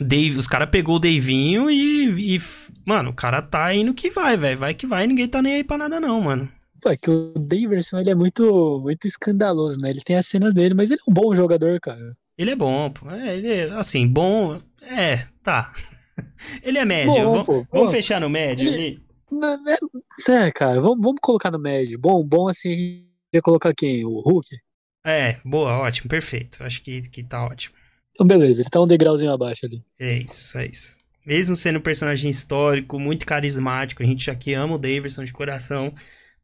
Dave, 0.00 0.38
os 0.38 0.46
caras 0.46 0.70
pegou 0.70 0.96
o 0.96 0.98
Davinho 0.98 1.70
e, 1.70 2.36
e, 2.36 2.40
Mano, 2.88 3.10
o 3.10 3.14
cara 3.14 3.42
tá 3.42 3.74
indo 3.74 3.92
que 3.92 4.10
vai, 4.10 4.34
velho. 4.34 4.58
Vai 4.58 4.72
que 4.72 4.86
vai, 4.86 5.06
ninguém 5.06 5.28
tá 5.28 5.42
nem 5.42 5.56
aí 5.56 5.64
pra 5.64 5.76
nada, 5.76 6.00
não, 6.00 6.20
mano. 6.22 6.48
Pô, 6.80 6.88
é 6.88 6.96
que 6.96 7.10
o 7.10 7.34
Daverson, 7.36 7.98
ele 7.98 8.10
é 8.10 8.14
muito, 8.14 8.80
muito 8.82 9.06
escandaloso, 9.06 9.78
né? 9.78 9.90
Ele 9.90 10.00
tem 10.00 10.16
a 10.16 10.22
cena 10.22 10.50
dele, 10.50 10.72
mas 10.72 10.90
ele 10.90 11.00
é 11.06 11.10
um 11.10 11.12
bom 11.12 11.34
jogador, 11.34 11.78
cara. 11.80 12.16
Ele 12.38 12.52
é 12.52 12.56
bom, 12.56 12.90
pô. 12.90 13.10
É, 13.10 13.36
ele 13.36 13.48
é, 13.52 13.64
assim, 13.72 14.06
bom. 14.06 14.58
É, 14.80 15.26
tá. 15.42 15.72
ele 16.62 16.78
é 16.78 16.84
médio. 16.86 17.24
Bom, 17.24 17.44
vamos, 17.44 17.66
vamos 17.70 17.90
fechar 17.90 18.20
no 18.20 18.30
médio 18.30 18.68
ele... 18.68 19.02
ali? 19.30 19.88
É, 20.26 20.50
cara, 20.50 20.80
vamos, 20.80 21.02
vamos 21.02 21.18
colocar 21.20 21.50
no 21.50 21.58
médio. 21.58 21.98
Bom, 21.98 22.24
bom 22.24 22.48
assim, 22.48 23.04
ia 23.32 23.42
colocar 23.42 23.74
quem? 23.74 24.02
O 24.06 24.20
Hulk? 24.20 24.56
É, 25.04 25.38
boa, 25.44 25.78
ótimo, 25.80 26.08
perfeito. 26.08 26.64
Acho 26.64 26.80
que, 26.82 27.02
que 27.02 27.22
tá 27.22 27.44
ótimo. 27.44 27.77
Então, 28.18 28.26
beleza, 28.26 28.62
ele 28.62 28.68
tá 28.68 28.82
um 28.82 28.86
degrauzinho 28.86 29.30
abaixo 29.30 29.64
ali. 29.64 29.80
É 29.96 30.18
isso, 30.18 30.58
é 30.58 30.66
isso. 30.66 30.98
Mesmo 31.24 31.54
sendo 31.54 31.78
um 31.78 31.82
personagem 31.82 32.28
histórico, 32.28 32.98
muito 32.98 33.24
carismático, 33.24 34.02
a 34.02 34.06
gente 34.06 34.28
aqui 34.28 34.54
ama 34.54 34.74
o 34.74 34.78
Davidson 34.78 35.24
de 35.24 35.32
coração, 35.32 35.94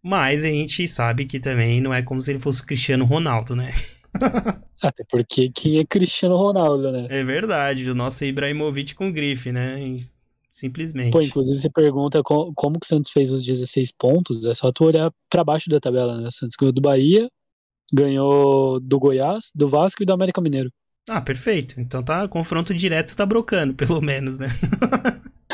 mas 0.01 0.45
a 0.45 0.49
gente 0.49 0.87
sabe 0.87 1.27
que 1.27 1.41
também 1.41 1.81
não 1.81 1.93
é 1.93 2.01
como 2.01 2.21
se 2.21 2.31
ele 2.31 2.39
fosse 2.39 2.63
o 2.63 2.67
Cristiano 2.67 3.05
Ronaldo, 3.05 3.57
né? 3.57 3.73
Até 4.81 5.03
porque 5.11 5.51
quem 5.51 5.81
é 5.81 5.85
Cristiano 5.85 6.37
Ronaldo, 6.37 6.93
né? 6.93 7.09
É 7.11 7.25
verdade, 7.25 7.91
o 7.91 7.95
nosso 7.95 8.25
Ibrahimovic 8.25 8.95
com 8.95 9.11
grife, 9.11 9.51
né? 9.51 9.97
Simplesmente. 10.53 11.11
Pô, 11.11 11.21
inclusive 11.21 11.59
você 11.59 11.69
pergunta 11.69 12.23
como, 12.23 12.55
como 12.55 12.79
que 12.79 12.87
o 12.87 12.89
Santos 12.89 13.11
fez 13.11 13.33
os 13.33 13.45
16 13.45 13.91
pontos, 13.99 14.45
é 14.45 14.55
só 14.55 14.71
tu 14.71 14.85
olhar 14.85 15.13
para 15.29 15.43
baixo 15.43 15.69
da 15.69 15.81
tabela, 15.81 16.21
né? 16.21 16.29
O 16.29 16.31
Santos 16.31 16.55
ganhou 16.57 16.73
do 16.73 16.81
Bahia, 16.81 17.29
ganhou 17.93 18.79
do 18.79 18.97
Goiás, 19.01 19.51
do 19.53 19.69
Vasco 19.69 20.05
e 20.05 20.07
do 20.07 20.13
América 20.13 20.41
Mineiro. 20.41 20.71
Ah, 21.09 21.21
perfeito. 21.21 21.81
Então 21.81 22.03
tá, 22.03 22.27
confronto 22.29 22.75
direto 22.75 23.15
tá 23.15 23.27
brocando, 23.27 23.75
pelo 23.77 24.01
menos, 24.01 24.39
né? 24.39 24.49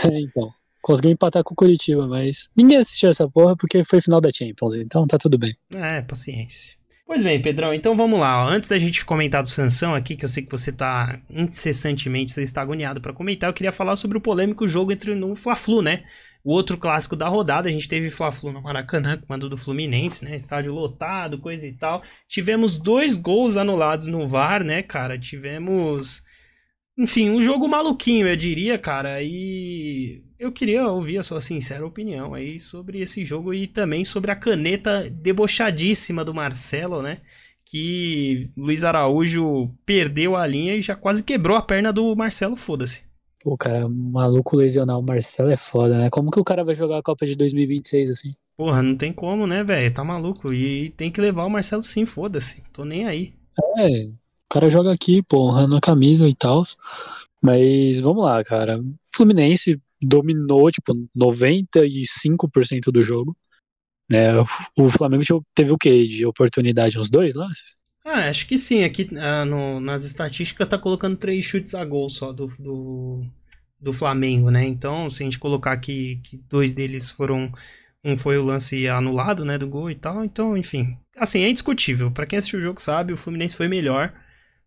é, 0.04 0.08
então. 0.20 0.52
Conseguiu 0.82 1.10
empatar 1.10 1.44
com 1.44 1.52
o 1.52 1.56
Curitiba, 1.56 2.06
mas 2.06 2.48
ninguém 2.56 2.78
assistiu 2.78 3.10
essa 3.10 3.28
porra 3.28 3.54
porque 3.54 3.84
foi 3.84 4.00
final 4.00 4.18
da 4.18 4.30
Champions, 4.32 4.74
então 4.76 5.06
tá 5.06 5.18
tudo 5.18 5.38
bem. 5.38 5.54
É, 5.74 6.00
paciência. 6.00 6.79
Pois 7.10 7.24
bem, 7.24 7.42
Pedrão, 7.42 7.74
então 7.74 7.96
vamos 7.96 8.20
lá. 8.20 8.40
Antes 8.40 8.68
da 8.68 8.78
gente 8.78 9.04
comentar 9.04 9.42
do 9.42 9.48
Sansão 9.48 9.96
aqui, 9.96 10.14
que 10.14 10.24
eu 10.24 10.28
sei 10.28 10.44
que 10.44 10.50
você 10.52 10.70
tá 10.70 11.20
incessantemente, 11.28 12.30
você 12.30 12.40
está 12.40 12.62
agoniado 12.62 13.00
para 13.00 13.12
comentar, 13.12 13.50
eu 13.50 13.52
queria 13.52 13.72
falar 13.72 13.96
sobre 13.96 14.16
o 14.16 14.20
polêmico 14.20 14.68
jogo 14.68 14.92
entre 14.92 15.16
no 15.16 15.34
Fla-Flu, 15.34 15.82
né? 15.82 16.04
O 16.44 16.52
outro 16.52 16.78
clássico 16.78 17.16
da 17.16 17.26
rodada, 17.26 17.68
a 17.68 17.72
gente 17.72 17.88
teve 17.88 18.10
Fla-Flu 18.10 18.52
no 18.52 18.62
Maracanã, 18.62 19.20
comando 19.20 19.48
do 19.48 19.56
Fluminense, 19.56 20.24
né? 20.24 20.36
Estádio 20.36 20.72
lotado, 20.72 21.40
coisa 21.40 21.66
e 21.66 21.72
tal. 21.72 22.00
Tivemos 22.28 22.76
dois 22.76 23.16
gols 23.16 23.56
anulados 23.56 24.06
no 24.06 24.28
VAR, 24.28 24.62
né, 24.62 24.80
cara? 24.80 25.18
Tivemos. 25.18 26.22
Enfim, 26.96 27.28
um 27.28 27.42
jogo 27.42 27.66
maluquinho, 27.66 28.28
eu 28.28 28.36
diria, 28.36 28.78
cara. 28.78 29.20
E 29.20 30.22
eu 30.40 30.50
queria 30.50 30.88
ouvir 30.88 31.18
a 31.18 31.22
sua 31.22 31.42
sincera 31.42 31.86
opinião 31.86 32.32
aí 32.32 32.58
sobre 32.58 33.02
esse 33.02 33.22
jogo 33.26 33.52
e 33.52 33.66
também 33.66 34.06
sobre 34.06 34.30
a 34.30 34.36
caneta 34.36 35.08
debochadíssima 35.10 36.24
do 36.24 36.32
Marcelo, 36.32 37.02
né? 37.02 37.18
Que 37.62 38.50
Luiz 38.56 38.82
Araújo 38.82 39.70
perdeu 39.84 40.34
a 40.34 40.46
linha 40.46 40.74
e 40.74 40.80
já 40.80 40.96
quase 40.96 41.22
quebrou 41.22 41.58
a 41.58 41.62
perna 41.62 41.92
do 41.92 42.16
Marcelo, 42.16 42.56
foda-se. 42.56 43.04
Pô, 43.42 43.56
cara, 43.56 43.86
maluco 43.86 44.56
lesionar 44.56 44.98
o 44.98 45.02
Marcelo 45.02 45.50
é 45.50 45.58
foda, 45.58 45.98
né? 45.98 46.10
Como 46.10 46.30
que 46.30 46.40
o 46.40 46.44
cara 46.44 46.64
vai 46.64 46.74
jogar 46.74 46.98
a 46.98 47.02
Copa 47.02 47.26
de 47.26 47.36
2026 47.36 48.10
assim? 48.10 48.34
Porra, 48.56 48.82
não 48.82 48.96
tem 48.96 49.12
como, 49.12 49.46
né, 49.46 49.62
velho? 49.62 49.92
Tá 49.92 50.02
maluco. 50.02 50.54
E 50.54 50.90
tem 50.90 51.10
que 51.10 51.20
levar 51.20 51.44
o 51.44 51.50
Marcelo 51.50 51.82
sim, 51.82 52.06
foda-se. 52.06 52.64
Tô 52.72 52.84
nem 52.84 53.06
aí. 53.06 53.34
É, 53.78 54.04
o 54.04 54.48
cara 54.48 54.70
joga 54.70 54.90
aqui, 54.90 55.22
pô, 55.22 55.48
honrando 55.48 55.76
a 55.76 55.80
camisa 55.80 56.26
e 56.26 56.34
tal. 56.34 56.64
Mas 57.42 58.00
vamos 58.00 58.24
lá, 58.24 58.42
cara. 58.42 58.82
Fluminense 59.14 59.78
dominou, 60.00 60.70
tipo, 60.70 60.94
95% 61.16 62.90
do 62.92 63.02
jogo. 63.02 63.36
Né? 64.08 64.28
O 64.76 64.90
Flamengo 64.90 65.22
teve 65.54 65.70
o 65.70 65.78
quê? 65.78 66.06
De 66.06 66.26
oportunidade 66.26 66.98
uns 66.98 67.08
dois 67.08 67.34
lances? 67.34 67.76
Ah, 68.04 68.28
acho 68.28 68.46
que 68.46 68.58
sim. 68.58 68.82
Aqui 68.82 69.08
ah, 69.16 69.44
no, 69.44 69.78
nas 69.78 70.04
estatísticas 70.04 70.66
tá 70.66 70.76
colocando 70.76 71.16
três 71.16 71.44
chutes 71.44 71.74
a 71.74 71.84
gol 71.84 72.08
só 72.08 72.32
do, 72.32 72.46
do, 72.58 73.22
do 73.80 73.92
Flamengo, 73.92 74.50
né? 74.50 74.64
Então, 74.66 75.08
se 75.08 75.22
a 75.22 75.24
gente 75.24 75.38
colocar 75.38 75.72
aqui 75.72 76.20
que 76.24 76.36
dois 76.48 76.72
deles 76.72 77.10
foram. 77.10 77.52
Um 78.02 78.16
foi 78.16 78.38
o 78.38 78.42
lance 78.42 78.88
anulado, 78.88 79.44
né? 79.44 79.58
Do 79.58 79.68
gol 79.68 79.90
e 79.90 79.94
tal. 79.94 80.24
Então, 80.24 80.56
enfim. 80.56 80.96
Assim, 81.16 81.42
é 81.42 81.50
indiscutível. 81.50 82.10
Para 82.10 82.24
quem 82.24 82.38
assistiu 82.38 82.58
o 82.58 82.62
jogo 82.62 82.80
sabe, 82.80 83.12
o 83.12 83.16
Fluminense 83.16 83.54
foi 83.54 83.68
melhor. 83.68 84.14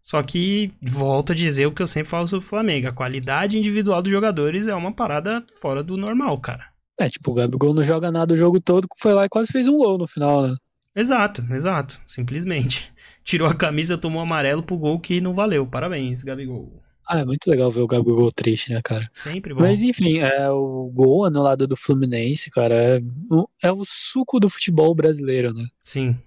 Só 0.04 0.22
que 0.22 0.74
volto 0.82 1.32
a 1.32 1.36
dizer 1.36 1.66
o 1.66 1.72
que 1.72 1.82
eu 1.82 1.88
sempre 1.88 2.10
falo 2.10 2.28
sobre 2.28 2.46
o 2.46 2.50
Flamengo. 2.50 2.90
A 2.90 2.92
qualidade 2.92 3.58
individual 3.58 4.02
dos 4.02 4.12
jogadores 4.12 4.68
é 4.68 4.76
uma 4.76 4.92
parada 4.92 5.44
fora 5.62 5.82
do 5.82 5.96
normal, 5.96 6.38
cara. 6.40 6.66
É, 7.00 7.10
tipo, 7.10 7.32
o 7.32 7.34
Gabigol 7.34 7.74
não 7.74 7.82
joga 7.82 8.12
nada 8.12 8.34
o 8.34 8.38
jogo 8.38 8.60
todo, 8.60 8.88
foi 8.98 9.14
lá 9.14 9.26
e 9.26 9.30
quase 9.30 9.52
fez 9.52 9.68
um 9.68 9.78
gol 9.78 9.98
no 9.98 10.06
final, 10.06 10.46
né? 10.46 10.56
Exato, 10.96 11.42
exato. 11.52 12.00
Simplesmente. 12.06 12.94
Tirou 13.24 13.48
a 13.48 13.56
camisa, 13.56 13.98
tomou 13.98 14.22
amarelo 14.22 14.62
pro 14.62 14.78
gol 14.78 15.00
que 15.00 15.22
não 15.22 15.34
valeu. 15.34 15.66
Parabéns, 15.66 16.22
Gabigol. 16.22 16.84
Ah, 17.08 17.20
é 17.20 17.26
muito 17.26 17.50
legal 17.50 17.72
ver 17.72 17.82
o 17.82 17.88
Gabigol 17.88 18.32
triste, 18.32 18.72
né, 18.72 18.82
cara? 18.84 19.10
Sempre 19.14 19.54
bom. 19.54 19.62
Mas 19.62 19.82
enfim, 19.82 20.20
é 20.20 20.50
o 20.50 20.90
gol 20.94 21.26
anulado 21.26 21.68
do 21.68 21.76
Fluminense, 21.76 22.50
cara, 22.50 22.76
é, 22.76 23.02
é 23.62 23.72
o 23.72 23.84
suco 23.86 24.40
do 24.40 24.50
futebol 24.50 24.94
brasileiro, 24.96 25.54
né? 25.54 25.66
Sim. 25.82 26.18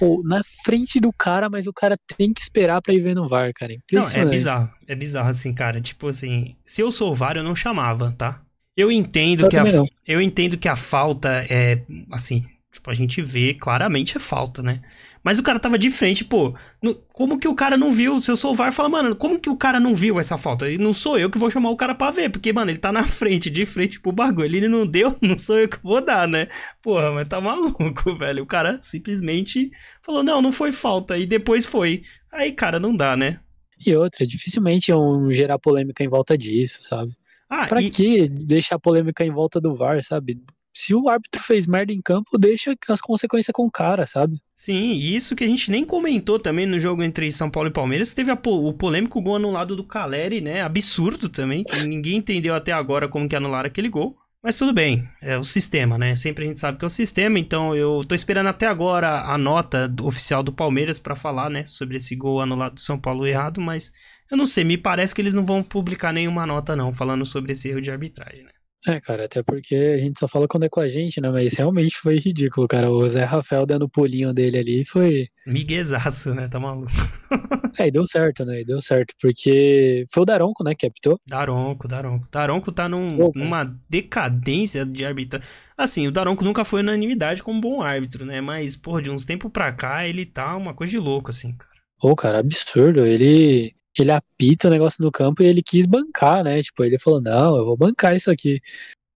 Pô, 0.00 0.22
na 0.24 0.40
frente 0.64 0.98
do 0.98 1.12
cara, 1.12 1.50
mas 1.50 1.66
o 1.66 1.72
cara 1.72 1.96
tem 2.16 2.32
que 2.32 2.40
esperar 2.40 2.80
pra 2.82 2.94
ir 2.94 3.00
ver 3.00 3.14
no 3.14 3.28
VAR, 3.28 3.52
cara. 3.54 3.74
Não, 3.92 4.08
é 4.08 4.24
bizarro. 4.24 4.72
É 4.86 4.94
bizarro, 4.94 5.28
assim, 5.28 5.54
cara. 5.54 5.80
Tipo 5.80 6.08
assim, 6.08 6.56
se 6.64 6.80
eu 6.80 6.90
sou 6.90 7.12
o 7.12 7.14
VAR, 7.14 7.36
eu 7.36 7.44
não 7.44 7.54
chamava, 7.54 8.12
tá? 8.16 8.42
Eu 8.76 8.90
entendo 8.90 9.44
Eu 9.44 9.48
que 9.48 9.56
a, 9.56 9.64
não. 9.64 9.86
eu 10.06 10.20
entendo 10.20 10.56
que 10.56 10.68
a 10.68 10.74
falta 10.76 11.44
é, 11.50 11.84
assim, 12.10 12.46
tipo, 12.72 12.90
a 12.90 12.94
gente 12.94 13.20
vê 13.20 13.52
claramente 13.52 14.16
é 14.16 14.20
falta, 14.20 14.62
né? 14.62 14.80
Mas 15.22 15.38
o 15.38 15.42
cara 15.42 15.58
tava 15.60 15.78
de 15.78 15.90
frente, 15.90 16.24
pô. 16.24 16.54
no- 16.82 16.94
como 17.12 17.38
que 17.38 17.46
o 17.48 17.54
cara 17.54 17.76
não 17.76 17.90
viu? 17.90 18.20
Se 18.20 18.30
eu 18.30 18.36
sou 18.36 18.52
o 18.52 18.54
VAR, 18.54 18.72
fala, 18.72 18.88
mano, 18.88 19.14
como 19.16 19.38
que 19.38 19.50
o 19.50 19.56
cara 19.56 19.78
não 19.78 19.94
viu 19.94 20.18
essa 20.18 20.38
falta? 20.38 20.70
E 20.70 20.78
não 20.78 20.92
sou 20.94 21.18
eu 21.18 21.30
que 21.30 21.38
vou 21.38 21.50
chamar 21.50 21.70
o 21.70 21.76
cara 21.76 21.94
pra 21.94 22.10
ver, 22.10 22.30
porque, 22.30 22.52
mano, 22.52 22.70
ele 22.70 22.78
tá 22.78 22.90
na 22.92 23.04
frente, 23.06 23.50
de 23.50 23.66
frente 23.66 24.00
pro 24.00 24.12
bagulho. 24.12 24.44
Ele 24.56 24.68
não 24.68 24.86
deu, 24.86 25.16
não 25.22 25.36
sou 25.38 25.58
eu 25.58 25.68
que 25.68 25.78
vou 25.82 26.04
dar, 26.04 26.26
né? 26.28 26.48
Porra, 26.82 27.10
mas 27.12 27.28
tá 27.28 27.40
maluco, 27.40 28.16
velho. 28.18 28.42
O 28.42 28.46
cara 28.46 28.78
simplesmente 28.82 29.70
falou, 30.02 30.22
não, 30.22 30.40
não 30.42 30.52
foi 30.52 30.72
falta. 30.72 31.16
E 31.18 31.26
depois 31.26 31.66
foi. 31.66 32.02
Aí, 32.32 32.52
cara, 32.52 32.78
não 32.80 32.94
dá, 32.94 33.16
né? 33.16 33.40
E 33.84 33.94
outra, 33.96 34.26
dificilmente 34.26 34.90
iam 34.90 35.32
gerar 35.32 35.58
polêmica 35.58 36.04
em 36.04 36.08
volta 36.08 36.36
disso, 36.36 36.82
sabe? 36.82 37.16
Ah, 37.48 37.66
Pra 37.66 37.80
e, 37.80 37.90
que 37.90 38.28
deixar 38.28 38.78
polêmica 38.78 39.24
em 39.24 39.30
volta 39.30 39.60
do 39.60 39.74
VAR, 39.74 40.02
sabe? 40.04 40.42
Se 40.72 40.94
o 40.94 41.08
árbitro 41.08 41.42
fez 41.42 41.66
merda 41.66 41.92
em 41.92 42.00
campo, 42.00 42.38
deixa 42.38 42.74
as 42.88 43.00
consequências 43.00 43.52
com 43.52 43.66
o 43.66 43.70
cara, 43.70 44.06
sabe? 44.06 44.40
Sim, 44.54 44.92
e 44.92 45.16
isso 45.16 45.34
que 45.34 45.42
a 45.42 45.46
gente 45.46 45.70
nem 45.70 45.84
comentou 45.84 46.38
também 46.38 46.66
no 46.66 46.78
jogo 46.78 47.02
entre 47.02 47.30
São 47.32 47.50
Paulo 47.50 47.68
e 47.68 47.72
Palmeiras, 47.72 48.12
teve 48.12 48.34
po- 48.36 48.68
o 48.68 48.72
polêmico 48.74 49.20
gol 49.20 49.36
anulado 49.36 49.74
do 49.74 49.82
Caleri, 49.84 50.40
né? 50.40 50.60
Absurdo 50.62 51.28
também, 51.28 51.64
que 51.64 51.86
ninguém 51.86 52.16
entendeu 52.16 52.54
até 52.54 52.72
agora 52.72 53.08
como 53.08 53.28
que 53.28 53.34
anularam 53.34 53.66
aquele 53.66 53.88
gol. 53.88 54.16
Mas 54.42 54.56
tudo 54.56 54.72
bem, 54.72 55.06
é 55.20 55.36
o 55.36 55.44
sistema, 55.44 55.98
né? 55.98 56.14
Sempre 56.14 56.44
a 56.44 56.48
gente 56.48 56.60
sabe 56.60 56.78
que 56.78 56.84
é 56.84 56.86
o 56.86 56.90
sistema, 56.90 57.38
então 57.38 57.74
eu 57.76 58.00
tô 58.06 58.14
esperando 58.14 58.46
até 58.48 58.66
agora 58.66 59.22
a 59.22 59.36
nota 59.36 59.86
do- 59.88 60.06
oficial 60.06 60.42
do 60.42 60.52
Palmeiras 60.52 60.98
pra 60.98 61.14
falar, 61.14 61.50
né, 61.50 61.64
sobre 61.66 61.96
esse 61.96 62.14
gol 62.16 62.40
anulado 62.40 62.74
do 62.74 62.80
São 62.80 62.98
Paulo 62.98 63.26
errado, 63.26 63.60
mas 63.60 63.92
eu 64.30 64.36
não 64.38 64.46
sei, 64.46 64.64
me 64.64 64.78
parece 64.78 65.14
que 65.14 65.20
eles 65.20 65.34
não 65.34 65.44
vão 65.44 65.62
publicar 65.62 66.12
nenhuma 66.12 66.46
nota 66.46 66.74
não, 66.76 66.92
falando 66.92 67.26
sobre 67.26 67.52
esse 67.52 67.68
erro 67.68 67.80
de 67.82 67.90
arbitragem, 67.90 68.44
né? 68.44 68.50
É, 68.86 68.98
cara, 68.98 69.26
até 69.26 69.42
porque 69.42 69.74
a 69.74 69.98
gente 69.98 70.18
só 70.18 70.26
fala 70.26 70.48
quando 70.48 70.64
é 70.64 70.68
com 70.68 70.80
a 70.80 70.88
gente, 70.88 71.20
né? 71.20 71.30
Mas 71.30 71.52
realmente 71.54 71.96
foi 71.96 72.18
ridículo, 72.18 72.66
cara. 72.66 72.90
O 72.90 73.06
Zé 73.08 73.24
Rafael 73.24 73.66
dando 73.66 73.82
o 73.84 73.88
pulinho 73.90 74.32
dele 74.32 74.58
ali 74.58 74.84
foi. 74.86 75.28
Miguezaço, 75.46 76.34
né? 76.34 76.48
Tá 76.48 76.58
maluco. 76.58 76.90
É, 77.78 77.86
e 77.86 77.90
deu 77.90 78.04
certo, 78.04 78.44
né? 78.44 78.60
E 78.60 78.64
deu 78.64 78.82
certo, 78.82 79.14
porque 79.20 80.04
foi 80.12 80.22
o 80.22 80.26
Daronco, 80.26 80.62
né, 80.64 80.74
que 80.74 80.86
apitou. 80.86 81.18
Daronco, 81.26 81.86
Daronco. 81.88 82.28
Daronco 82.30 82.72
tá 82.72 82.88
num- 82.88 83.30
numa 83.34 83.64
decadência 83.88 84.84
de 84.84 85.04
arbitragem. 85.04 85.48
Assim, 85.78 86.06
o 86.06 86.10
Daronco 86.12 86.44
nunca 86.44 86.64
foi 86.64 86.80
unanimidade 86.80 87.42
como 87.42 87.60
bom 87.60 87.80
árbitro, 87.80 88.24
né? 88.26 88.40
Mas, 88.40 88.76
porra, 88.76 89.00
de 89.00 89.10
uns 89.10 89.24
tempos 89.24 89.50
pra 89.50 89.72
cá, 89.72 90.06
ele 90.06 90.26
tá 90.26 90.56
uma 90.56 90.74
coisa 90.74 90.90
de 90.90 90.98
louco, 90.98 91.30
assim, 91.30 91.56
cara. 91.56 91.70
Pô, 92.00 92.14
cara, 92.16 92.38
absurdo. 92.40 93.06
Ele, 93.06 93.72
ele 93.98 94.10
apita 94.10 94.68
o 94.68 94.70
negócio 94.70 95.04
no 95.04 95.10
campo 95.10 95.42
e 95.42 95.46
ele 95.46 95.62
quis 95.62 95.86
bancar, 95.86 96.44
né? 96.44 96.62
Tipo, 96.62 96.84
ele 96.84 96.98
falou, 96.98 97.20
não, 97.20 97.56
eu 97.56 97.64
vou 97.64 97.76
bancar 97.76 98.14
isso 98.14 98.30
aqui. 98.30 98.60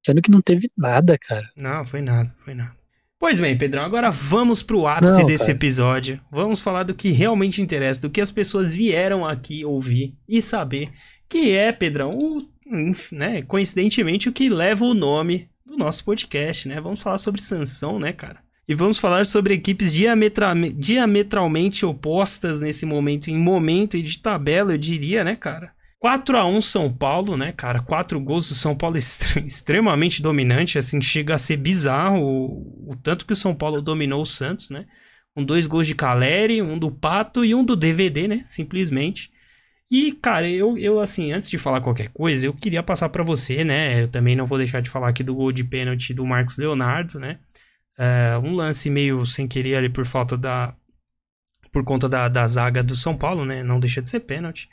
Sendo 0.04 0.20
que 0.20 0.30
não 0.30 0.42
teve 0.42 0.70
nada, 0.76 1.16
cara. 1.18 1.48
Não, 1.56 1.84
foi 1.84 2.02
nada, 2.02 2.34
foi 2.38 2.54
nada. 2.54 2.76
Pois 3.18 3.38
bem, 3.38 3.56
Pedrão, 3.56 3.84
agora 3.84 4.10
vamos 4.10 4.62
pro 4.62 4.86
ápice 4.86 5.20
Não, 5.20 5.26
desse 5.26 5.46
cara. 5.46 5.56
episódio. 5.56 6.20
Vamos 6.30 6.60
falar 6.60 6.82
do 6.82 6.94
que 6.94 7.10
realmente 7.10 7.62
interessa, 7.62 8.02
do 8.02 8.10
que 8.10 8.20
as 8.20 8.30
pessoas 8.30 8.74
vieram 8.74 9.24
aqui 9.24 9.64
ouvir 9.64 10.14
e 10.28 10.42
saber, 10.42 10.90
que 11.26 11.52
é, 11.52 11.72
Pedrão, 11.72 12.10
o, 12.10 12.46
né, 13.10 13.40
coincidentemente, 13.42 14.28
o 14.28 14.32
que 14.32 14.50
leva 14.50 14.84
o 14.84 14.92
nome 14.92 15.48
do 15.64 15.76
nosso 15.76 16.04
podcast, 16.04 16.68
né? 16.68 16.80
Vamos 16.80 17.00
falar 17.00 17.16
sobre 17.16 17.40
Sansão, 17.40 17.98
né, 17.98 18.12
cara? 18.12 18.44
E 18.66 18.74
vamos 18.74 18.98
falar 18.98 19.26
sobre 19.26 19.54
equipes 19.54 19.92
diametra- 19.92 20.54
diametralmente 20.74 21.84
opostas 21.84 22.60
nesse 22.60 22.86
momento, 22.86 23.28
em 23.28 23.36
momento 23.38 23.96
e 23.96 24.02
de 24.02 24.18
tabela, 24.18 24.72
eu 24.72 24.78
diria, 24.78 25.22
né, 25.22 25.36
cara? 25.36 25.72
4 25.98 26.36
a 26.36 26.46
1 26.46 26.60
São 26.60 26.92
Paulo, 26.92 27.36
né, 27.36 27.52
cara? 27.52 27.80
Quatro 27.82 28.20
gols 28.20 28.48
do 28.48 28.54
São 28.54 28.76
Paulo 28.76 28.96
extre- 28.96 29.40
extremamente 29.46 30.22
dominante, 30.22 30.78
assim, 30.78 31.00
chega 31.00 31.34
a 31.34 31.38
ser 31.38 31.56
bizarro 31.56 32.20
o, 32.20 32.92
o 32.92 32.96
tanto 32.96 33.26
que 33.26 33.32
o 33.32 33.36
São 33.36 33.54
Paulo 33.54 33.80
dominou 33.82 34.22
o 34.22 34.26
Santos, 34.26 34.70
né? 34.70 34.86
Com 35.34 35.42
dois 35.44 35.66
gols 35.66 35.86
de 35.86 35.94
Caleri, 35.94 36.62
um 36.62 36.78
do 36.78 36.90
Pato 36.90 37.44
e 37.44 37.54
um 37.54 37.64
do 37.64 37.74
DVD, 37.74 38.28
né? 38.28 38.40
Simplesmente. 38.44 39.30
E, 39.90 40.12
cara, 40.12 40.48
eu, 40.48 40.76
eu 40.78 41.00
assim, 41.00 41.32
antes 41.32 41.50
de 41.50 41.58
falar 41.58 41.80
qualquer 41.80 42.08
coisa, 42.10 42.46
eu 42.46 42.54
queria 42.54 42.82
passar 42.82 43.08
pra 43.10 43.22
você, 43.24 43.64
né? 43.64 44.02
Eu 44.02 44.08
também 44.08 44.36
não 44.36 44.46
vou 44.46 44.58
deixar 44.58 44.80
de 44.80 44.90
falar 44.90 45.08
aqui 45.08 45.22
do 45.22 45.34
gol 45.34 45.52
de 45.52 45.64
pênalti 45.64 46.14
do 46.14 46.24
Marcos 46.26 46.58
Leonardo, 46.58 47.18
né? 47.18 47.38
É, 47.96 48.36
um 48.38 48.54
lance 48.54 48.90
meio 48.90 49.24
sem 49.24 49.46
querer 49.46 49.76
ali 49.76 49.88
por 49.88 50.06
falta 50.06 50.36
da. 50.36 50.74
Por 51.72 51.84
conta 51.84 52.08
da, 52.08 52.28
da 52.28 52.46
zaga 52.46 52.82
do 52.82 52.94
São 52.94 53.16
Paulo, 53.16 53.44
né? 53.44 53.62
Não 53.62 53.80
deixa 53.80 54.00
de 54.00 54.08
ser 54.10 54.20
pênalti. 54.20 54.68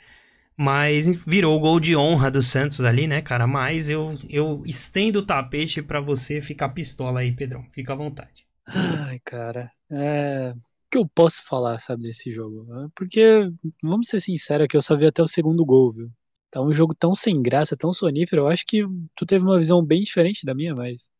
Mas 0.56 1.16
virou 1.26 1.56
o 1.56 1.60
gol 1.60 1.80
de 1.80 1.96
honra 1.96 2.30
do 2.30 2.42
Santos 2.42 2.80
ali, 2.82 3.06
né, 3.06 3.22
cara? 3.22 3.46
Mas 3.46 3.90
eu, 3.90 4.14
eu 4.28 4.62
estendo 4.66 5.20
o 5.20 5.26
tapete 5.26 5.82
pra 5.82 6.00
você 6.00 6.40
ficar 6.40 6.68
pistola 6.70 7.20
aí, 7.20 7.32
Pedrão. 7.32 7.64
Fica 7.72 7.92
à 7.92 7.96
vontade. 7.96 8.46
Ai, 8.66 9.18
cara. 9.24 9.70
É. 9.90 10.52
O 10.54 10.90
que 10.90 10.98
eu 10.98 11.08
posso 11.08 11.42
falar, 11.44 11.78
sabe, 11.80 12.02
desse 12.02 12.32
jogo? 12.32 12.66
É 12.84 12.88
Porque, 12.94 13.50
vamos 13.82 14.08
ser 14.08 14.20
sinceros 14.20 14.66
aqui, 14.66 14.76
eu 14.76 14.82
só 14.82 14.96
vi 14.96 15.06
até 15.06 15.22
o 15.22 15.26
segundo 15.26 15.64
gol, 15.64 15.92
viu? 15.92 16.10
Tá 16.50 16.60
um 16.60 16.72
jogo 16.72 16.94
tão 16.94 17.14
sem 17.14 17.40
graça, 17.42 17.76
tão 17.76 17.92
sonífero. 17.92 18.42
Eu 18.42 18.48
acho 18.48 18.64
que 18.66 18.82
tu 19.16 19.24
teve 19.24 19.44
uma 19.44 19.56
visão 19.58 19.84
bem 19.84 20.02
diferente 20.02 20.44
da 20.44 20.54
minha, 20.54 20.74
mas. 20.74 21.10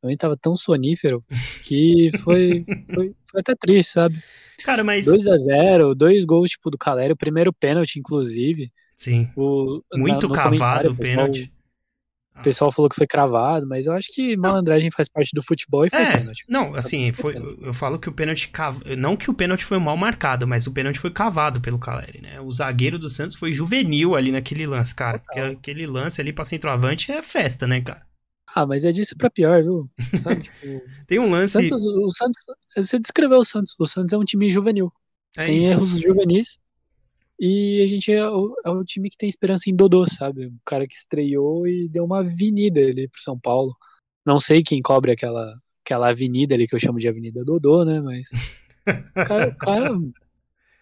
Também 0.00 0.16
tava 0.16 0.36
tão 0.36 0.54
sonífero 0.56 1.24
que 1.64 2.10
foi, 2.22 2.64
foi, 2.94 3.14
foi 3.30 3.40
até 3.40 3.54
triste, 3.54 3.92
sabe? 3.92 4.14
Cara, 4.64 4.84
mas. 4.84 5.06
2 5.06 5.26
a 5.26 5.36
0 5.38 5.94
dois 5.94 6.24
gols, 6.24 6.50
tipo, 6.50 6.70
do 6.70 6.78
Caleri, 6.78 7.12
o 7.12 7.16
primeiro 7.16 7.52
pênalti, 7.52 7.98
inclusive. 7.98 8.70
Sim. 8.96 9.28
O, 9.36 9.82
na- 9.92 9.98
Muito 9.98 10.28
no 10.28 10.34
cavado 10.34 10.90
o 10.90 10.96
pênalti. 10.96 11.52
O 12.36 12.42
pessoal 12.42 12.70
falou 12.70 12.88
que 12.88 12.94
foi 12.94 13.06
cravado, 13.06 13.66
mas 13.66 13.86
eu 13.86 13.92
acho 13.92 14.12
que 14.12 14.36
malandragem 14.36 14.92
faz 14.92 15.08
parte 15.08 15.30
do 15.34 15.42
futebol 15.42 15.84
e 15.84 15.90
foi 15.90 16.02
É, 16.02 16.18
pênalti. 16.18 16.44
não, 16.48 16.72
assim, 16.72 17.12
foi, 17.12 17.34
eu 17.62 17.74
falo 17.74 17.98
que 17.98 18.08
o 18.08 18.12
pênalti 18.12 18.48
cav... 18.48 18.80
não 18.96 19.16
que 19.16 19.28
o 19.28 19.34
pênalti 19.34 19.64
foi 19.64 19.76
mal 19.78 19.96
marcado, 19.96 20.46
mas 20.46 20.64
o 20.68 20.72
pênalti 20.72 21.00
foi 21.00 21.10
cavado 21.10 21.60
pelo 21.60 21.80
Caleri, 21.80 22.20
né? 22.20 22.40
O 22.40 22.50
zagueiro 22.52 22.96
do 22.96 23.10
Santos 23.10 23.36
foi 23.36 23.52
juvenil 23.52 24.14
ali 24.14 24.30
naquele 24.30 24.66
lance, 24.68 24.94
cara. 24.94 25.18
Total. 25.18 25.34
Porque 25.34 25.58
Aquele 25.58 25.84
lance 25.86 26.20
ali 26.20 26.32
pra 26.32 26.44
centroavante 26.44 27.10
é 27.10 27.20
festa, 27.22 27.66
né, 27.66 27.80
cara? 27.80 28.07
Ah, 28.54 28.66
mas 28.66 28.84
é 28.84 28.92
disso 28.92 29.16
pra 29.16 29.30
pior, 29.30 29.62
viu? 29.62 29.90
Sabe, 30.22 30.42
tipo, 30.42 30.82
Tem 31.06 31.18
um 31.18 31.30
lance. 31.30 31.52
Santos, 31.52 31.84
o 31.84 32.10
Santos, 32.12 32.44
você 32.74 32.98
descreveu 32.98 33.38
o 33.38 33.44
Santos. 33.44 33.74
O 33.78 33.86
Santos 33.86 34.12
é 34.12 34.18
um 34.18 34.24
time 34.24 34.50
juvenil. 34.50 34.92
é 35.36 35.46
tem 35.46 35.58
isso. 35.58 35.70
erros 35.70 36.00
juvenis. 36.00 36.58
E 37.40 37.82
a 37.84 37.86
gente 37.86 38.10
é 38.10 38.28
o, 38.28 38.54
é 38.64 38.70
o 38.70 38.84
time 38.84 39.08
que 39.08 39.16
tem 39.16 39.28
esperança 39.28 39.70
em 39.70 39.76
Dodô, 39.76 40.04
sabe? 40.06 40.46
O 40.46 40.54
cara 40.64 40.88
que 40.88 40.94
estreou 40.94 41.68
e 41.68 41.88
deu 41.88 42.04
uma 42.04 42.20
avenida 42.20 42.80
ali 42.80 43.08
pro 43.08 43.20
São 43.20 43.38
Paulo. 43.38 43.76
Não 44.26 44.40
sei 44.40 44.62
quem 44.62 44.82
cobre 44.82 45.12
aquela, 45.12 45.56
aquela 45.84 46.08
avenida 46.08 46.54
ali 46.54 46.66
que 46.66 46.74
eu 46.74 46.80
chamo 46.80 46.98
de 46.98 47.06
Avenida 47.06 47.44
Dodô, 47.44 47.84
né? 47.84 48.00
Mas. 48.00 48.28
O 48.88 49.12
cara, 49.12 49.48
o 49.48 49.56
cara 49.56 49.98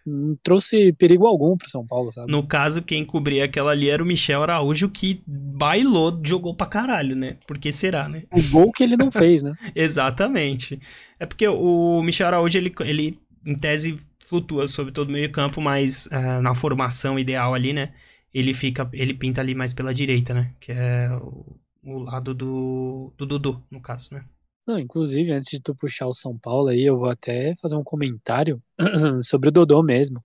não 0.06 0.36
trouxe 0.42 0.92
perigo 0.92 1.26
algum 1.26 1.56
pro 1.56 1.68
São 1.68 1.84
Paulo, 1.84 2.12
sabe? 2.12 2.30
No 2.30 2.46
caso, 2.46 2.82
quem 2.82 3.04
cobria 3.04 3.44
aquela 3.44 3.72
ali 3.72 3.90
era 3.90 4.02
o 4.02 4.06
Michel 4.06 4.42
Araújo, 4.42 4.88
que 4.88 5.22
bailou, 5.26 6.18
jogou 6.24 6.54
pra 6.54 6.66
caralho, 6.66 7.16
né? 7.16 7.36
Por 7.46 7.58
que 7.58 7.72
será, 7.72 8.08
né? 8.08 8.22
O 8.30 8.42
gol 8.50 8.70
que 8.70 8.84
ele 8.84 8.96
não 8.96 9.10
fez, 9.12 9.42
né? 9.42 9.52
Exatamente. 9.74 10.78
É 11.18 11.26
porque 11.26 11.48
o 11.48 12.02
Michel 12.02 12.28
Araújo, 12.28 12.56
ele, 12.56 12.72
ele 12.80 13.18
em 13.44 13.56
tese, 13.56 13.98
flutua 14.26 14.68
sobre 14.68 14.92
todo 14.92 15.08
o 15.08 15.12
meio 15.12 15.30
campo, 15.30 15.60
mas 15.60 16.08
ah, 16.12 16.40
na 16.40 16.54
formação 16.54 17.18
ideal 17.18 17.54
ali, 17.54 17.72
né? 17.72 17.92
Ele 18.32 18.52
fica, 18.54 18.88
ele 18.92 19.14
pinta 19.14 19.40
ali 19.40 19.54
mais 19.54 19.72
pela 19.72 19.94
direita, 19.94 20.34
né? 20.34 20.52
Que 20.60 20.72
é 20.72 21.10
o, 21.20 21.56
o 21.84 21.98
lado 21.98 22.34
do, 22.34 23.12
do 23.16 23.26
Dudu, 23.26 23.62
no 23.70 23.80
caso, 23.80 24.14
né? 24.14 24.24
Não, 24.66 24.78
inclusive, 24.80 25.30
antes 25.30 25.50
de 25.50 25.60
tu 25.60 25.74
puxar 25.74 26.06
o 26.06 26.14
São 26.14 26.36
Paulo 26.36 26.68
aí, 26.68 26.82
eu 26.82 26.98
vou 26.98 27.08
até 27.08 27.54
fazer 27.62 27.76
um 27.76 27.84
comentário 27.84 28.60
sobre 29.22 29.48
o 29.48 29.52
Dodô 29.52 29.80
mesmo. 29.82 30.22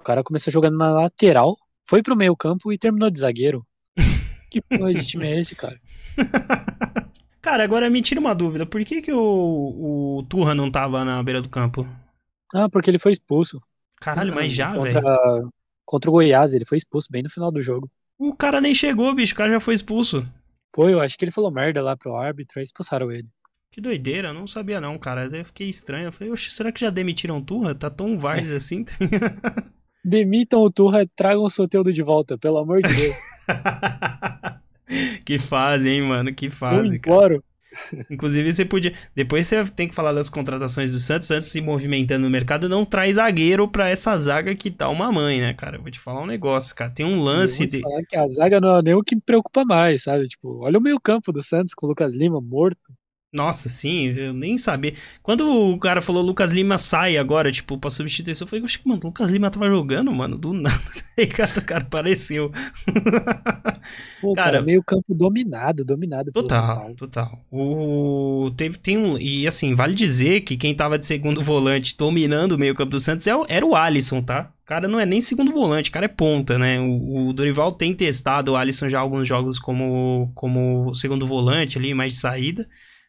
O 0.00 0.02
cara 0.02 0.24
começou 0.24 0.52
jogando 0.52 0.76
na 0.76 0.90
lateral, 0.90 1.56
foi 1.88 2.02
pro 2.02 2.16
meio 2.16 2.36
campo 2.36 2.72
e 2.72 2.78
terminou 2.78 3.08
de 3.10 3.20
zagueiro. 3.20 3.64
que 4.50 4.60
porra 4.60 4.92
de 4.92 5.06
time 5.06 5.28
é 5.28 5.38
esse, 5.38 5.54
cara? 5.54 5.80
cara, 7.40 7.62
agora 7.62 7.88
me 7.88 8.02
tira 8.02 8.20
uma 8.20 8.34
dúvida. 8.34 8.66
Por 8.66 8.84
que, 8.84 9.00
que 9.00 9.12
o, 9.12 10.18
o 10.18 10.22
Turra 10.28 10.54
não 10.56 10.70
tava 10.70 11.04
na 11.04 11.22
beira 11.22 11.40
do 11.40 11.48
campo? 11.48 11.86
Ah, 12.52 12.68
porque 12.68 12.90
ele 12.90 12.98
foi 12.98 13.12
expulso. 13.12 13.62
Caralho, 14.00 14.34
mas 14.34 14.52
já, 14.52 14.72
velho. 14.72 15.00
Contra 15.84 16.10
o 16.10 16.12
Goiás, 16.12 16.52
ele 16.52 16.64
foi 16.64 16.78
expulso 16.78 17.08
bem 17.10 17.22
no 17.22 17.30
final 17.30 17.52
do 17.52 17.62
jogo. 17.62 17.88
O 18.18 18.34
cara 18.34 18.60
nem 18.60 18.74
chegou, 18.74 19.14
bicho, 19.14 19.34
o 19.34 19.36
cara 19.36 19.52
já 19.52 19.60
foi 19.60 19.74
expulso. 19.74 20.26
Foi, 20.74 20.92
eu 20.92 21.00
acho 21.00 21.16
que 21.16 21.24
ele 21.24 21.32
falou 21.32 21.50
merda 21.50 21.80
lá 21.80 21.96
pro 21.96 22.16
árbitro, 22.16 22.58
aí 22.58 22.64
expulsaram 22.64 23.10
ele. 23.10 23.28
Que 23.70 23.80
doideira, 23.80 24.32
não 24.32 24.46
sabia 24.46 24.80
não, 24.80 24.98
cara. 24.98 25.26
Eu 25.26 25.44
fiquei 25.44 25.68
estranho. 25.68 26.06
Eu 26.06 26.12
falei, 26.12 26.32
oxe, 26.32 26.50
será 26.50 26.72
que 26.72 26.80
já 26.80 26.90
demitiram 26.90 27.38
o 27.38 27.44
Turra? 27.44 27.74
Tá 27.74 27.90
tão 27.90 28.18
várzea 28.18 28.56
assim? 28.58 28.84
Demitam 30.04 30.60
o 30.60 30.70
Turra, 30.70 31.06
tragam 31.14 31.42
o 31.42 31.50
Soteudo 31.50 31.92
de 31.92 32.02
volta, 32.02 32.38
pelo 32.38 32.58
amor 32.58 32.82
de 32.82 32.94
Deus. 32.94 33.16
que 35.24 35.38
fase, 35.38 35.90
hein, 35.90 36.02
mano? 36.02 36.34
Que 36.34 36.48
fase, 36.50 36.96
eu 36.96 37.00
cara. 37.00 37.42
Inclusive, 38.10 38.52
você 38.52 38.64
podia. 38.64 38.92
Depois 39.14 39.46
você 39.46 39.64
tem 39.66 39.88
que 39.88 39.94
falar 39.94 40.12
das 40.12 40.30
contratações 40.30 40.92
do 40.92 40.98
Santos 40.98 41.30
antes 41.30 41.46
de 41.46 41.52
se 41.52 41.60
movimentando 41.60 42.24
no 42.24 42.30
mercado. 42.30 42.68
Não 42.68 42.84
traz 42.84 43.16
zagueiro 43.16 43.68
pra 43.68 43.88
essa 43.88 44.18
zaga 44.20 44.54
que 44.54 44.70
tá 44.70 44.88
uma 44.88 45.12
mãe, 45.12 45.40
né, 45.40 45.54
cara? 45.54 45.78
vou 45.78 45.90
te 45.90 46.00
falar 46.00 46.22
um 46.22 46.26
negócio, 46.26 46.74
cara. 46.74 46.92
Tem 46.92 47.04
um 47.04 47.22
lance. 47.22 47.64
Eu 47.64 47.70
vou 47.70 47.78
de... 47.78 47.82
falar 47.82 48.02
que 48.08 48.16
a 48.16 48.28
zaga 48.28 48.60
não 48.60 48.76
é 48.76 48.82
nem 48.82 48.94
o 48.94 49.02
que 49.02 49.14
me 49.14 49.22
preocupa 49.22 49.64
mais, 49.64 50.04
sabe? 50.04 50.26
Tipo, 50.26 50.64
olha 50.64 50.78
o 50.78 50.82
meio-campo 50.82 51.32
do 51.32 51.42
Santos 51.42 51.74
com 51.74 51.86
o 51.86 51.88
Lucas 51.90 52.14
Lima 52.14 52.40
morto. 52.40 52.80
Nossa, 53.30 53.68
sim, 53.68 54.06
eu 54.06 54.32
nem 54.32 54.56
sabia. 54.56 54.94
Quando 55.22 55.42
o 55.46 55.78
cara 55.78 56.00
falou 56.00 56.22
Lucas 56.22 56.54
Lima 56.54 56.78
sai 56.78 57.18
agora, 57.18 57.52
tipo, 57.52 57.76
pra 57.76 57.90
substituição, 57.90 58.46
eu 58.46 58.48
falei, 58.48 58.64
mano, 58.86 59.00
Lucas 59.04 59.30
Lima 59.30 59.50
tava 59.50 59.68
jogando, 59.68 60.10
mano, 60.14 60.38
do 60.38 60.54
nada. 60.54 60.74
Aí, 61.18 61.26
cara, 61.26 61.58
o 61.58 61.62
cara 61.62 61.84
apareceu. 61.84 62.50
Pô, 64.22 64.32
cara, 64.32 64.52
cara, 64.52 64.62
meio 64.62 64.82
campo 64.82 65.14
dominado, 65.14 65.84
dominado. 65.84 66.32
Total, 66.32 66.94
total. 66.94 67.44
O... 67.52 68.50
Teve, 68.56 68.78
tem 68.78 68.96
um... 68.96 69.18
E 69.18 69.46
assim, 69.46 69.74
vale 69.74 69.94
dizer 69.94 70.40
que 70.40 70.56
quem 70.56 70.74
tava 70.74 70.98
de 70.98 71.04
segundo 71.04 71.42
volante 71.42 71.98
dominando 71.98 72.52
o 72.52 72.58
meio 72.58 72.74
campo 72.74 72.92
do 72.92 73.00
Santos 73.00 73.26
é 73.26 73.32
era 73.48 73.64
o 73.64 73.76
Alisson, 73.76 74.22
tá? 74.22 74.50
O 74.62 74.66
cara 74.66 74.88
não 74.88 74.98
é 74.98 75.04
nem 75.04 75.20
segundo 75.20 75.52
volante, 75.52 75.90
o 75.90 75.92
cara 75.92 76.06
é 76.06 76.08
ponta, 76.08 76.58
né? 76.58 76.80
O, 76.80 77.28
o 77.28 77.32
Dorival 77.34 77.72
tem 77.72 77.94
testado 77.94 78.52
o 78.52 78.56
Alisson 78.56 78.88
já 78.88 79.00
alguns 79.00 79.28
jogos 79.28 79.58
como, 79.58 80.32
como 80.34 80.94
segundo 80.94 81.26
volante 81.26 81.76
ali, 81.76 81.92
mais 81.92 82.14
de 82.14 82.20
saída 82.20 82.66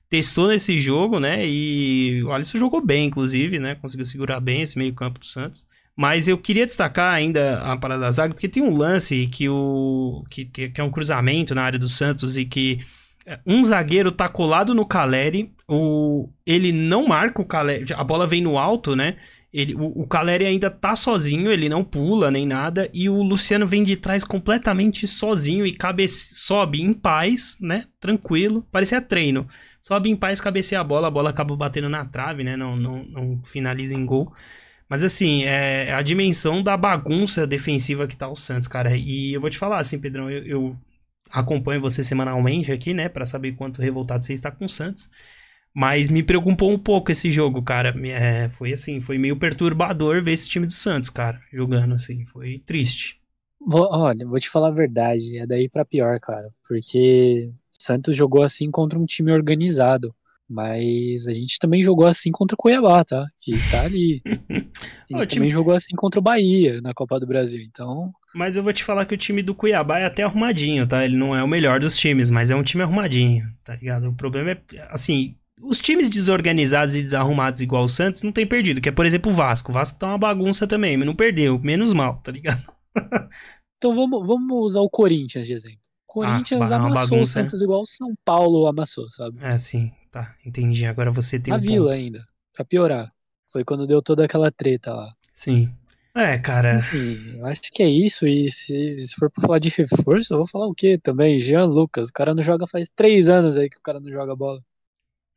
testou 0.09 0.47
nesse 0.47 0.79
jogo, 0.79 1.19
né? 1.19 1.45
E 1.45 2.23
o 2.23 2.31
Alisson 2.31 2.57
jogou 2.57 2.83
bem, 2.83 3.07
inclusive, 3.07 3.59
né? 3.59 3.75
Conseguiu 3.75 4.05
segurar 4.05 4.39
bem 4.39 4.63
esse 4.63 4.77
meio-campo 4.77 5.19
do 5.19 5.25
Santos. 5.25 5.63
Mas 5.95 6.27
eu 6.27 6.37
queria 6.37 6.65
destacar 6.65 7.13
ainda 7.13 7.59
a 7.61 7.77
parada 7.77 8.01
da 8.01 8.11
zaga, 8.11 8.33
porque 8.33 8.47
tem 8.47 8.63
um 8.63 8.75
lance 8.75 9.27
que, 9.27 9.47
o, 9.49 10.23
que, 10.29 10.45
que, 10.45 10.71
é 10.75 10.83
um 10.83 10.89
cruzamento 10.89 11.53
na 11.53 11.61
área 11.61 11.77
do 11.77 11.89
Santos 11.89 12.37
e 12.37 12.45
que 12.45 12.79
é, 13.25 13.37
um 13.45 13.63
zagueiro 13.63 14.11
tá 14.11 14.29
colado 14.29 14.73
no 14.73 14.85
Caleri, 14.85 15.51
o, 15.67 16.29
ele 16.45 16.71
não 16.71 17.05
marca 17.05 17.41
o 17.41 17.45
Caleri, 17.45 17.93
a 17.93 18.03
bola 18.03 18.25
vem 18.25 18.41
no 18.41 18.57
alto, 18.57 18.95
né? 18.95 19.17
Ele, 19.51 19.75
o, 19.75 20.03
o 20.03 20.07
Caleri 20.07 20.45
ainda 20.45 20.71
tá 20.71 20.95
sozinho, 20.95 21.51
ele 21.51 21.67
não 21.67 21.83
pula 21.83 22.31
nem 22.31 22.45
nada, 22.45 22.89
e 22.93 23.09
o 23.09 23.21
Luciano 23.21 23.67
vem 23.67 23.83
de 23.83 23.97
trás 23.97 24.23
completamente 24.23 25.05
sozinho 25.05 25.65
e 25.65 25.73
cabe, 25.73 26.07
sobe 26.07 26.81
em 26.81 26.93
paz, 26.93 27.57
né? 27.59 27.85
Tranquilo, 27.99 28.65
parecia 28.71 29.01
treino 29.01 29.47
sobe 29.81 30.09
em 30.09 30.15
paz, 30.15 30.41
cabeceia 30.41 30.81
a 30.81 30.83
bola, 30.83 31.07
a 31.07 31.11
bola 31.11 31.29
acaba 31.29 31.55
batendo 31.55 31.89
na 31.89 32.05
trave, 32.05 32.43
né? 32.43 32.55
Não, 32.57 32.75
não, 32.75 33.03
não 33.05 33.43
finaliza 33.43 33.95
em 33.95 34.05
gol. 34.05 34.33
Mas 34.89 35.03
assim, 35.03 35.43
é 35.43 35.93
a 35.93 36.01
dimensão 36.01 36.63
da 36.63 36.75
bagunça 36.75 37.45
defensiva 37.47 38.07
que 38.07 38.17
tá 38.17 38.27
o 38.27 38.35
Santos, 38.35 38.67
cara. 38.67 38.95
E 38.97 39.33
eu 39.33 39.41
vou 39.41 39.49
te 39.49 39.57
falar 39.57 39.79
assim, 39.79 39.99
Pedrão, 39.99 40.29
eu, 40.29 40.45
eu 40.45 40.77
acompanho 41.31 41.81
você 41.81 42.01
semanalmente 42.03 42.71
aqui, 42.71 42.93
né, 42.93 43.07
para 43.07 43.25
saber 43.25 43.53
quanto 43.53 43.81
revoltado 43.81 44.25
você 44.25 44.33
está 44.33 44.51
com 44.51 44.65
o 44.65 44.69
Santos. 44.69 45.09
Mas 45.73 46.09
me 46.09 46.23
preocupou 46.23 46.71
um 46.71 46.79
pouco 46.79 47.11
esse 47.11 47.31
jogo, 47.31 47.61
cara. 47.61 47.95
É, 48.07 48.49
foi 48.49 48.73
assim, 48.73 48.99
foi 48.99 49.17
meio 49.17 49.37
perturbador 49.37 50.21
ver 50.23 50.31
esse 50.33 50.49
time 50.49 50.65
do 50.65 50.73
Santos, 50.73 51.09
cara, 51.09 51.39
jogando 51.53 51.93
assim. 51.93 52.25
Foi 52.25 52.57
triste. 52.59 53.19
Vou, 53.59 53.87
olha, 53.91 54.25
vou 54.25 54.39
te 54.39 54.49
falar 54.49 54.69
a 54.69 54.71
verdade, 54.71 55.37
é 55.37 55.45
daí 55.45 55.69
para 55.69 55.85
pior, 55.85 56.19
cara. 56.19 56.49
Porque 56.67 57.51
Santos 57.79 58.15
jogou 58.15 58.43
assim 58.43 58.69
contra 58.69 58.99
um 58.99 59.05
time 59.05 59.31
organizado. 59.31 60.13
Mas 60.49 61.27
a 61.27 61.31
gente 61.31 61.59
também 61.59 61.83
jogou 61.83 62.07
assim 62.07 62.31
contra 62.31 62.55
o 62.55 62.57
Cuiabá, 62.57 63.05
tá? 63.05 63.27
Que 63.37 63.53
tá 63.69 63.83
ali. 63.83 64.19
A 65.11 65.17
gente 65.17 65.27
time... 65.27 65.27
também 65.27 65.51
jogou 65.51 65.75
assim 65.75 65.95
contra 65.95 66.19
o 66.19 66.23
Bahia 66.23 66.81
na 66.81 66.91
Copa 66.91 67.19
do 67.19 67.27
Brasil, 67.27 67.61
então. 67.61 68.11
Mas 68.33 68.55
eu 68.55 68.63
vou 68.63 68.73
te 68.73 68.83
falar 68.83 69.05
que 69.05 69.13
o 69.13 69.17
time 69.17 69.43
do 69.43 69.53
Cuiabá 69.53 69.99
é 69.99 70.05
até 70.05 70.23
arrumadinho, 70.23 70.87
tá? 70.87 71.05
Ele 71.05 71.15
não 71.15 71.35
é 71.35 71.43
o 71.43 71.47
melhor 71.47 71.79
dos 71.79 71.95
times, 71.95 72.31
mas 72.31 72.49
é 72.49 72.55
um 72.55 72.63
time 72.63 72.81
arrumadinho, 72.81 73.45
tá 73.63 73.75
ligado? 73.75 74.09
O 74.09 74.13
problema 74.15 74.51
é, 74.51 74.59
assim, 74.89 75.35
os 75.61 75.79
times 75.79 76.09
desorganizados 76.09 76.95
e 76.95 77.03
desarrumados 77.03 77.61
igual 77.61 77.83
o 77.83 77.89
Santos 77.89 78.23
não 78.23 78.31
tem 78.31 78.47
perdido, 78.47 78.81
que 78.81 78.89
é, 78.89 78.91
por 78.91 79.05
exemplo, 79.05 79.31
o 79.31 79.35
Vasco. 79.35 79.71
O 79.71 79.73
Vasco 79.73 79.99
tá 79.99 80.07
uma 80.07 80.17
bagunça 80.17 80.65
também, 80.65 80.97
mas 80.97 81.05
não 81.05 81.15
perdeu, 81.15 81.59
menos 81.59 81.93
mal, 81.93 82.17
tá 82.23 82.31
ligado? 82.31 82.63
então 83.77 83.95
vamos, 83.95 84.25
vamos 84.25 84.57
usar 84.63 84.81
o 84.81 84.89
Corinthians 84.89 85.45
de 85.45 85.53
exemplo. 85.53 85.88
Corinthians 86.09 86.71
ah, 86.71 86.75
amassou 86.77 87.21
o 87.21 87.25
Santos 87.25 87.61
igual 87.61 87.81
o 87.81 87.85
São 87.85 88.13
Paulo 88.25 88.67
amassou, 88.67 89.09
sabe? 89.09 89.37
É, 89.41 89.57
sim. 89.57 89.91
Tá, 90.11 90.35
entendi. 90.43 90.85
Agora 90.85 91.11
você 91.11 91.39
tem 91.39 91.53
A 91.53 91.57
um 91.57 91.61
Vila 91.61 91.85
ponto. 91.85 91.95
ainda, 91.95 92.27
pra 92.51 92.65
piorar. 92.65 93.13
Foi 93.51 93.63
quando 93.63 93.87
deu 93.87 94.01
toda 94.01 94.25
aquela 94.25 94.51
treta 94.51 94.93
lá. 94.93 95.13
Sim. 95.31 95.73
É, 96.15 96.37
cara. 96.39 96.79
Enfim, 96.79 97.37
eu 97.37 97.45
acho 97.45 97.61
que 97.71 97.83
é 97.83 97.89
isso. 97.89 98.27
E 98.27 98.51
se, 98.51 99.01
se 99.01 99.15
for 99.15 99.29
pra 99.31 99.43
falar 99.43 99.59
de 99.59 99.69
reforço, 99.69 100.33
eu 100.33 100.37
vou 100.39 100.47
falar 100.47 100.67
o 100.67 100.73
quê 100.73 100.97
também? 100.97 101.39
Jean 101.39 101.65
Lucas. 101.65 102.09
O 102.09 102.13
cara 102.13 102.33
não 102.33 102.43
joga 102.43 102.67
faz 102.67 102.89
três 102.95 103.29
anos 103.29 103.57
aí 103.57 103.69
que 103.69 103.77
o 103.77 103.81
cara 103.81 103.99
não 103.99 104.09
joga 104.09 104.35
bola. 104.35 104.61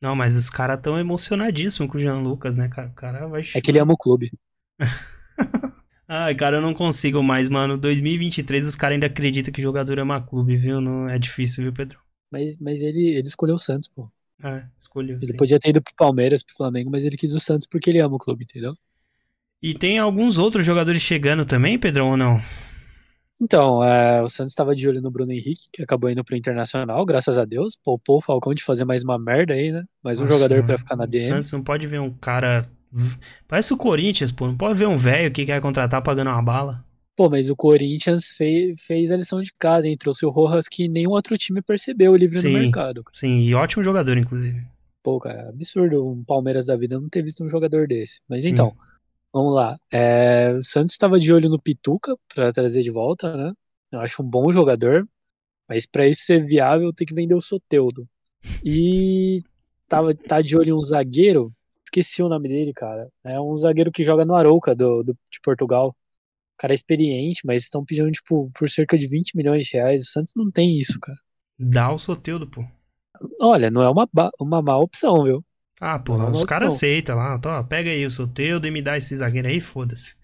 Não, 0.03 0.17
mas 0.17 0.37
os 0.37 0.51
caras 0.51 0.81
tão 0.81 0.99
emocionadíssimos 0.99 1.91
com 1.91 1.97
o 1.97 2.01
Jean 2.01 2.21
Lucas, 2.21 2.57
né, 2.57 2.69
cara? 2.69 2.89
O 2.89 2.93
cara 2.95 3.27
vai. 3.29 3.43
É 3.55 3.61
que 3.61 3.71
ele 3.71 3.79
ama 3.79 3.93
o 3.93 3.97
clube. 3.97 4.33
Ai, 6.15 6.35
cara, 6.35 6.59
eu 6.59 6.61
não 6.61 6.75
consigo 6.75 7.23
mais, 7.23 7.49
mano. 7.49 7.79
2023 7.79 8.67
os 8.67 8.75
caras 8.75 8.97
ainda 8.97 9.07
acreditam 9.07 9.51
que 9.51 9.63
jogador 9.63 9.99
é 9.99 10.03
uma 10.03 10.21
clube, 10.21 10.59
viu? 10.59 10.79
Não 10.79 11.09
é 11.09 11.19
difícil, 11.19 11.65
viu, 11.65 11.73
Pedro? 11.73 11.99
Mas, 12.31 12.59
mas 12.59 12.83
ele, 12.83 13.15
ele 13.17 13.27
escolheu 13.27 13.55
o 13.55 13.59
Santos, 13.59 13.89
pô. 13.89 14.11
É, 14.45 14.63
escolheu. 14.79 15.17
Ele 15.17 15.27
sim. 15.29 15.37
podia 15.39 15.59
ter 15.59 15.71
ido 15.71 15.81
pro 15.81 15.95
Palmeiras, 15.97 16.43
pro 16.43 16.55
Flamengo, 16.55 16.91
mas 16.91 17.07
ele 17.07 17.17
quis 17.17 17.35
o 17.35 17.41
Santos 17.41 17.67
porque 17.67 17.89
ele 17.89 17.99
ama 17.99 18.17
o 18.17 18.19
clube, 18.19 18.45
entendeu? 18.45 18.75
E 19.63 19.73
tem 19.73 19.99
alguns 19.99 20.37
outros 20.37 20.67
jogadores 20.67 21.01
chegando 21.01 21.47
também, 21.47 21.79
Pedrão, 21.79 22.11
ou 22.11 22.17
não? 22.19 22.43
Então, 23.41 23.83
é, 23.83 24.21
o 24.21 24.29
Santos 24.29 24.53
estava 24.53 24.77
de 24.77 24.87
olho 24.87 25.01
no 25.01 25.11
Bruno 25.11 25.33
Henrique, 25.33 25.69
que 25.73 25.83
acabou 25.83 26.11
indo 26.11 26.23
pro 26.23 26.37
Internacional, 26.37 27.07
graças 27.07 27.39
a 27.39 27.47
Deus. 27.47 27.75
Poupou 27.83 28.19
o 28.19 28.23
Falcão 28.23 28.53
de 28.53 28.63
fazer 28.63 28.85
mais 28.85 29.03
uma 29.03 29.19
merda 29.19 29.55
aí, 29.55 29.73
né? 29.73 29.83
Mais 30.05 30.21
um 30.21 30.25
Nossa, 30.25 30.37
jogador 30.37 30.63
para 30.67 30.77
ficar 30.77 30.95
na 30.95 31.07
DM. 31.07 31.25
O 31.25 31.29
Santos 31.29 31.53
não 31.53 31.63
pode 31.63 31.87
ver 31.87 32.01
um 32.01 32.13
cara 32.13 32.69
Parece 33.49 33.73
o 33.73 33.77
Corinthians, 33.77 34.33
pô. 34.33 34.47
Não 34.47 34.57
pode 34.57 34.79
ver 34.79 34.87
um 34.87 34.97
velho 34.97 35.33
que 35.33 35.47
quer 35.47 35.61
contratar 35.61 36.03
pagando 36.03 36.31
uma 36.31 36.43
bala. 36.43 36.85
Pô, 37.15 37.29
mas 37.29 37.51
o 37.51 37.57
Corinthians 37.57 38.31
fez, 38.31 38.81
fez 38.81 39.11
a 39.11 39.17
lição 39.17 39.43
de 39.43 39.53
casa, 39.59 39.87
hein? 39.87 39.97
Trouxe 39.97 40.25
o 40.25 40.31
Rojas 40.31 40.67
que 40.67 40.89
nenhum 40.89 41.11
outro 41.11 41.37
time 41.37 41.61
percebeu 41.61 42.17
livre 42.17 42.39
sim, 42.39 42.53
no 42.53 42.59
mercado. 42.59 43.05
Sim, 43.13 43.41
e 43.41 43.55
ótimo 43.55 43.83
jogador, 43.83 44.17
inclusive. 44.17 44.65
Pô, 45.03 45.19
cara, 45.19 45.49
absurdo 45.49 46.09
um 46.09 46.25
Palmeiras 46.25 46.65
da 46.65 46.77
vida 46.77 46.99
não 46.99 47.09
ter 47.09 47.23
visto 47.23 47.45
um 47.45 47.51
jogador 47.51 47.87
desse. 47.87 48.21
Mas 48.29 48.45
então, 48.45 48.75
vamos 49.33 49.55
lá. 49.55 49.79
É, 49.91 50.55
o 50.59 50.63
Santos 50.63 50.93
estava 50.93 51.21
de 51.21 51.33
olho 51.33 51.51
no 51.51 51.61
Pituca 51.61 52.17
para 52.33 52.53
trazer 52.53 52.83
de 52.83 52.91
volta, 52.91 53.37
né? 53.37 53.53
Eu 53.91 54.01
acho 54.01 54.23
um 54.23 54.27
bom 54.27 54.51
jogador, 54.51 55.07
mas 55.69 55.85
para 55.85 56.09
isso 56.09 56.23
ser 56.23 56.47
viável 56.47 56.93
tem 56.95 57.07
que 57.07 57.15
vender 57.15 57.35
o 57.35 57.41
Soteudo. 57.41 58.09
E 58.65 59.43
tava, 59.87 60.15
tá 60.15 60.41
de 60.41 60.57
olho 60.57 60.71
em 60.71 60.73
um 60.73 60.81
zagueiro 60.81 61.53
esqueci 62.01 62.23
o 62.23 62.29
nome 62.29 62.49
dele, 62.49 62.73
cara. 62.73 63.09
É 63.25 63.41
um 63.41 63.57
zagueiro 63.57 63.93
que 63.93 64.05
joga 64.05 64.25
no 64.25 64.35
Arouca, 64.35 64.75
do, 64.75 65.03
do 65.03 65.13
de 65.31 65.41
Portugal. 65.43 65.95
Cara 66.59 66.73
é 66.73 66.77
experiente, 66.77 67.43
mas 67.45 67.65
estão 67.65 67.85
pedindo, 67.85 68.11
tipo, 68.11 68.51
por 68.55 68.71
cerca 68.71 68.97
de 68.97 69.07
20 69.09 69.37
milhões 69.37 69.67
de 69.67 69.77
reais. 69.77 70.03
O 70.03 70.11
Santos 70.11 70.33
não 70.37 70.51
tem 70.51 70.79
isso, 70.79 70.99
cara. 71.01 71.19
Dá 71.59 71.93
o 71.93 71.99
Soteudo, 71.99 72.47
pô. 72.47 72.65
Olha, 73.41 73.71
não 73.71 73.83
é 73.83 73.91
uma, 73.91 74.09
uma 74.41 74.63
má 74.63 74.77
opção, 74.79 75.25
viu? 75.25 75.45
Ah, 75.81 75.99
pô, 75.99 76.21
é 76.21 76.31
os 76.31 76.45
caras 76.45 76.75
aceitam 76.75 77.17
lá. 77.17 77.37
Então, 77.37 77.65
pega 77.67 77.91
aí 77.91 78.05
o 78.07 78.11
Soteudo 78.11 78.67
e 78.67 78.71
me 78.71 78.83
dá 78.83 78.97
esse 78.97 79.15
zagueiro 79.17 79.49
aí, 79.49 79.61
foda-se. 79.61 80.15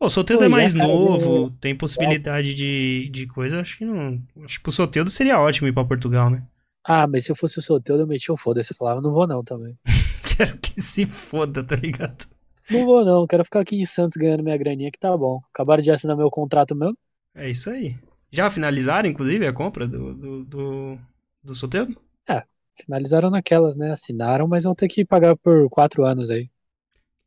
O 0.00 0.08
Soteudo 0.08 0.44
é 0.44 0.48
mais 0.48 0.74
novo, 0.74 1.44
dele... 1.44 1.56
tem 1.60 1.76
possibilidade 1.76 2.54
de, 2.54 3.08
de 3.10 3.26
coisa, 3.26 3.60
acho 3.60 3.78
que 3.78 3.84
não. 3.84 4.20
Acho 4.42 4.60
que 4.60 4.68
o 4.68 4.72
Soteudo 4.72 5.08
seria 5.08 5.38
ótimo 5.38 5.68
ir 5.68 5.72
pra 5.72 5.84
Portugal, 5.84 6.28
né? 6.28 6.42
Ah, 6.84 7.06
mas 7.06 7.24
se 7.24 7.32
eu 7.32 7.36
fosse 7.36 7.58
o 7.58 7.62
Soteudo, 7.62 8.02
eu 8.02 8.06
metia 8.06 8.34
o 8.34 8.36
foda-se. 8.36 8.72
Eu 8.72 8.76
falava, 8.76 9.00
não 9.00 9.12
vou 9.12 9.26
não 9.26 9.42
também. 9.42 9.78
quero 10.36 10.58
que 10.58 10.80
se 10.80 11.06
foda, 11.06 11.62
tá 11.62 11.76
ligado? 11.76 12.26
Não 12.70 12.84
vou 12.84 13.04
não, 13.04 13.26
quero 13.26 13.44
ficar 13.44 13.60
aqui 13.60 13.76
em 13.76 13.84
Santos 13.84 14.16
ganhando 14.16 14.42
minha 14.42 14.56
graninha 14.56 14.90
que 14.90 14.98
tá 14.98 15.16
bom. 15.16 15.40
Acabaram 15.52 15.82
de 15.82 15.90
assinar 15.90 16.16
meu 16.16 16.30
contrato 16.30 16.74
mesmo. 16.74 16.96
É 17.34 17.48
isso 17.48 17.70
aí. 17.70 17.96
Já 18.30 18.48
finalizaram, 18.50 19.08
inclusive, 19.08 19.46
a 19.46 19.52
compra 19.52 19.86
do, 19.86 20.14
do, 20.14 20.44
do, 20.44 20.98
do 21.42 21.54
Soteldo? 21.54 22.00
É, 22.28 22.42
Finalizaram 22.80 23.30
naquelas, 23.30 23.76
né? 23.76 23.92
Assinaram, 23.92 24.48
mas 24.48 24.64
vão 24.64 24.74
ter 24.74 24.88
que 24.88 25.04
pagar 25.04 25.36
por 25.36 25.68
quatro 25.68 26.04
anos 26.04 26.30
aí. 26.30 26.48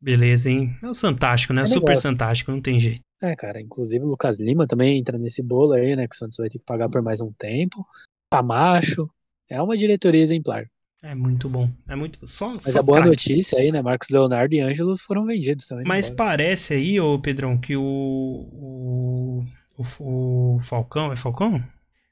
Beleza, 0.00 0.50
hein? 0.50 0.76
É 0.82 0.88
o 0.88 0.94
Fantástico, 0.94 1.52
né? 1.52 1.62
É 1.62 1.66
Super 1.66 1.80
negócio. 1.80 2.10
Fantástico, 2.10 2.50
não 2.50 2.60
tem 2.60 2.78
jeito. 2.78 3.00
É, 3.22 3.34
cara, 3.34 3.60
inclusive 3.60 4.04
o 4.04 4.08
Lucas 4.08 4.38
Lima 4.38 4.66
também 4.66 4.98
entra 4.98 5.16
nesse 5.16 5.42
bolo 5.42 5.72
aí, 5.72 5.96
né? 5.96 6.06
Que 6.06 6.14
o 6.14 6.18
Santos 6.18 6.36
vai 6.36 6.48
ter 6.48 6.58
que 6.58 6.64
pagar 6.64 6.88
por 6.88 7.00
mais 7.00 7.20
um 7.20 7.32
tempo. 7.32 7.86
Camacho. 8.30 9.08
É 9.48 9.60
uma 9.62 9.76
diretoria 9.76 10.22
exemplar. 10.22 10.66
É 11.02 11.14
muito 11.14 11.48
bom. 11.48 11.70
É 11.88 11.94
muito. 11.94 12.18
Só, 12.26 12.50
Mas 12.50 12.64
só 12.64 12.80
a 12.80 12.82
boa 12.82 13.04
notícia 13.04 13.58
aí, 13.58 13.70
né? 13.70 13.80
Marcos 13.80 14.10
Leonardo 14.10 14.54
e 14.54 14.60
Ângelo 14.60 14.98
foram 14.98 15.24
vendidos 15.24 15.68
também. 15.68 15.84
Mas 15.86 16.10
embora. 16.10 16.16
parece 16.16 16.74
aí, 16.74 16.98
ô 16.98 17.18
Pedrão, 17.18 17.58
que 17.58 17.76
o. 17.76 17.82
O, 17.82 19.44
o, 19.78 20.56
o 20.56 20.60
Falcão, 20.62 21.12
é 21.12 21.16
Falcão? 21.16 21.62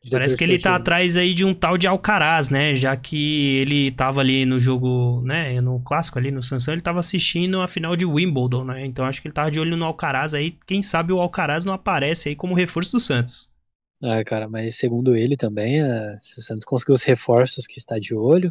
Diretor 0.05 0.18
Parece 0.18 0.37
que 0.37 0.45
ele 0.45 0.59
tá 0.59 0.76
atrás 0.76 1.16
aí 1.16 1.32
de 1.32 1.47
um 1.47 1.55
tal 1.55 1.78
de 1.78 1.87
Alcaraz, 1.87 2.51
né? 2.51 2.76
Já 2.76 2.95
que 2.95 3.57
ele 3.57 3.91
tava 3.91 4.20
ali 4.20 4.45
no 4.45 4.61
jogo, 4.61 5.22
né? 5.24 5.59
No 5.62 5.80
clássico 5.80 6.18
ali 6.18 6.30
no 6.30 6.43
Sansão, 6.43 6.74
ele 6.74 6.82
tava 6.82 7.01
assistindo 7.01 7.62
a 7.62 7.66
final 7.66 7.97
de 7.97 8.05
Wimbledon, 8.05 8.64
né? 8.64 8.85
Então 8.85 9.07
acho 9.07 9.22
que 9.22 9.28
ele 9.28 9.35
tava 9.35 9.51
de 9.51 9.59
olho 9.59 9.78
no 9.78 9.87
Alcaraz 9.87 10.35
aí. 10.35 10.55
Quem 10.66 10.82
sabe 10.82 11.11
o 11.11 11.20
Alcaraz 11.20 11.64
não 11.64 11.72
aparece 11.72 12.28
aí 12.28 12.37
como 12.37 12.55
reforço 12.55 12.93
do 12.93 13.01
Santos. 13.01 13.51
Ah, 14.03 14.22
cara, 14.24 14.49
mas 14.49 14.76
segundo 14.76 15.16
ele 15.16 15.36
também, 15.36 15.82
né, 15.82 16.18
se 16.20 16.38
o 16.38 16.42
Santos 16.42 16.64
conseguir 16.66 16.92
os 16.92 17.03
reforços 17.03 17.66
que 17.66 17.78
está 17.78 17.99
de 17.99 18.14
olho, 18.14 18.51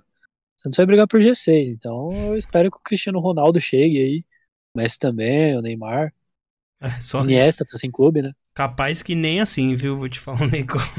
o 0.58 0.62
Santos 0.62 0.78
vai 0.78 0.86
brigar 0.88 1.08
por 1.08 1.22
G6. 1.22 1.70
Então 1.70 2.30
eu 2.32 2.38
espero 2.38 2.72
que 2.72 2.78
o 2.78 2.82
Cristiano 2.82 3.20
Ronaldo 3.20 3.60
chegue 3.60 4.00
aí. 4.00 4.26
O 4.76 4.80
Messi 4.80 5.00
também, 5.00 5.58
o 5.58 5.62
Neymar. 5.62 6.14
É, 6.82 7.00
só 7.00 7.22
O 7.22 7.24
Iniesta 7.24 7.66
tá 7.66 7.76
sem 7.78 7.90
clube, 7.92 8.22
né? 8.22 8.32
capaz 8.54 9.02
que 9.04 9.16
nem 9.16 9.40
assim, 9.42 9.76
viu? 9.76 9.98
Vou 9.98 10.10
te 10.10 10.20
falar 10.20 10.42
um 10.44 10.48
negócio. 10.50 10.92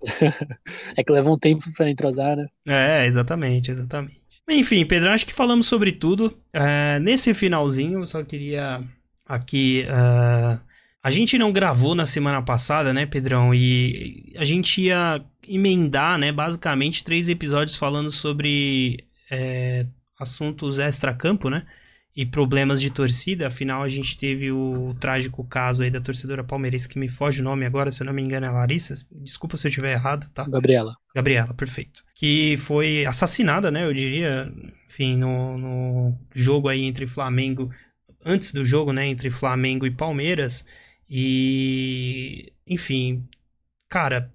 É 0.96 1.02
que 1.04 1.12
leva 1.12 1.30
um 1.30 1.38
tempo 1.38 1.72
pra 1.72 1.90
entrosar, 1.90 2.36
né? 2.36 2.46
É, 2.66 3.04
exatamente, 3.06 3.70
exatamente. 3.72 4.20
Enfim, 4.48 4.84
Pedro, 4.86 5.10
acho 5.10 5.26
que 5.26 5.32
falamos 5.32 5.66
sobre 5.66 5.92
tudo. 5.92 6.42
É, 6.52 6.98
nesse 7.00 7.32
finalzinho, 7.34 8.00
eu 8.00 8.06
só 8.06 8.22
queria 8.24 8.82
aqui. 9.26 9.82
é, 9.82 10.60
a 11.02 11.10
gente 11.10 11.38
não 11.38 11.52
gravou 11.52 11.94
na 11.94 12.04
semana 12.04 12.42
passada, 12.42 12.92
né, 12.92 13.06
Pedrão? 13.06 13.54
E 13.54 14.32
a 14.36 14.44
gente 14.44 14.82
ia 14.82 15.24
emendar, 15.48 16.18
né, 16.18 16.30
basicamente, 16.30 17.02
três 17.02 17.28
episódios 17.28 17.76
falando 17.76 18.10
sobre 18.10 19.04
é, 19.30 19.86
assuntos 20.18 20.78
extra-campo, 20.78 21.48
né? 21.48 21.64
E 22.14 22.26
problemas 22.26 22.80
de 22.80 22.90
torcida. 22.90 23.46
Afinal, 23.46 23.82
a 23.82 23.88
gente 23.88 24.18
teve 24.18 24.52
o 24.52 24.94
trágico 25.00 25.42
caso 25.44 25.82
aí 25.82 25.90
da 25.90 26.00
torcedora 26.00 26.44
palmeirense, 26.44 26.88
que 26.88 26.98
me 26.98 27.08
foge 27.08 27.40
o 27.40 27.44
nome 27.44 27.64
agora, 27.64 27.90
se 27.90 28.02
eu 28.02 28.06
não 28.06 28.12
me 28.12 28.20
engano, 28.20 28.46
é 28.46 28.50
Larissa. 28.50 28.94
Desculpa 29.12 29.56
se 29.56 29.66
eu 29.66 29.70
estiver 29.70 29.92
errado, 29.92 30.28
tá? 30.34 30.44
Gabriela. 30.46 30.94
Gabriela, 31.14 31.54
perfeito. 31.54 32.04
Que 32.14 32.56
foi 32.58 33.06
assassinada, 33.06 33.70
né? 33.70 33.86
Eu 33.86 33.94
diria, 33.94 34.52
enfim, 34.88 35.16
no, 35.16 35.56
no 35.56 36.18
jogo 36.34 36.68
aí 36.68 36.84
entre 36.84 37.06
Flamengo, 37.06 37.70
antes 38.24 38.52
do 38.52 38.64
jogo, 38.64 38.92
né? 38.92 39.06
Entre 39.06 39.30
Flamengo 39.30 39.86
e 39.86 39.90
Palmeiras. 39.90 40.66
E, 41.10 42.52
enfim, 42.66 43.28
cara, 43.88 44.32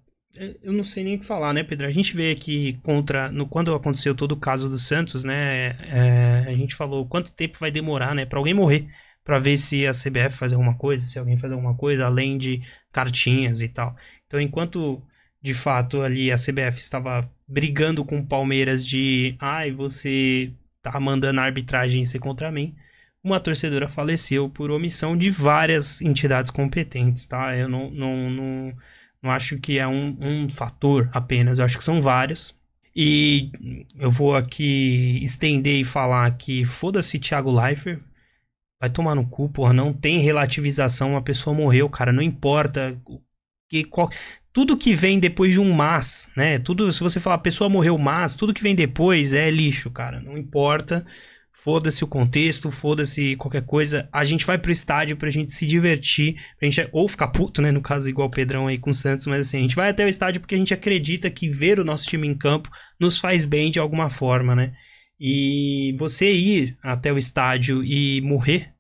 eu 0.62 0.74
não 0.74 0.84
sei 0.84 1.04
nem 1.04 1.16
o 1.16 1.20
que 1.20 1.26
falar, 1.26 1.54
né, 1.54 1.64
Pedro? 1.64 1.88
A 1.88 1.92
gente 1.92 2.16
vê 2.16 2.32
aqui 2.32 2.74
contra, 2.84 3.32
no, 3.32 3.48
quando 3.48 3.74
aconteceu 3.74 4.14
todo 4.16 4.34
o 4.34 4.40
caso 4.40 4.70
do 4.70 4.78
Santos, 4.78 5.24
né? 5.24 5.70
é, 5.90 6.46
a 6.48 6.56
gente 6.56 6.76
falou 6.76 7.08
quanto 7.08 7.32
tempo 7.32 7.58
vai 7.60 7.72
demorar, 7.72 8.14
né, 8.14 8.26
para 8.26 8.38
alguém 8.40 8.54
morrer, 8.54 8.88
para 9.24 9.40
ver 9.40 9.58
se 9.58 9.88
a 9.88 9.94
CBF 9.94 10.38
faz 10.38 10.54
alguma 10.54 10.76
coisa, 10.78 11.06
se 11.08 11.18
alguém 11.18 11.38
faz 11.38 11.52
alguma 11.54 11.76
coisa, 11.76 12.06
além 12.06 12.38
de 12.38 12.62
cartinhas 12.92 13.62
e 13.62 13.70
tal. 13.70 13.96
Então, 14.28 14.40
enquanto 14.40 15.02
de 15.42 15.54
fato 15.54 16.02
ali 16.02 16.32
a 16.32 16.38
CBF 16.38 16.80
estava 16.80 17.30
brigando 17.48 18.04
com 18.04 18.20
o 18.20 18.26
Palmeiras 18.26 18.86
de 18.86 19.36
ai, 19.40 19.72
você 19.72 20.52
tá 20.82 21.00
mandando 21.00 21.40
a 21.40 21.44
arbitragem 21.44 22.04
ser 22.06 22.20
contra 22.20 22.52
mim. 22.52 22.76
Uma 23.26 23.40
torcedora 23.40 23.90
faleceu 23.90 24.48
por 24.48 24.70
omissão 24.70 25.18
de 25.18 25.32
várias 25.32 26.00
entidades 26.00 26.52
competentes, 26.52 27.26
tá? 27.26 27.58
Eu 27.58 27.68
não, 27.68 27.90
não, 27.90 28.30
não, 28.30 28.74
não 29.24 29.32
acho 29.32 29.60
que 29.60 29.80
é 29.80 29.88
um, 29.88 30.16
um 30.22 30.48
fator 30.48 31.10
apenas, 31.12 31.58
eu 31.58 31.66
acho 31.66 31.76
que 31.76 31.84
são 31.84 32.00
vários. 32.04 32.56
E 32.96 33.52
eu 33.98 34.12
vou 34.12 34.36
aqui 34.36 35.20
estender 35.24 35.82
e 35.82 35.84
falar 35.84 36.38
que 36.38 36.66
foda-se 36.66 37.18
Thiago 37.18 37.52
Leifert, 37.52 38.00
vai 38.80 38.92
tomar 38.92 39.16
no 39.16 39.28
cu, 39.28 39.50
porra, 39.50 39.74
não 39.74 39.92
tem 39.92 40.20
relativização, 40.20 41.12
uma 41.14 41.24
pessoa 41.24 41.56
morreu, 41.56 41.90
cara, 41.90 42.14
não 42.14 42.22
importa 42.22 42.96
que 43.68 43.84
qual, 43.86 44.08
tudo 44.54 44.78
que 44.78 44.94
vem 44.94 45.20
depois 45.20 45.52
de 45.54 45.60
um 45.60 45.74
mas, 45.74 46.32
né? 46.38 46.60
Tudo, 46.60 46.92
se 46.92 47.02
você 47.02 47.20
falar 47.20 47.40
pessoa 47.40 47.70
morreu 47.70 47.98
mas, 47.98 48.36
tudo 48.36 48.54
que 48.54 48.62
vem 48.62 48.76
depois 48.76 49.34
é 49.34 49.50
lixo, 49.50 49.90
cara. 49.90 50.22
Não 50.22 50.38
importa. 50.38 51.04
Foda-se 51.58 52.04
o 52.04 52.08
contexto, 52.08 52.70
foda-se 52.70 53.36
qualquer 53.38 53.64
coisa. 53.66 54.08
A 54.12 54.24
gente 54.24 54.46
vai 54.46 54.58
pro 54.58 54.72
estádio 54.72 55.18
pra 55.18 55.30
gente 55.30 55.52
se 55.52 55.66
divertir, 55.66 56.36
pra 56.60 56.70
gente 56.70 56.88
ou 56.92 57.08
ficar 57.08 57.30
puto, 57.30 57.62
né, 57.62 57.72
no 57.72 57.82
caso 57.82 58.10
igual 58.10 58.28
o 58.28 58.32
Pedrão 58.32 58.68
aí 58.68 58.78
com 58.78 58.90
o 58.90 58.94
Santos, 58.94 59.26
mas 59.26 59.48
assim, 59.48 59.58
a 59.58 59.62
gente 59.62 59.76
vai 59.76 59.90
até 59.90 60.06
o 60.06 60.10
estádio 60.10 60.42
porque 60.42 60.54
a 60.54 60.58
gente 60.58 60.74
acredita 60.74 61.30
que 61.30 61.50
ver 61.50 61.80
o 61.80 61.86
nosso 61.86 62.08
time 62.08 62.28
em 62.28 62.36
campo 62.36 62.70
nos 63.00 63.20
faz 63.20 63.46
bem 63.46 63.72
de 63.72 63.80
alguma 63.80 64.10
forma, 64.10 64.56
né? 64.56 64.74
E 65.20 65.96
você 65.98 66.32
ir 66.32 66.78
até 66.84 67.12
o 67.12 67.18
estádio 67.18 67.84
e 67.84 68.22
morrer 68.22 68.74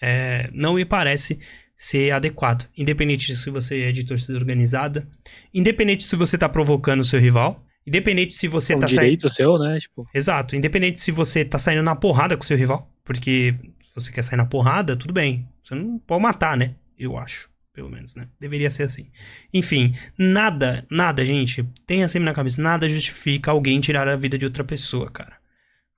é, 0.00 0.50
não 0.52 0.74
me 0.74 0.84
parece 0.84 1.38
ser 1.76 2.12
adequado. 2.12 2.68
Independente 2.76 3.36
se 3.36 3.50
você 3.50 3.82
é 3.82 3.92
de 3.92 4.04
torcida 4.04 4.38
organizada, 4.38 5.08
independente 5.52 6.04
se 6.04 6.16
você 6.16 6.38
tá 6.38 6.48
provocando 6.48 7.00
o 7.00 7.04
seu 7.04 7.20
rival, 7.20 7.56
independente 7.86 8.34
se 8.34 8.48
você 8.48 8.72
É 8.74 8.76
um 8.76 8.78
tá 8.78 8.88
saindo. 8.88 9.00
direito 9.00 9.30
seu, 9.30 9.58
né? 9.58 9.78
Tipo, 9.80 10.06
Exato, 10.14 10.56
independente 10.56 11.00
se 11.00 11.10
você 11.10 11.44
tá 11.44 11.58
saindo 11.58 11.82
na 11.82 11.96
porrada 11.96 12.36
com 12.36 12.42
o 12.42 12.46
seu 12.46 12.56
rival, 12.56 12.90
porque 13.04 13.54
se 13.80 13.94
você 13.94 14.12
quer 14.12 14.22
sair 14.22 14.36
na 14.36 14.46
porrada, 14.46 14.96
tudo 14.96 15.12
bem. 15.12 15.48
Você 15.62 15.74
não 15.74 15.98
pode 15.98 16.22
matar, 16.22 16.56
né? 16.56 16.74
Eu 16.98 17.16
acho, 17.18 17.50
pelo 17.72 17.90
menos, 17.90 18.14
né? 18.14 18.28
Deveria 18.40 18.70
ser 18.70 18.84
assim. 18.84 19.10
Enfim, 19.52 19.92
nada, 20.18 20.86
nada, 20.90 21.24
gente, 21.24 21.64
tenha 21.86 22.08
sempre 22.08 22.24
na 22.26 22.34
cabeça, 22.34 22.60
nada 22.62 22.88
justifica 22.88 23.50
alguém 23.50 23.80
tirar 23.80 24.08
a 24.08 24.16
vida 24.16 24.38
de 24.38 24.44
outra 24.44 24.64
pessoa, 24.64 25.10
cara. 25.10 25.36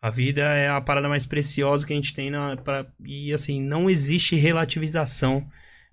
A 0.01 0.11
vida 0.11 0.43
é 0.43 0.69
a 0.69 0.81
parada 0.83 1.09
mais 1.09 1.25
preciosa 1.25 1.87
que 1.87 1.93
a 1.93 1.97
gente 1.97 2.13
tem 2.13 2.31
na, 2.31 2.57
pra, 2.57 2.87
e 3.07 3.33
assim, 3.33 3.61
não 3.61 3.89
existe 3.89 4.37
relativização. 4.37 5.47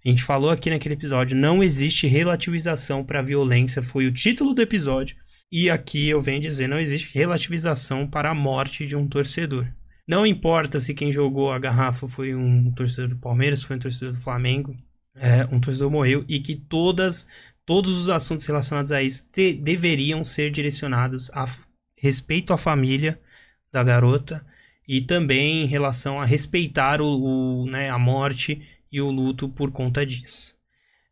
A 0.03 0.09
gente 0.09 0.23
falou 0.23 0.49
aqui 0.49 0.69
naquele 0.69 0.95
episódio, 0.95 1.37
não 1.37 1.63
existe 1.63 2.07
relativização 2.07 3.05
para 3.05 3.21
violência, 3.21 3.81
foi 3.81 4.07
o 4.07 4.11
título 4.11 4.53
do 4.53 4.61
episódio. 4.61 5.15
E 5.51 5.69
aqui 5.69 6.07
eu 6.07 6.21
venho 6.21 6.41
dizer, 6.41 6.67
não 6.67 6.79
existe 6.79 7.13
relativização 7.13 8.07
para 8.07 8.31
a 8.31 8.35
morte 8.35 8.87
de 8.87 8.95
um 8.95 9.07
torcedor. 9.07 9.67
Não 10.07 10.25
importa 10.25 10.79
se 10.79 10.93
quem 10.93 11.11
jogou 11.11 11.51
a 11.51 11.59
garrafa 11.59 12.07
foi 12.07 12.33
um 12.33 12.71
torcedor 12.71 13.09
do 13.09 13.17
Palmeiras, 13.17 13.61
foi 13.63 13.75
um 13.75 13.79
torcedor 13.79 14.11
do 14.13 14.19
Flamengo, 14.19 14.75
é, 15.15 15.45
um 15.51 15.59
torcedor 15.59 15.91
morreu 15.91 16.25
e 16.27 16.39
que 16.39 16.55
todas, 16.55 17.27
todos 17.65 17.97
os 17.97 18.09
assuntos 18.09 18.45
relacionados 18.45 18.91
a 18.91 19.03
isso 19.03 19.29
te- 19.31 19.53
deveriam 19.53 20.23
ser 20.23 20.51
direcionados 20.51 21.29
a 21.31 21.45
respeito 21.97 22.53
à 22.53 22.57
família 22.57 23.19
da 23.71 23.83
garota 23.83 24.45
e 24.87 25.01
também 25.01 25.63
em 25.63 25.67
relação 25.67 26.19
a 26.19 26.25
respeitar 26.25 27.01
o, 27.01 27.63
o, 27.63 27.65
né, 27.65 27.89
a 27.89 27.99
morte 27.99 28.61
e 28.91 29.01
o 29.01 29.11
luto 29.11 29.47
por 29.47 29.71
conta 29.71 30.05
disso. 30.05 30.55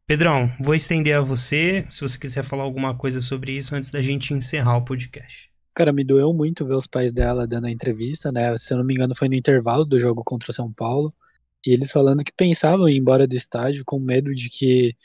Pedrão, 0.10 0.52
vou 0.60 0.74
estender 0.74 1.16
a 1.16 1.22
você, 1.22 1.86
se 1.88 2.02
você 2.02 2.18
quiser 2.18 2.44
falar 2.44 2.64
alguma 2.64 2.98
coisa 2.98 3.22
sobre 3.22 3.52
isso 3.52 3.76
antes 3.76 3.92
da 3.92 4.02
gente 4.02 4.34
encerrar 4.34 4.76
o 4.76 4.84
podcast. 4.84 5.52
cara, 5.72 5.94
me 5.94 6.04
doeu 6.04 6.34
muito 6.34 6.66
ver 6.66 6.74
os 6.74 6.88
pais 6.88 7.14
dela 7.14 7.46
dando 7.46 7.68
a 7.68 7.70
entrevista, 7.70 8.32
né? 8.32 8.58
Se 8.58 8.74
eu 8.74 8.80
não 8.80 8.84
me 8.84 8.96
engano, 8.96 9.14
foi 9.14 9.30
no 9.30 9.36
intervalo 9.36 9.86
do 9.86 10.00
jogo 10.00 10.24
contra 10.24 10.50
o 10.50 10.54
São 10.54 10.74
Paulo. 10.74 11.14
E 11.64 11.72
eles 11.72 11.92
falando 11.92 12.24
que 12.24 12.32
pensavam 12.36 12.90
em 12.90 12.96
ir 12.96 12.98
embora 12.98 13.28
do 13.28 13.36
estádio 13.36 13.84
com 13.86 14.00
medo 14.00 14.34
de 14.34 14.50
que 14.50 14.96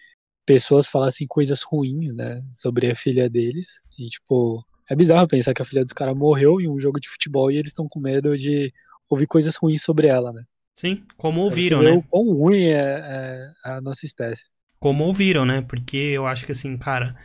pessoas 0.46 0.88
falassem 0.88 1.26
coisas 1.26 1.62
ruins, 1.62 2.14
né? 2.14 2.42
Sobre 2.54 2.90
a 2.90 2.96
filha 2.96 3.28
deles. 3.28 3.82
E, 3.98 4.08
tipo, 4.08 4.64
é 4.88 4.96
bizarro 4.96 5.28
pensar 5.28 5.52
que 5.52 5.60
a 5.60 5.66
filha 5.66 5.84
dos 5.84 5.92
caras 5.92 6.16
morreu 6.16 6.62
em 6.62 6.68
um 6.70 6.80
jogo 6.80 6.98
de 6.98 7.10
futebol 7.10 7.50
e 7.50 7.58
eles 7.58 7.72
estão 7.72 7.86
com 7.86 8.00
medo 8.00 8.38
de 8.38 8.72
ouvir 9.10 9.26
coisas 9.26 9.54
ruins 9.56 9.82
sobre 9.82 10.06
ela, 10.06 10.32
né? 10.32 10.44
Sim, 10.80 11.04
como 11.18 11.42
ouviram, 11.42 11.82
né? 11.82 11.92
O 11.92 12.02
quão 12.02 12.32
ruim 12.32 12.62
é, 12.68 12.72
é 12.72 13.52
a 13.64 13.82
nossa 13.82 14.06
espécie. 14.06 14.44
Como 14.84 15.04
ouviram, 15.04 15.46
né? 15.46 15.62
Porque 15.62 15.96
eu 15.96 16.26
acho 16.26 16.44
que 16.44 16.52
assim, 16.52 16.76
cara, 16.76 17.16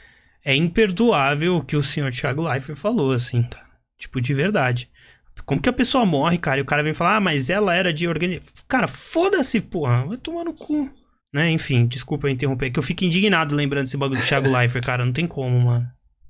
é 0.46 0.56
imperdoável 0.56 1.58
o 1.58 1.62
que 1.62 1.76
o 1.76 1.84
senhor 1.84 2.10
Thiago 2.10 2.42
Leifert 2.42 2.78
falou, 2.78 3.12
assim, 3.12 3.44
cara. 3.44 3.68
Tipo, 3.98 4.22
de 4.22 4.34
verdade. 4.34 4.90
Como 5.46 5.62
que 5.62 5.68
a 5.68 5.74
pessoa 5.74 6.06
morre, 6.06 6.38
cara, 6.38 6.60
e 6.60 6.62
o 6.62 6.66
cara 6.66 6.82
vem 6.82 6.94
falar, 6.94 7.18
ah, 7.18 7.20
mas 7.20 7.50
ela 7.50 7.76
era 7.76 7.92
de 7.92 8.08
organização. 8.08 8.50
Cara, 8.66 8.88
foda-se, 8.88 9.60
porra, 9.60 10.06
vai 10.06 10.16
tomar 10.16 10.46
no 10.46 10.54
cu. 10.54 10.90
Né, 11.34 11.52
enfim, 11.52 11.86
desculpa 11.86 12.28
eu 12.28 12.32
interromper, 12.32 12.68
é 12.68 12.70
que 12.70 12.80
eu 12.80 12.84
fico 12.84 13.04
indignado 13.04 13.54
lembrando 13.54 13.84
desse 13.84 13.98
bagulho 13.98 14.22
do 14.22 14.26
Thiago 14.26 14.50
Leifert, 14.50 14.86
cara, 14.86 15.06
não 15.06 15.12
tem 15.12 15.28
como, 15.28 15.60
mano. 15.60 15.86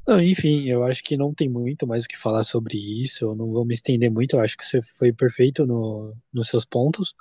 Não, 0.07 0.19
enfim, 0.19 0.67
eu 0.67 0.83
acho 0.83 1.03
que 1.03 1.15
não 1.15 1.31
tem 1.31 1.47
muito 1.47 1.85
mais 1.85 2.05
o 2.05 2.07
que 2.07 2.17
falar 2.17 2.43
sobre 2.43 2.75
isso. 3.03 3.23
Eu 3.23 3.35
não 3.35 3.51
vou 3.51 3.63
me 3.63 3.75
estender 3.75 4.09
muito. 4.09 4.35
Eu 4.35 4.39
acho 4.39 4.57
que 4.57 4.65
você 4.65 4.81
foi 4.97 5.13
perfeito 5.13 5.67
no, 5.67 6.11
nos 6.33 6.47
seus 6.47 6.65
pontos. 6.65 7.13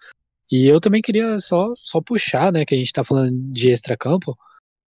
E 0.51 0.67
eu 0.67 0.81
também 0.81 1.03
queria 1.03 1.41
só, 1.41 1.73
só 1.77 2.01
puxar, 2.01 2.53
né, 2.53 2.65
que 2.65 2.75
a 2.75 2.79
gente 2.79 2.93
tá 2.93 3.05
falando 3.05 3.53
de 3.53 3.71
extracampo, 3.71 4.37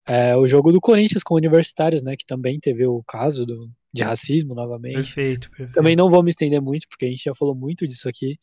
é, 0.06 0.36
o 0.36 0.46
jogo 0.46 0.72
do 0.72 0.80
Corinthians 0.80 1.22
com 1.22 1.34
universitários, 1.34 2.02
né, 2.02 2.16
que 2.16 2.24
também 2.24 2.58
teve 2.58 2.86
o 2.86 3.02
caso 3.02 3.44
do, 3.44 3.70
de 3.92 4.02
racismo 4.02 4.54
novamente. 4.54 4.94
Perfeito, 4.94 5.50
perfeito. 5.50 5.72
Também 5.72 5.96
não 5.96 6.08
vou 6.08 6.22
me 6.22 6.30
estender 6.30 6.60
muito, 6.60 6.86
porque 6.88 7.06
a 7.06 7.10
gente 7.10 7.24
já 7.24 7.34
falou 7.34 7.54
muito 7.54 7.86
disso 7.86 8.08
aqui. 8.08 8.38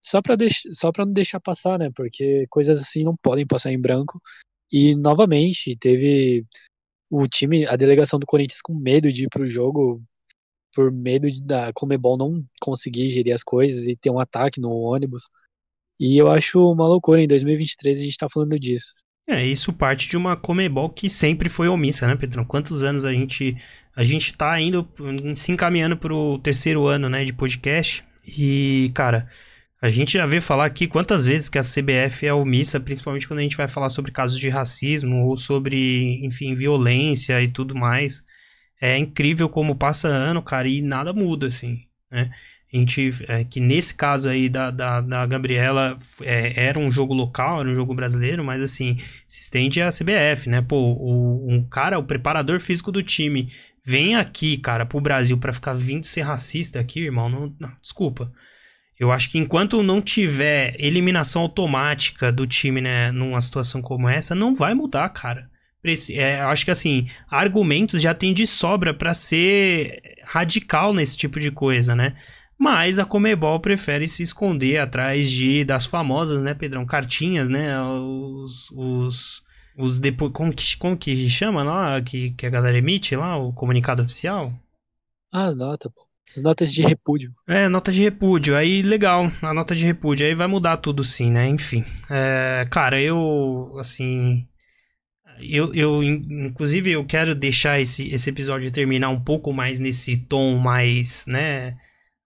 Só 0.00 0.22
para 0.22 0.36
deix 0.36 0.62
só 0.72 0.90
não 0.98 1.12
deixar 1.12 1.40
passar, 1.40 1.78
né? 1.78 1.90
Porque 1.94 2.46
coisas 2.48 2.80
assim 2.80 3.04
não 3.04 3.16
podem 3.16 3.46
passar 3.46 3.72
em 3.72 3.80
branco. 3.80 4.20
E 4.70 4.94
novamente 4.94 5.76
teve 5.76 6.44
o 7.10 7.26
time, 7.26 7.66
a 7.66 7.74
delegação 7.74 8.18
do 8.18 8.26
Corinthians 8.26 8.60
com 8.60 8.74
medo 8.74 9.10
de 9.12 9.24
ir 9.24 9.28
pro 9.28 9.46
jogo, 9.46 10.02
por 10.74 10.92
medo 10.92 11.30
de 11.30 11.42
da 11.42 11.72
Comebol 11.72 12.16
não 12.16 12.44
conseguir 12.60 13.10
gerir 13.10 13.32
as 13.32 13.42
coisas 13.42 13.86
e 13.86 13.96
ter 13.96 14.10
um 14.10 14.20
ataque 14.20 14.60
no 14.60 14.70
ônibus. 14.70 15.30
E 15.98 16.16
eu 16.16 16.30
acho 16.30 16.60
uma 16.60 16.86
loucura, 16.86 17.20
em 17.20 17.26
2023 17.26 17.98
a 17.98 18.02
gente 18.02 18.16
tá 18.16 18.28
falando 18.28 18.58
disso. 18.58 18.92
É, 19.28 19.44
isso 19.44 19.72
parte 19.72 20.08
de 20.08 20.16
uma 20.16 20.36
Comebol 20.36 20.88
que 20.88 21.08
sempre 21.08 21.50
foi 21.50 21.68
omissa, 21.68 22.06
né, 22.06 22.16
Pedrão? 22.16 22.44
Quantos 22.44 22.82
anos 22.82 23.04
a 23.04 23.12
gente 23.12 23.56
a 23.94 24.04
gente 24.04 24.32
tá 24.34 24.58
indo 24.60 24.88
se 25.34 25.50
encaminhando 25.50 25.96
pro 25.96 26.38
terceiro 26.38 26.86
ano, 26.86 27.08
né, 27.08 27.24
de 27.24 27.32
podcast. 27.32 28.04
E, 28.24 28.90
cara, 28.94 29.28
a 29.82 29.88
gente 29.88 30.12
já 30.12 30.24
vê 30.24 30.40
falar 30.40 30.66
aqui 30.66 30.86
quantas 30.86 31.26
vezes 31.26 31.48
que 31.48 31.58
a 31.58 31.62
CBF 31.62 32.26
é 32.26 32.32
omissa, 32.32 32.78
principalmente 32.80 33.26
quando 33.26 33.40
a 33.40 33.42
gente 33.42 33.56
vai 33.56 33.68
falar 33.68 33.88
sobre 33.88 34.12
casos 34.12 34.38
de 34.38 34.48
racismo 34.48 35.26
ou 35.26 35.36
sobre, 35.36 36.24
enfim, 36.24 36.54
violência 36.54 37.42
e 37.42 37.50
tudo 37.50 37.74
mais. 37.74 38.22
É 38.80 38.96
incrível 38.96 39.48
como 39.48 39.76
passa 39.76 40.08
ano, 40.08 40.42
cara, 40.42 40.68
e 40.68 40.80
nada 40.80 41.12
muda, 41.12 41.48
assim, 41.48 41.80
né? 42.10 42.30
A 42.72 42.76
gente, 42.76 43.10
é, 43.28 43.44
que 43.44 43.60
nesse 43.60 43.94
caso 43.94 44.28
aí 44.28 44.48
da, 44.48 44.70
da, 44.70 45.00
da 45.00 45.24
Gabriela 45.24 45.98
é, 46.20 46.66
era 46.66 46.78
um 46.78 46.90
jogo 46.90 47.14
local, 47.14 47.60
era 47.60 47.68
um 47.70 47.74
jogo 47.74 47.94
brasileiro, 47.94 48.44
mas 48.44 48.60
assim, 48.60 48.96
se 49.26 49.40
estende 49.40 49.80
a 49.80 49.88
CBF, 49.88 50.50
né? 50.50 50.60
Pô, 50.60 50.76
o, 50.76 51.50
um 51.50 51.64
cara, 51.64 51.98
o 51.98 52.04
preparador 52.04 52.60
físico 52.60 52.92
do 52.92 53.02
time, 53.02 53.48
vem 53.82 54.16
aqui, 54.16 54.58
cara, 54.58 54.84
pro 54.84 55.00
Brasil 55.00 55.38
para 55.38 55.52
ficar 55.52 55.72
vindo 55.72 56.04
ser 56.04 56.20
racista 56.20 56.78
aqui, 56.78 57.00
irmão, 57.00 57.30
não, 57.30 57.54
não, 57.58 57.72
desculpa. 57.80 58.30
Eu 58.98 59.10
acho 59.10 59.30
que 59.30 59.38
enquanto 59.38 59.82
não 59.82 59.98
tiver 59.98 60.76
eliminação 60.78 61.42
automática 61.42 62.30
do 62.30 62.46
time, 62.46 62.82
né, 62.82 63.10
numa 63.12 63.40
situação 63.40 63.80
como 63.80 64.08
essa, 64.08 64.34
não 64.34 64.54
vai 64.54 64.74
mudar, 64.74 65.08
cara. 65.08 65.48
É, 66.12 66.40
acho 66.40 66.64
que 66.64 66.70
assim, 66.70 67.06
argumentos 67.30 68.02
já 68.02 68.12
tem 68.12 68.34
de 68.34 68.46
sobra 68.46 68.92
para 68.92 69.14
ser 69.14 70.18
radical 70.24 70.92
nesse 70.92 71.16
tipo 71.16 71.40
de 71.40 71.50
coisa, 71.50 71.94
né? 71.94 72.14
Mas 72.58 72.98
a 72.98 73.04
Comebol 73.04 73.60
prefere 73.60 74.08
se 74.08 74.22
esconder 74.22 74.78
atrás 74.78 75.30
de 75.30 75.64
das 75.64 75.86
famosas, 75.86 76.42
né, 76.42 76.54
Pedrão? 76.54 76.84
Cartinhas, 76.84 77.48
né? 77.48 77.80
Os. 77.80 78.70
os, 78.72 79.42
os 79.76 80.00
depo... 80.00 80.28
como, 80.30 80.52
que, 80.52 80.76
como 80.76 80.96
que 80.96 81.28
chama 81.30 81.62
lá? 81.62 82.02
Que, 82.02 82.32
que 82.32 82.44
a 82.44 82.50
galera 82.50 82.76
emite 82.76 83.14
lá? 83.14 83.36
O 83.36 83.52
comunicado 83.52 84.02
oficial? 84.02 84.52
Ah, 85.32 85.46
as 85.46 85.56
notas, 85.56 85.92
pô. 85.92 86.08
As 86.36 86.42
notas 86.42 86.72
de 86.72 86.82
repúdio. 86.82 87.32
É, 87.46 87.68
nota 87.68 87.92
de 87.92 88.02
repúdio. 88.02 88.56
Aí, 88.56 88.82
legal. 88.82 89.30
A 89.40 89.54
nota 89.54 89.74
de 89.74 89.86
repúdio. 89.86 90.26
Aí 90.26 90.34
vai 90.34 90.46
mudar 90.46 90.76
tudo 90.78 91.04
sim, 91.04 91.30
né? 91.30 91.48
Enfim. 91.48 91.84
É, 92.10 92.64
cara, 92.70 93.00
eu. 93.00 93.76
Assim. 93.78 94.46
Eu, 95.40 95.72
eu, 95.72 96.02
inclusive, 96.02 96.90
eu 96.90 97.06
quero 97.06 97.32
deixar 97.32 97.80
esse, 97.80 98.12
esse 98.12 98.28
episódio 98.28 98.72
terminar 98.72 99.08
um 99.10 99.20
pouco 99.20 99.52
mais 99.52 99.78
nesse 99.78 100.16
tom 100.16 100.58
mais, 100.58 101.24
né? 101.28 101.76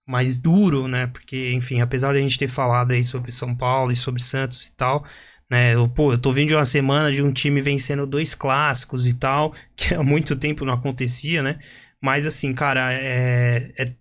Mais 0.07 0.37
duro, 0.37 0.87
né? 0.87 1.07
Porque, 1.07 1.53
enfim, 1.53 1.81
apesar 1.81 2.13
de 2.13 2.19
a 2.19 2.21
gente 2.21 2.37
ter 2.37 2.47
falado 2.47 2.91
aí 2.91 3.03
sobre 3.03 3.31
São 3.31 3.55
Paulo 3.55 3.91
e 3.91 3.95
sobre 3.95 4.21
Santos 4.21 4.67
e 4.67 4.73
tal, 4.73 5.05
né? 5.49 5.75
Eu, 5.75 5.87
pô, 5.89 6.13
eu 6.13 6.17
tô 6.17 6.33
vindo 6.33 6.49
de 6.49 6.55
uma 6.55 6.65
semana 6.65 7.11
de 7.11 7.21
um 7.23 7.31
time 7.31 7.61
vencendo 7.61 8.07
dois 8.07 8.35
clássicos 8.35 9.07
e 9.07 9.13
tal, 9.13 9.53
que 9.75 9.93
há 9.95 10.03
muito 10.03 10.35
tempo 10.35 10.65
não 10.65 10.73
acontecia, 10.73 11.41
né? 11.43 11.59
Mas, 12.01 12.27
assim, 12.27 12.53
cara, 12.53 12.93
é. 12.93 13.73
é 13.77 13.95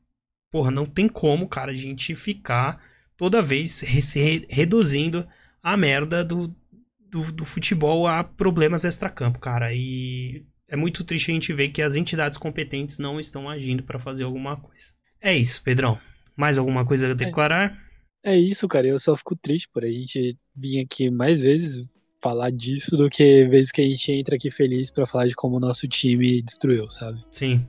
porra, 0.51 0.71
não 0.71 0.85
tem 0.85 1.09
como, 1.09 1.49
cara, 1.49 1.73
a 1.73 1.77
gente 1.77 2.15
ficar 2.15 2.81
toda 3.17 3.41
vez 3.43 3.81
re 3.81 4.47
reduzindo 4.51 5.27
a 5.63 5.77
merda 5.77 6.25
do, 6.25 6.55
do, 6.99 7.33
do 7.33 7.45
futebol 7.45 8.07
a 8.07 8.25
problemas 8.25 8.85
extracampo, 8.85 9.39
cara. 9.39 9.73
E 9.73 10.45
é 10.69 10.77
muito 10.77 11.05
triste 11.05 11.31
a 11.31 11.35
gente 11.35 11.53
ver 11.53 11.71
que 11.71 11.83
as 11.83 11.97
entidades 11.97 12.39
competentes 12.39 12.99
não 12.99 13.21
estão 13.21 13.49
agindo 13.49 13.83
para 13.83 13.99
fazer 13.99 14.25
alguma 14.25 14.57
coisa. 14.57 14.95
É 15.23 15.37
isso, 15.37 15.62
Pedrão. 15.62 15.99
Mais 16.37 16.59
alguma 16.59 16.85
coisa 16.85 17.07
a 17.07 17.11
é. 17.11 17.14
declarar? 17.14 17.79
É, 18.25 18.35
é 18.35 18.39
isso, 18.39 18.66
cara. 18.66 18.87
Eu 18.87 18.99
só 18.99 19.14
fico 19.16 19.37
triste 19.37 19.68
por 19.73 19.85
a 19.85 19.91
gente 19.91 20.37
vir 20.57 20.81
aqui 20.81 21.11
mais 21.11 21.41
vezes 21.41 21.85
falar 22.20 22.51
disso 22.51 22.97
do 22.97 23.11
que 23.11 23.45
vezes 23.47 23.73
que 23.73 23.81
a 23.81 23.85
gente 23.85 24.12
entra 24.12 24.37
aqui 24.37 24.51
feliz 24.51 24.91
para 24.91 25.07
falar 25.07 25.27
de 25.27 25.35
como 25.35 25.57
o 25.57 25.61
nosso 25.61 25.89
time 25.89 26.41
destruiu, 26.41 26.89
sabe? 26.89 27.23
Sim. 27.31 27.66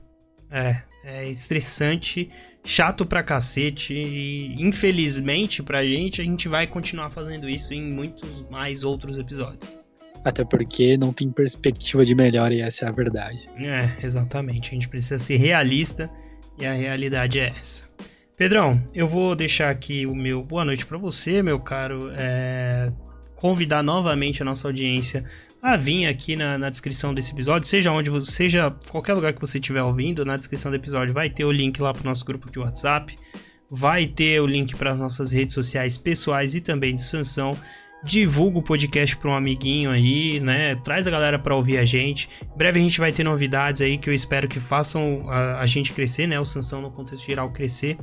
É, 0.50 0.82
é 1.04 1.28
estressante, 1.28 2.30
chato 2.62 3.04
pra 3.04 3.22
cacete 3.22 3.94
e 3.94 4.54
infelizmente 4.62 5.62
pra 5.62 5.84
gente 5.84 6.20
a 6.20 6.24
gente 6.24 6.48
vai 6.48 6.68
continuar 6.68 7.10
fazendo 7.10 7.48
isso 7.48 7.74
em 7.74 7.82
muitos 7.82 8.42
mais 8.48 8.84
outros 8.84 9.18
episódios. 9.18 9.78
Até 10.24 10.44
porque 10.44 10.96
não 10.96 11.12
tem 11.12 11.30
perspectiva 11.30 12.04
de 12.04 12.14
melhora 12.14 12.54
e 12.54 12.60
essa 12.60 12.86
é 12.86 12.88
a 12.88 12.92
verdade. 12.92 13.46
É, 13.58 14.06
exatamente. 14.06 14.70
A 14.70 14.74
gente 14.74 14.88
precisa 14.88 15.18
ser 15.18 15.36
realista 15.36 16.08
e 16.58 16.66
a 16.66 16.72
realidade 16.72 17.38
é 17.40 17.48
essa. 17.48 17.84
Pedrão, 18.36 18.82
eu 18.92 19.06
vou 19.06 19.36
deixar 19.36 19.70
aqui 19.70 20.06
o 20.06 20.14
meu 20.14 20.42
boa 20.42 20.64
noite 20.64 20.84
para 20.84 20.98
você, 20.98 21.42
meu 21.42 21.60
caro. 21.60 22.10
É... 22.16 22.92
Convidar 23.36 23.82
novamente 23.82 24.42
a 24.42 24.44
nossa 24.44 24.66
audiência 24.68 25.24
a 25.60 25.76
vir 25.76 26.06
aqui 26.06 26.36
na, 26.36 26.58
na, 26.58 26.68
descrição 26.68 27.14
desse 27.14 27.32
episódio, 27.32 27.66
seja 27.66 27.90
onde 27.90 28.10
você, 28.10 28.30
seja 28.30 28.70
qualquer 28.90 29.14
lugar 29.14 29.32
que 29.32 29.40
você 29.40 29.58
estiver 29.58 29.82
ouvindo, 29.82 30.24
na 30.24 30.36
descrição 30.36 30.70
do 30.70 30.76
episódio 30.76 31.14
vai 31.14 31.30
ter 31.30 31.44
o 31.44 31.50
link 31.50 31.80
lá 31.80 31.92
para 31.92 32.02
o 32.02 32.04
nosso 32.04 32.22
grupo 32.24 32.50
de 32.50 32.58
WhatsApp, 32.58 33.16
vai 33.70 34.06
ter 34.06 34.40
o 34.40 34.46
link 34.46 34.76
para 34.76 34.92
as 34.92 34.98
nossas 34.98 35.32
redes 35.32 35.54
sociais 35.54 35.96
pessoais 35.96 36.54
e 36.54 36.60
também 36.60 36.94
de 36.94 37.02
Sansão 37.02 37.56
divulga 38.04 38.58
o 38.58 38.62
podcast 38.62 39.16
para 39.16 39.30
um 39.30 39.34
amiguinho 39.34 39.90
aí, 39.90 40.38
né? 40.40 40.76
Traz 40.76 41.06
a 41.06 41.10
galera 41.10 41.38
para 41.38 41.56
ouvir 41.56 41.78
a 41.78 41.84
gente. 41.84 42.28
Em 42.54 42.56
breve 42.56 42.78
a 42.78 42.82
gente 42.82 43.00
vai 43.00 43.12
ter 43.12 43.24
novidades 43.24 43.80
aí 43.80 43.96
que 43.96 44.08
eu 44.10 44.14
espero 44.14 44.46
que 44.46 44.60
façam 44.60 45.28
a, 45.28 45.60
a 45.60 45.66
gente 45.66 45.92
crescer, 45.92 46.26
né? 46.26 46.38
O 46.38 46.44
Sansão 46.44 46.82
no 46.82 46.90
contexto 46.90 47.24
geral 47.26 47.50
crescer. 47.50 47.96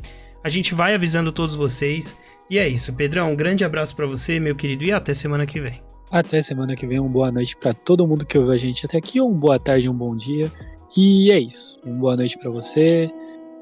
A 0.44 0.50
gente 0.50 0.74
vai 0.74 0.96
avisando 0.96 1.32
todos 1.32 1.56
vocês. 1.56 2.18
E 2.50 2.58
é 2.58 2.68
isso, 2.68 2.96
Pedrão. 2.96 3.32
Um 3.32 3.36
grande 3.36 3.64
abraço 3.64 3.96
para 3.96 4.08
você, 4.08 4.40
meu 4.40 4.56
querido, 4.56 4.84
e 4.84 4.92
até 4.92 5.14
semana 5.14 5.46
que 5.46 5.60
vem. 5.60 5.82
Até 6.12 6.42
semana 6.42 6.76
que 6.76 6.86
vem. 6.86 7.00
Uma 7.00 7.10
boa 7.10 7.32
noite 7.32 7.56
para 7.56 7.74
todo 7.74 8.06
mundo 8.06 8.26
que 8.26 8.38
ouviu 8.38 8.54
a 8.54 8.58
gente 8.58 8.86
até 8.86 8.98
aqui, 8.98 9.22
uma 9.22 9.34
boa 9.34 9.60
tarde, 9.60 9.88
um 9.88 9.94
bom 9.94 10.16
dia. 10.16 10.52
E 10.98 11.32
é 11.32 11.40
isso. 11.40 11.80
Uma 11.86 12.00
boa 12.00 12.18
noite 12.18 12.38
para 12.38 12.50
você 12.50 13.10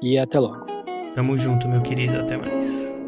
e 0.02 0.18
até 0.18 0.40
logo. 0.40 0.66
Tamo 1.14 1.36
junto, 1.36 1.68
meu 1.68 1.82
querido. 1.82 2.16
Até 2.16 2.36
mais. 2.36 2.99